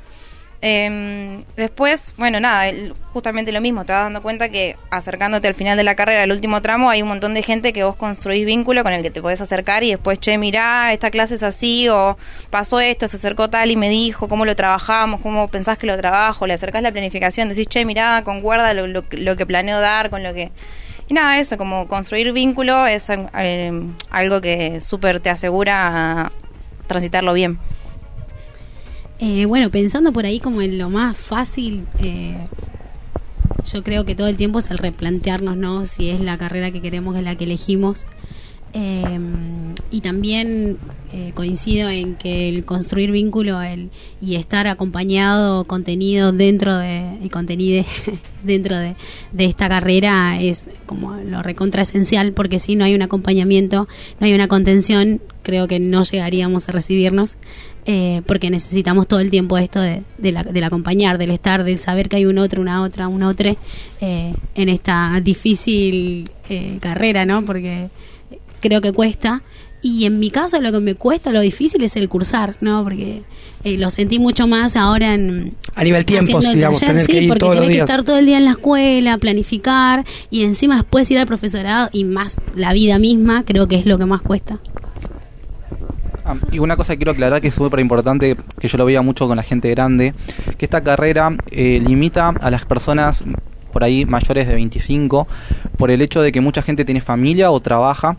Em, 0.62 1.44
después, 1.56 2.14
bueno, 2.18 2.40
nada, 2.40 2.72
justamente 3.14 3.52
lo 3.52 3.62
mismo, 3.62 3.86
te 3.86 3.94
vas 3.94 4.04
dando 4.04 4.22
cuenta 4.22 4.50
que 4.50 4.76
acercándote 4.90 5.48
al 5.48 5.54
final 5.54 5.78
de 5.78 5.84
la 5.84 5.96
carrera, 5.96 6.24
al 6.24 6.32
último 6.32 6.62
tramo, 6.62 6.90
hay 6.90 7.02
un 7.02 7.08
montón 7.08 7.34
de 7.34 7.44
gente 7.44 7.74
que 7.74 7.84
vos 7.84 7.96
construís 7.96 8.46
vínculo 8.46 8.84
con 8.84 8.94
el 8.94 9.04
que 9.04 9.12
te 9.12 9.22
podés 9.22 9.42
acercar 9.42 9.84
y 9.84 9.92
después, 9.92 10.20
che, 10.20 10.38
mirá, 10.38 10.92
esta 10.94 11.12
clase 11.12 11.36
es 11.36 11.44
así, 11.44 11.88
o 11.90 12.18
pasó 12.50 12.80
esto, 12.80 13.08
se 13.08 13.18
acercó 13.18 13.50
tal 13.50 13.70
y 13.70 13.76
me 13.76 13.90
dijo 13.90 14.28
cómo 14.28 14.46
lo 14.46 14.56
trabajamos, 14.56 15.22
cómo 15.22 15.50
pensás 15.50 15.78
que 15.78 15.88
lo 15.88 15.98
trabajo, 15.98 16.48
le 16.48 16.54
acercás 16.54 16.82
la 16.82 16.92
planificación, 16.92 17.50
decís, 17.50 17.68
che, 17.68 17.86
mirá, 17.86 18.24
concuerda 18.24 18.74
lo, 18.74 18.88
lo, 18.88 19.04
lo 19.12 19.36
que 19.36 19.46
planeo 19.46 19.80
dar 19.80 20.10
con 20.10 20.24
lo 20.24 20.34
que... 20.34 20.52
Y 21.08 21.14
nada, 21.14 21.38
eso, 21.38 21.58
como 21.58 21.88
construir 21.88 22.32
vínculo 22.34 22.88
es 22.88 23.12
eh, 23.12 23.72
algo 24.10 24.42
que 24.42 24.82
súper 24.82 25.20
te 25.20 25.30
asegura 25.30 26.32
transitarlo 26.88 27.34
bien. 27.34 27.60
Eh, 29.20 29.46
bueno, 29.46 29.70
pensando 29.70 30.12
por 30.12 30.26
ahí 30.26 30.40
como 30.40 30.62
en 30.62 30.78
lo 30.78 30.90
más 30.90 31.16
fácil, 31.16 31.86
eh, 32.00 32.36
yo 33.72 33.82
creo 33.82 34.06
que 34.06 34.14
todo 34.14 34.28
el 34.28 34.36
tiempo 34.36 34.60
es 34.60 34.70
el 34.70 34.78
replantearnos, 34.78 35.56
¿no? 35.56 35.86
Si 35.86 36.10
es 36.10 36.20
la 36.20 36.38
carrera 36.38 36.72
que 36.72 36.82
queremos, 36.82 37.16
es 37.16 37.24
la 37.24 37.36
que 37.36 37.46
elegimos. 37.46 38.06
Eh, 38.76 39.20
y 39.90 40.02
también 40.02 40.78
eh, 41.14 41.32
coincido 41.34 41.90
en 41.90 42.16
que 42.16 42.50
el 42.50 42.66
construir 42.66 43.12
vínculo 43.12 43.62
el, 43.62 43.90
y 44.22 44.36
estar 44.36 44.68
acompañado, 44.68 45.64
contenido 45.64 46.34
dentro 46.34 46.76
de, 46.78 47.18
y 47.22 47.86
dentro 48.44 48.78
de, 48.78 48.96
de 49.32 49.46
esta 49.46 49.70
carrera 49.70 50.42
es 50.42 50.66
como 50.86 51.16
lo 51.16 51.42
recontra 51.42 51.84
esencial 51.84 52.34
porque 52.34 52.60
si 52.60 52.76
no 52.76 52.84
hay 52.84 52.96
un 52.96 53.02
acompañamiento, 53.02 53.88
no 54.20 54.26
hay 54.26 54.34
una 54.34 54.50
contención, 54.50 55.22
creo 55.44 55.70
que 55.70 55.80
no 55.80 56.04
llegaríamos 56.04 56.68
a 56.68 56.74
recibirnos 56.74 57.38
eh, 57.86 58.24
porque 58.26 58.50
necesitamos 58.50 59.08
todo 59.08 59.20
el 59.20 59.30
tiempo 59.30 59.60
esto 59.60 59.80
de, 59.80 60.02
de 60.18 60.34
del 60.52 60.64
acompañar, 60.64 61.20
del 61.20 61.30
estar, 61.30 61.64
del 61.64 61.78
saber 61.78 62.10
que 62.10 62.16
hay 62.16 62.26
un 62.26 62.40
otro, 62.40 62.60
una 62.60 62.82
otra, 62.82 63.08
una 63.08 63.28
otra 63.28 63.56
eh, 64.02 64.34
en 64.56 64.70
esta 64.70 65.22
difícil 65.24 66.32
eh, 66.50 66.80
carrera, 66.82 67.26
¿no? 67.26 67.46
Porque 67.46 67.90
creo 68.66 68.82
que 68.82 68.92
cuesta. 68.92 69.44
Y 69.82 70.06
en 70.06 70.18
mi 70.18 70.32
caso 70.32 70.60
lo 70.60 70.72
que 70.72 70.80
me 70.80 70.96
cuesta, 70.96 71.32
lo 71.32 71.42
difícil 71.42 71.84
es 71.84 71.96
el 71.96 72.10
cursar, 72.10 72.56
¿no? 72.60 72.84
Porque 72.84 73.22
eh, 73.64 73.78
lo 73.78 73.92
sentí 73.92 74.18
mucho 74.18 74.48
más 74.48 74.76
ahora 74.76 75.14
en... 75.14 75.54
A 75.76 75.84
nivel 75.84 76.04
tiempos, 76.06 76.44
digamos, 76.52 76.80
taller, 76.80 76.90
tener 76.90 77.06
sí, 77.06 77.12
que 77.12 77.22
ir 77.22 77.30
porque 77.30 77.40
todos 77.40 77.56
los 77.58 77.68
que 77.68 77.78
estar 77.78 78.04
todo 78.04 78.18
el 78.18 78.26
día 78.26 78.38
en 78.38 78.46
la 78.46 78.52
escuela, 78.52 79.16
planificar 79.20 80.04
y 80.32 80.44
encima 80.44 80.78
después 80.78 81.12
ir 81.12 81.20
al 81.20 81.28
profesorado 81.28 81.90
y 81.94 82.04
más 82.04 82.38
la 82.56 82.74
vida 82.74 82.98
misma, 82.98 83.44
creo 83.46 83.68
que 83.68 83.76
es 83.76 83.86
lo 83.86 84.00
que 84.00 84.06
más 84.06 84.24
cuesta. 84.24 84.58
Ah, 86.26 86.36
y 86.52 86.58
una 86.58 86.76
cosa 86.76 86.94
que 86.94 86.98
quiero 86.98 87.12
aclarar 87.12 87.40
que 87.40 87.50
es 87.50 87.54
súper 87.54 87.80
importante, 87.80 88.36
que 88.60 88.68
yo 88.68 88.80
lo 88.80 88.86
veía 88.86 89.04
mucho 89.04 89.28
con 89.28 89.38
la 89.38 89.44
gente 89.44 89.70
grande, 89.70 90.16
que 90.58 90.66
esta 90.66 90.82
carrera 90.82 91.38
eh, 91.52 91.80
limita 91.86 92.30
a 92.30 92.50
las 92.50 92.66
personas 92.66 93.24
por 93.76 93.84
ahí 93.84 94.06
mayores 94.06 94.48
de 94.48 94.54
25 94.56 95.28
por 95.78 95.92
el 95.92 96.02
hecho 96.02 96.22
de 96.22 96.32
que 96.32 96.40
mucha 96.40 96.62
gente 96.62 96.86
tiene 96.86 97.02
familia 97.02 97.52
o 97.52 97.60
trabaja 97.60 98.16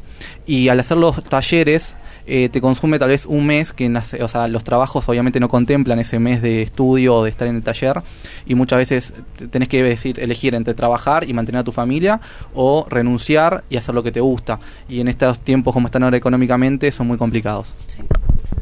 y 0.46 0.68
al 0.68 0.78
hacer 0.80 0.98
los 0.98 1.24
talleres 1.24 1.96
eh, 2.26 2.50
te 2.50 2.60
consume 2.60 2.98
tal 2.98 3.08
vez 3.08 3.24
un 3.24 3.46
mes 3.46 3.72
que 3.72 3.88
o 4.20 4.28
sea, 4.28 4.48
los 4.48 4.64
trabajos 4.64 5.08
obviamente 5.08 5.40
no 5.40 5.48
contemplan 5.48 5.98
ese 5.98 6.18
mes 6.18 6.42
de 6.42 6.60
estudio 6.60 7.14
o 7.14 7.24
de 7.24 7.30
estar 7.30 7.48
en 7.48 7.56
el 7.56 7.64
taller 7.64 8.02
y 8.46 8.54
muchas 8.54 8.80
veces 8.80 9.14
te- 9.38 9.48
tenés 9.48 9.68
que 9.68 9.82
decir 9.82 10.20
elegir 10.20 10.54
entre 10.54 10.74
trabajar 10.74 11.26
y 11.26 11.32
mantener 11.32 11.60
a 11.60 11.64
tu 11.64 11.72
familia 11.72 12.20
o 12.54 12.84
renunciar 12.90 13.64
y 13.70 13.78
hacer 13.78 13.94
lo 13.94 14.02
que 14.02 14.12
te 14.12 14.20
gusta 14.20 14.58
y 14.90 15.00
en 15.00 15.08
estos 15.08 15.38
tiempos 15.38 15.72
como 15.72 15.86
están 15.86 16.02
ahora 16.02 16.18
económicamente 16.18 16.92
son 16.92 17.06
muy 17.06 17.16
complicados. 17.16 17.72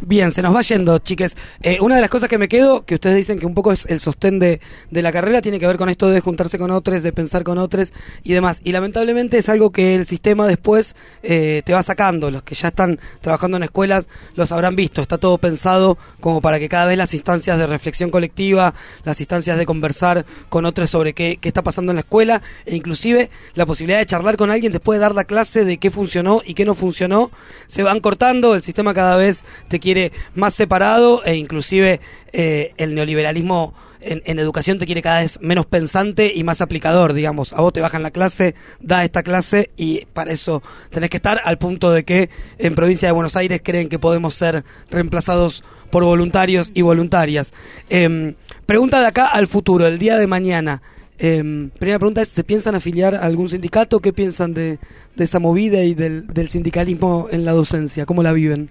Bien, 0.06 0.32
se 0.32 0.42
nos 0.42 0.54
va 0.54 0.60
yendo, 0.60 0.98
chiques. 0.98 1.34
Eh, 1.62 1.78
una 1.80 1.94
de 1.94 2.02
las 2.02 2.10
cosas 2.10 2.28
que 2.28 2.36
me 2.36 2.46
quedo, 2.46 2.84
que 2.84 2.96
ustedes 2.96 3.16
dicen 3.16 3.38
que 3.38 3.46
un 3.46 3.54
poco 3.54 3.72
es 3.72 3.86
el 3.86 4.00
sostén 4.00 4.38
de, 4.38 4.60
de 4.90 5.02
la 5.02 5.12
carrera, 5.12 5.40
tiene 5.40 5.58
que 5.58 5.66
ver 5.66 5.78
con 5.78 5.88
esto 5.88 6.10
de 6.10 6.20
juntarse 6.20 6.58
con 6.58 6.70
otros, 6.70 7.02
de 7.02 7.12
pensar 7.12 7.42
con 7.42 7.56
otros 7.56 7.92
y 8.22 8.34
demás. 8.34 8.60
Y 8.64 8.72
lamentablemente 8.72 9.38
es 9.38 9.48
algo 9.48 9.72
que 9.72 9.94
el 9.94 10.04
sistema 10.04 10.46
después 10.46 10.94
eh, 11.22 11.62
te 11.64 11.72
va 11.72 11.82
sacando. 11.82 12.30
Los 12.30 12.42
que 12.42 12.54
ya 12.54 12.68
están 12.68 13.00
trabajando 13.22 13.56
en 13.56 13.62
escuelas 13.62 14.06
los 14.34 14.52
habrán 14.52 14.76
visto. 14.76 15.00
Está 15.00 15.16
todo 15.16 15.38
pensado 15.38 15.96
como 16.20 16.42
para 16.42 16.58
que 16.58 16.68
cada 16.68 16.84
vez 16.84 16.98
las 16.98 17.14
instancias 17.14 17.56
de 17.56 17.66
reflexión 17.66 18.10
colectiva, 18.10 18.74
las 19.04 19.20
instancias 19.20 19.56
de 19.56 19.64
conversar 19.64 20.26
con 20.50 20.66
otros 20.66 20.90
sobre 20.90 21.14
qué, 21.14 21.38
qué 21.40 21.48
está 21.48 21.62
pasando 21.62 21.92
en 21.92 21.96
la 21.96 22.00
escuela 22.00 22.42
e 22.66 22.76
inclusive 22.76 23.30
la 23.54 23.64
posibilidad 23.64 24.00
de 24.00 24.06
charlar 24.06 24.36
con 24.36 24.50
alguien 24.50 24.70
después 24.70 24.98
de 24.98 25.00
dar 25.00 25.14
la 25.14 25.24
clase 25.24 25.64
de 25.64 25.78
qué 25.78 25.90
funcionó 25.90 26.42
y 26.44 26.52
qué 26.52 26.66
no 26.66 26.74
funcionó, 26.74 27.30
se 27.68 27.82
van 27.82 28.00
cortando. 28.00 28.54
El 28.54 28.62
sistema 28.62 28.92
cada 28.92 29.16
vez 29.16 29.44
te 29.68 29.80
quiere 29.80 29.93
más 30.34 30.54
separado 30.54 31.24
e 31.24 31.36
inclusive 31.36 32.00
eh, 32.32 32.72
el 32.76 32.94
neoliberalismo 32.94 33.74
en, 34.04 34.22
en 34.26 34.38
educación 34.38 34.78
te 34.78 34.86
quiere 34.86 35.02
cada 35.02 35.20
vez 35.20 35.38
menos 35.40 35.66
pensante 35.66 36.32
y 36.34 36.44
más 36.44 36.60
aplicador, 36.60 37.14
digamos. 37.14 37.52
A 37.52 37.60
vos 37.60 37.72
te 37.72 37.80
bajan 37.80 38.02
la 38.02 38.10
clase, 38.10 38.54
da 38.80 39.04
esta 39.04 39.22
clase 39.22 39.70
y 39.76 40.06
para 40.12 40.32
eso 40.32 40.62
tenés 40.90 41.10
que 41.10 41.16
estar 41.16 41.40
al 41.44 41.58
punto 41.58 41.90
de 41.90 42.04
que 42.04 42.30
en 42.58 42.74
provincia 42.74 43.08
de 43.08 43.12
Buenos 43.12 43.36
Aires 43.36 43.60
creen 43.64 43.88
que 43.88 43.98
podemos 43.98 44.34
ser 44.34 44.64
reemplazados 44.90 45.64
por 45.90 46.04
voluntarios 46.04 46.70
y 46.74 46.82
voluntarias. 46.82 47.52
Em, 47.88 48.34
pregunta 48.66 49.00
de 49.00 49.06
acá 49.06 49.26
al 49.26 49.46
futuro, 49.46 49.86
el 49.86 49.98
día 49.98 50.18
de 50.18 50.26
mañana. 50.26 50.82
Em, 51.18 51.70
primera 51.70 51.98
pregunta 51.98 52.22
es, 52.22 52.28
¿se 52.28 52.42
piensan 52.42 52.74
afiliar 52.74 53.14
a 53.14 53.22
algún 53.22 53.48
sindicato? 53.48 54.00
¿Qué 54.00 54.12
piensan 54.12 54.52
de, 54.52 54.78
de 55.14 55.24
esa 55.24 55.38
movida 55.38 55.84
y 55.84 55.94
del 55.94 56.48
sindicalismo 56.48 57.28
en 57.30 57.44
la 57.44 57.52
docencia? 57.52 58.06
¿Cómo 58.06 58.22
la 58.22 58.32
viven? 58.32 58.70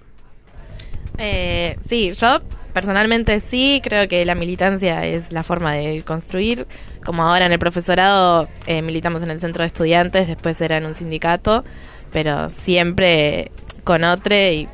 Eh, 1.17 1.77
sí, 1.87 2.13
yo 2.13 2.39
personalmente 2.73 3.39
sí, 3.39 3.81
creo 3.83 4.07
que 4.07 4.25
la 4.25 4.35
militancia 4.35 5.05
es 5.05 5.31
la 5.31 5.43
forma 5.43 5.73
de 5.73 6.01
construir. 6.01 6.67
Como 7.05 7.23
ahora 7.23 7.45
en 7.45 7.51
el 7.51 7.59
profesorado 7.59 8.47
eh, 8.65 8.81
militamos 8.81 9.21
en 9.23 9.29
el 9.29 9.39
centro 9.39 9.63
de 9.63 9.67
estudiantes, 9.67 10.27
después 10.27 10.59
era 10.59 10.77
en 10.77 10.85
un 10.85 10.95
sindicato, 10.95 11.63
pero 12.11 12.49
siempre 12.49 13.51
con 13.83 14.03
otro 14.03 14.35
y 14.35 14.67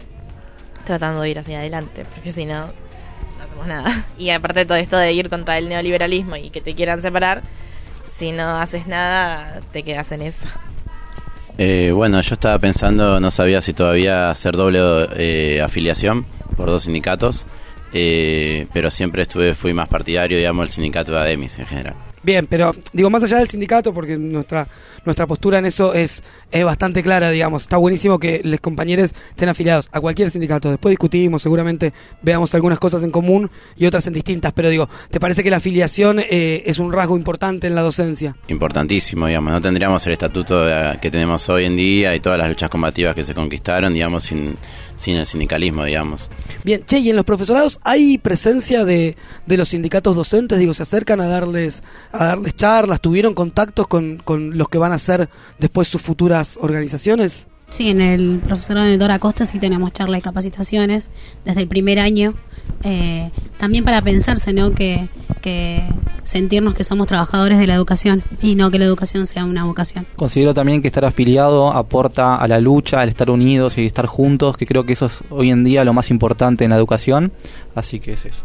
tratando 0.86 1.22
de 1.22 1.30
ir 1.30 1.40
hacia 1.40 1.60
adelante, 1.60 2.06
porque 2.16 2.32
si 2.32 2.46
no, 2.46 2.68
no 2.68 3.44
hacemos 3.44 3.68
nada. 3.68 4.06
Y 4.18 4.30
aparte 4.30 4.66
todo 4.66 4.78
esto 4.78 4.98
de 4.98 5.12
ir 5.14 5.30
contra 5.30 5.58
el 5.58 5.70
neoliberalismo 5.70 6.36
y 6.38 6.50
que 6.50 6.62
te 6.62 6.74
quieran 6.76 7.02
separar, 7.02 7.44
si 8.06 8.32
no 8.32 8.60
haces 8.60 8.88
nada, 8.88 9.60
te 9.72 9.84
quedas 9.84 10.12
en 10.12 10.24
eso. 10.24 10.48
Eh, 11.62 11.92
bueno, 11.94 12.22
yo 12.22 12.36
estaba 12.36 12.58
pensando, 12.58 13.20
no 13.20 13.32
sabía 13.32 13.60
si 13.60 13.74
todavía 13.74 14.32
hacer 14.32 14.56
doble 14.56 14.80
eh, 15.18 15.62
afiliación 15.62 16.26
por 16.56 16.70
dos 16.70 16.84
sindicatos. 16.84 17.46
eh, 17.92 18.66
pero 18.72 18.90
siempre 18.90 19.24
estuve 19.24 19.54
fui 19.56 19.74
más 19.74 19.90
partidario, 19.90 20.38
digamos, 20.38 20.64
del 20.64 20.70
sindicato 20.70 21.12
de 21.12 21.18
ADEMIS 21.20 21.60
en 21.60 21.66
general. 21.66 21.96
Bien, 22.24 22.48
pero 22.48 22.76
digo, 22.94 23.10
más 23.10 23.24
allá 23.24 23.38
del 23.38 23.50
sindicato, 23.50 23.94
porque 23.94 24.18
nuestra 24.18 24.68
nuestra 25.06 25.28
postura 25.28 25.60
en 25.60 25.66
eso 25.66 25.94
es, 25.94 26.24
es 26.52 26.66
bastante 26.66 27.04
clara, 27.04 27.30
digamos. 27.32 27.64
Está 27.64 27.78
buenísimo 27.78 28.20
que 28.20 28.42
los 28.44 28.60
compañeros 28.60 29.14
estén 29.30 29.50
afiliados 29.50 29.90
a 29.92 30.00
cualquier 30.00 30.32
sindicato. 30.32 30.70
Después 30.70 30.92
discutimos, 30.92 31.42
seguramente 31.42 31.94
veamos 32.22 32.54
algunas 32.56 32.80
cosas 32.80 33.04
en 33.04 33.12
común 33.12 33.50
y 33.78 33.86
otras 33.86 34.08
en 34.08 34.14
distintas. 34.14 34.54
Pero 34.54 34.70
digo, 34.70 34.90
¿te 35.10 35.20
parece 35.20 35.44
que 35.44 35.50
la 35.50 35.58
afiliación 35.58 36.20
eh, 36.20 36.64
es 36.66 36.80
un 36.80 36.92
rasgo 36.92 37.18
importante 37.18 37.68
en 37.68 37.76
la 37.76 37.82
docencia? 37.82 38.36
Importantísimo, 38.48 39.28
digamos. 39.28 39.54
No 39.54 39.62
tendríamos 39.62 40.06
el 40.08 40.14
estatuto 40.14 40.66
que 41.02 41.12
tenemos 41.12 41.48
hoy 41.50 41.66
en 41.66 41.76
día 41.76 42.16
y 42.16 42.20
todas 42.20 42.38
las 42.38 42.48
luchas 42.48 42.70
combativas 42.70 43.16
que 43.16 43.24
se 43.24 43.34
conquistaron, 43.34 43.94
digamos, 43.94 44.26
sin, 44.26 44.56
sin 45.00 45.16
el 45.16 45.26
sindicalismo, 45.26 45.86
digamos. 45.86 46.30
Bien, 46.66 46.84
che, 46.86 47.00
¿y 47.00 47.10
en 47.10 47.16
los 47.16 47.24
profesorados 47.24 47.80
hay 47.84 48.18
presencia 48.18 48.84
de, 48.84 49.16
de 49.46 49.58
los 49.58 49.70
sindicatos 49.70 50.14
docentes? 50.14 50.60
Digo, 50.60 50.74
¿se 50.74 50.84
acercan 50.84 51.22
a 51.22 51.28
darles, 51.28 51.84
a 52.12 52.26
darles 52.26 52.54
charlas? 52.58 53.00
¿Tuvieron 53.00 53.34
contactos 53.34 53.88
con, 53.88 54.18
con 54.18 54.58
los 54.58 54.68
que 54.68 54.78
van 54.78 54.92
a 54.92 55.00
ser 55.00 55.30
después 55.58 55.88
sus 55.88 56.02
futuras 56.02 56.60
organizaciones? 56.62 57.48
Sí, 57.70 57.88
en 57.88 58.02
el 58.02 58.40
profesorado 58.40 58.88
de 58.88 58.98
Dora 58.98 59.20
Costa 59.20 59.46
sí 59.46 59.58
tenemos 59.58 59.94
charlas 59.94 60.20
y 60.20 60.22
capacitaciones 60.24 61.12
desde 61.46 61.62
el 61.62 61.70
primer 61.70 62.00
año. 62.00 62.34
Eh, 62.84 63.32
también 63.58 63.84
para 63.84 64.02
pensarse, 64.02 64.54
¿no? 64.54 64.72
Que, 64.72 65.10
que 65.42 65.84
sentirnos 66.24 66.76
que 66.76 66.84
somos 66.84 67.08
trabajadores 67.08 67.58
de 67.60 67.68
la 67.68 67.76
educación 67.76 68.24
y 68.42 68.56
no 68.56 68.72
que 68.72 68.80
la 68.80 68.86
educación 68.86 69.26
sea 69.26 69.46
una 69.46 69.64
vocación. 69.64 70.06
Considero 70.16 70.54
también 70.54 70.82
que 70.82 70.88
estar 70.88 71.06
afiliado 71.06 71.72
aporta 71.72 72.36
a 72.36 72.48
la 72.48 72.60
lucha, 72.60 73.02
al 73.02 73.10
estar 73.10 73.30
unidos 73.30 73.78
y 73.78 73.86
estar 73.86 74.06
juntos, 74.06 74.58
que 74.58 74.66
creo 74.66 74.86
que 74.86 74.94
eso 74.94 75.08
es 75.08 75.22
hoy 75.30 75.52
en 75.52 75.64
día 75.64 75.84
lo 75.84 75.94
más 75.94 76.10
importante 76.10 76.64
en 76.64 76.72
la 76.72 76.78
educación. 76.78 77.32
Así 77.76 78.00
que 78.00 78.14
es 78.14 78.26
eso. 78.26 78.44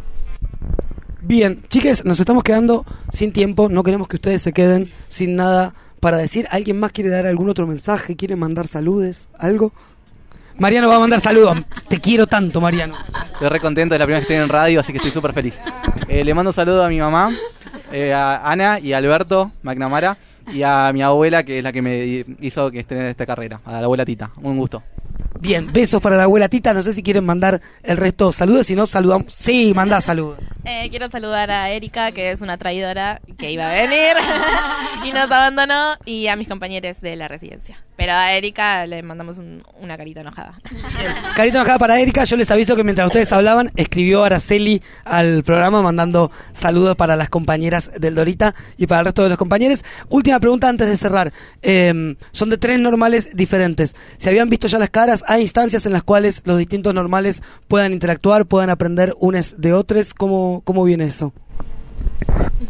Bien, 1.23 1.63
chiques, 1.69 2.05
nos 2.05 2.21
estamos 2.21 2.45
quedando 2.45 2.85
sin 3.11 3.33
tiempo, 3.33 3.71
no 3.71 3.83
queremos 3.83 4.09
que 4.09 4.17
ustedes 4.17 4.43
se 4.43 4.53
queden 4.53 4.91
sin 5.09 5.37
nada 5.37 5.75
para 6.01 6.19
decir. 6.19 6.47
¿Alguien 6.51 6.79
más 6.79 6.93
quiere 6.93 7.09
dar 7.09 7.27
algún 7.27 7.49
otro 7.49 7.67
mensaje? 7.67 8.15
¿Quiere 8.15 8.37
mandar 8.37 8.69
saludes? 8.69 9.29
¿Algo? 9.39 9.73
Mariano 10.59 10.89
va 10.89 10.97
a 10.97 11.01
mandar 11.01 11.21
saludos. 11.21 11.59
Te 11.89 12.01
quiero 12.01 12.27
tanto, 12.27 12.61
Mariano. 12.61 12.95
Estoy 13.33 13.49
re 13.49 13.61
contento 13.61 13.95
de 13.95 13.99
la 13.99 14.05
primera 14.05 14.21
vez 14.21 14.27
que 14.27 14.35
estoy 14.35 14.45
en 14.45 14.49
radio, 14.49 14.81
así 14.81 14.93
que 14.93 14.99
estoy 14.99 15.11
súper 15.11 15.33
feliz. 15.33 15.59
Eh, 16.09 16.25
le 16.25 16.35
mando 16.35 16.51
un 16.51 16.55
saludo 16.55 16.85
a 16.85 16.89
mi 16.89 17.01
mamá, 17.01 17.31
eh, 17.93 18.13
a 18.13 18.49
Ana 18.49 18.79
y 18.79 18.93
a 18.93 18.99
Alberto 18.99 19.51
McNamara 19.63 20.17
y 20.53 20.63
a 20.63 20.91
mi 20.93 21.03
abuela, 21.03 21.43
que 21.43 21.59
es 21.59 21.65
la 21.65 21.73
que 21.73 21.83
me 21.83 22.25
hizo 22.41 22.71
que 22.71 22.81
esté 22.81 22.97
en 22.97 23.07
esta 23.07 23.27
carrera, 23.27 23.61
a 23.65 23.73
la 23.73 23.85
abuela 23.85 24.05
Tita. 24.05 24.31
Un 24.43 24.57
gusto. 24.57 24.83
Bien, 25.41 25.71
besos 25.73 26.01
para 26.01 26.17
la 26.17 26.23
abuela 26.23 26.49
Tita. 26.49 26.73
No 26.73 26.83
sé 26.83 26.95
si 26.95 27.03
quieren 27.03 27.27
mandar 27.27 27.61
el 27.83 27.97
resto 27.97 28.33
saludos. 28.33 28.67
Si 28.67 28.75
no, 28.75 28.87
saludamos. 28.87 29.33
Sí, 29.33 29.73
manda 29.75 30.01
saludos. 30.01 30.39
Eh, 30.65 30.89
quiero 30.89 31.11
saludar 31.11 31.51
a 31.51 31.69
Erika, 31.71 32.13
que 32.13 32.31
es 32.31 32.41
una 32.41 32.57
traidora 32.57 33.21
que 33.37 33.51
iba 33.51 33.67
a 33.67 33.75
venir 33.75 34.17
y 35.05 35.13
nos 35.13 35.31
abandonó, 35.31 35.97
y 36.07 36.29
a 36.29 36.37
mis 36.37 36.49
compañeros 36.49 37.01
de 37.01 37.17
la 37.17 37.29
residencia. 37.29 37.84
Pero 37.97 38.13
a 38.13 38.33
Erika 38.33 38.87
le 38.89 39.03
mandamos 39.05 39.39
un- 39.39 39.63
una 39.81 39.97
carita 39.97 40.21
enojada. 40.23 40.59
Carita 41.37 41.59
enojada 41.59 41.79
para 41.79 42.01
Erika. 42.01 42.25
Yo 42.25 42.37
les 42.37 42.51
aviso 42.51 42.75
que 42.75 42.83
mientras 42.83 43.07
ustedes 43.07 43.33
hablaban, 43.33 43.71
escribió 43.77 44.25
Araceli 44.25 44.83
al 45.05 45.45
programa 45.45 45.81
mandando 45.81 46.33
saludos 46.53 46.97
para 46.97 47.15
las 47.15 47.29
compañeras 47.31 47.93
del 48.01 48.17
Dorita 48.17 48.55
y 48.77 48.89
para 48.89 49.01
el 49.01 49.05
resto 49.07 49.23
de 49.23 49.29
los 49.29 49.39
compañeros. 49.39 49.85
Última 50.09 50.41
pregunta 50.41 50.69
antes 50.69 50.89
de 50.89 50.97
cerrar. 50.97 51.33
Eh, 51.63 52.17
son 52.33 52.51
de 52.51 52.59
tres 52.59 52.81
normales 52.81 53.31
diferentes. 53.35 53.95
¿Se 54.17 54.29
habían 54.29 54.49
visto 54.49 54.67
ya 54.67 54.79
las 54.79 54.91
caras? 54.91 55.23
¿Hay 55.29 55.43
instancias 55.43 55.87
en 55.87 55.93
las 55.93 56.03
cuales 56.03 56.43
los 56.45 56.59
distintos 56.59 56.95
normales 56.95 57.43
puedan 57.69 57.93
interactuar, 57.93 58.47
puedan 58.47 58.71
aprender 58.71 59.15
unos 59.21 59.55
de 59.59 59.73
otros? 59.73 60.15
¿Cómo, 60.15 60.63
cómo 60.65 60.83
viene 60.83 61.05
eso? 61.05 61.33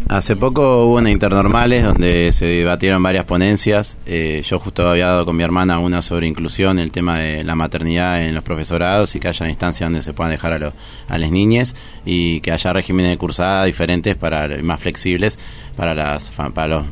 Hace 0.09 0.36
poco 0.36 0.86
hubo 0.86 0.97
una 0.97 1.11
internormales 1.11 1.84
donde 1.84 2.30
se 2.32 2.47
debatieron 2.47 3.03
varias 3.03 3.24
ponencias. 3.24 3.97
Eh, 4.07 4.42
yo 4.45 4.59
justo 4.59 4.88
había 4.88 5.07
dado 5.09 5.24
con 5.24 5.36
mi 5.36 5.42
hermana 5.42 5.78
una 5.78 6.03
sobre 6.03 6.26
inclusión, 6.26 6.78
el 6.78 6.90
tema 6.90 7.18
de 7.18 7.45
la 7.45 7.55
maternidad 7.55 8.22
en 8.22 8.34
los 8.34 8.45
profesorados 8.45 9.14
y 9.14 9.20
que 9.20 9.28
haya 9.28 9.49
instancias 9.49 9.88
donde 9.88 10.03
se 10.03 10.12
puedan 10.12 10.30
dejar 10.30 10.53
a, 10.53 10.59
los 10.59 10.74
a 11.09 11.18
las 11.18 11.30
niñas 11.30 11.74
y 12.05 12.40
que 12.40 12.53
haya 12.53 12.72
regímenes 12.72 13.11
de 13.11 13.18
cursada 13.18 13.64
diferentes 13.64 14.16
para 14.16 14.49
más 14.62 14.80
flexibles 14.80 15.38
para 15.76 15.95
las 15.95 16.30
para 16.30 16.68
los, 16.68 16.86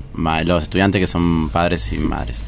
los 0.44 0.62
estudiantes 0.62 1.00
que 1.00 1.06
son 1.06 1.50
padres 1.50 1.92
y 1.92 1.98
madres. 1.98 2.44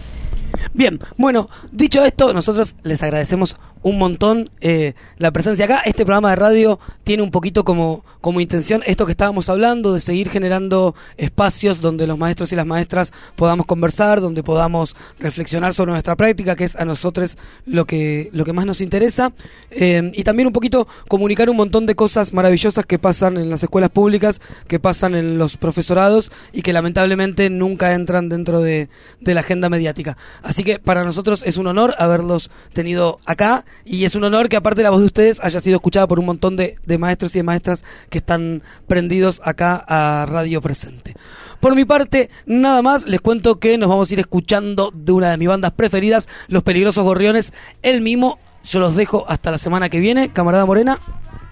Bien, 0.73 0.99
bueno, 1.17 1.49
dicho 1.73 2.05
esto, 2.05 2.33
nosotros 2.33 2.77
les 2.83 3.03
agradecemos 3.03 3.57
un 3.85 3.99
montón 3.99 4.51
eh, 4.61 4.95
la 5.19 5.31
presencia 5.31 5.67
acá. 5.67 5.83
Este 5.85 6.05
programa 6.05 6.31
de 6.31 6.37
radio 6.37 6.81
tiene 7.05 7.23
un 7.23 7.31
poquito 7.31 7.65
como, 7.65 8.03
como 8.23 8.41
intención 8.41 8.83
esto 8.87 9.05
que 9.05 9.13
estábamos 9.13 9.51
hablando, 9.51 9.93
de 9.93 10.01
seguir 10.01 10.31
generando 10.31 10.95
espacios 11.19 11.83
donde 11.83 12.07
los 12.07 12.19
maestros 12.19 12.51
y 12.53 12.57
las 12.57 12.67
maestras 12.67 13.13
podamos 13.37 13.67
conversar, 13.67 14.23
donde 14.23 14.43
podamos 14.43 14.97
reflexionar 15.19 15.75
sobre 15.75 15.93
nuestra 15.93 16.17
práctica, 16.17 16.57
que 16.57 16.65
es 16.65 16.77
a 16.77 16.87
nosotros 16.87 17.37
lo 17.67 17.85
que, 17.85 18.31
lo 18.33 18.47
que 18.47 18.55
más 18.55 18.65
nos 18.65 18.81
interesa. 18.81 19.33
Eh, 19.71 20.11
y 20.15 20.25
también 20.25 20.47
un 20.47 20.55
poquito 20.55 20.89
comunicar 21.09 21.51
un 21.51 21.57
montón 21.57 21.85
de 21.85 21.95
cosas 21.95 22.33
maravillosas 22.33 22.87
que 22.87 22.99
pasan 22.99 23.37
en 23.37 23.51
las 23.51 23.63
escuelas 23.63 23.91
públicas, 23.91 24.41
que 24.67 24.81
pasan 24.81 25.15
en 25.15 25.37
los 25.37 25.59
profesorados 25.59 26.33
y 26.55 26.63
que 26.63 26.73
lamentablemente 26.73 27.51
nunca 27.51 27.93
entran 27.93 28.31
dentro 28.31 28.63
de, 28.63 28.89
de 29.21 29.35
la 29.35 29.41
agenda 29.41 29.69
mediática. 29.69 30.17
Así 30.43 30.65
que 30.65 30.79
para 30.79 31.05
nosotros 31.05 31.43
es 31.45 31.59
un 31.59 31.67
honor 31.67 31.95
haberlos 31.99 32.51
tenido 32.73 33.19
acá 33.27 33.67
y 33.85 34.05
es 34.05 34.15
un 34.15 34.25
honor 34.25 34.49
que 34.49 34.57
aparte 34.57 34.83
la 34.83 34.91
voz 34.91 35.01
de 35.01 35.07
ustedes 35.07 35.41
haya 35.43 35.61
sido 35.61 35.77
escuchada 35.77 36.07
por 36.07 36.19
un 36.19 36.27
montón 36.27 36.57
de, 36.57 36.77
de 36.85 36.99
maestros 36.99 37.35
y 37.35 37.39
de 37.39 37.43
maestras 37.43 37.85
que 38.11 38.19
están 38.19 38.63
prendidos 38.87 39.41
acá 39.45 39.85
a 39.87 40.27
Radio 40.27 40.61
Presente. 40.61 41.15
Por 41.61 41.75
mi 41.75 41.85
parte, 41.85 42.31
nada 42.47 42.83
más, 42.83 43.07
les 43.07 43.21
cuento 43.21 43.59
que 43.59 43.79
nos 43.79 43.89
vamos 43.89 44.11
a 44.11 44.15
ir 44.15 44.21
escuchando 44.21 44.91
de 44.95 45.13
una 45.13 45.31
de 45.31 45.39
mis 45.39 45.49
bandas 45.49 45.73
preferidas, 45.73 46.29
Los 46.49 46.63
Peligrosos 46.63 47.05
Gorriones, 47.05 47.53
el 47.83 48.01
mimo. 48.03 48.39
Yo 48.65 48.81
los 48.81 48.97
dejo 48.97 49.25
hasta 49.29 49.51
la 49.51 49.59
semana 49.59 49.89
que 49.89 50.01
viene. 50.01 50.29
Camarada 50.29 50.67
Morena. 50.67 50.99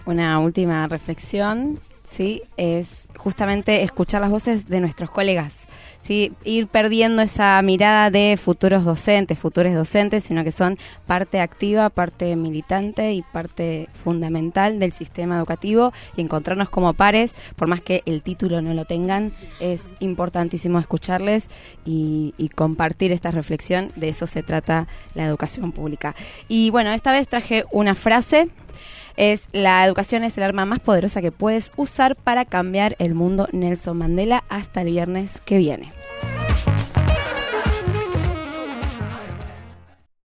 Una 0.04 0.38
última 0.40 0.86
reflexión, 0.88 1.78
sí, 2.10 2.42
es 2.56 3.02
justamente 3.16 3.82
escuchar 3.82 4.20
las 4.20 4.30
voces 4.30 4.68
de 4.68 4.80
nuestros 4.80 5.10
colegas, 5.10 5.66
sí, 6.02 6.32
ir 6.44 6.66
perdiendo 6.66 7.22
esa 7.22 7.60
mirada 7.62 8.10
de 8.10 8.38
futuros 8.42 8.84
docentes, 8.84 9.38
futuros 9.38 9.72
docentes, 9.72 10.24
sino 10.24 10.44
que 10.44 10.52
son 10.52 10.78
parte 11.06 11.40
activa, 11.40 11.88
parte 11.90 12.34
militante 12.36 13.12
y 13.12 13.22
parte 13.22 13.88
fundamental 14.04 14.78
del 14.78 14.92
sistema 14.92 15.36
educativo 15.36 15.92
y 16.16 16.22
encontrarnos 16.22 16.68
como 16.68 16.92
pares, 16.92 17.32
por 17.56 17.68
más 17.68 17.80
que 17.80 18.02
el 18.06 18.22
título 18.22 18.60
no 18.60 18.74
lo 18.74 18.84
tengan, 18.84 19.32
es 19.60 19.84
importantísimo 20.00 20.78
escucharles 20.78 21.48
y, 21.84 22.34
y 22.36 22.48
compartir 22.48 23.12
esta 23.12 23.30
reflexión, 23.30 23.92
de 23.96 24.08
eso 24.08 24.26
se 24.26 24.42
trata 24.42 24.88
la 25.14 25.24
educación 25.24 25.72
pública. 25.72 26.14
Y 26.48 26.70
bueno, 26.70 26.90
esta 26.92 27.12
vez 27.12 27.28
traje 27.28 27.64
una 27.70 27.94
frase 27.94 28.48
es 29.16 29.48
la 29.52 29.84
educación 29.84 30.24
es 30.24 30.36
el 30.36 30.44
arma 30.44 30.64
más 30.64 30.80
poderosa 30.80 31.20
que 31.20 31.32
puedes 31.32 31.72
usar 31.76 32.16
para 32.16 32.44
cambiar 32.44 32.96
el 32.98 33.14
mundo 33.14 33.48
Nelson 33.52 33.98
Mandela 33.98 34.44
hasta 34.48 34.82
el 34.82 34.88
viernes 34.88 35.40
que 35.44 35.58
viene. 35.58 35.92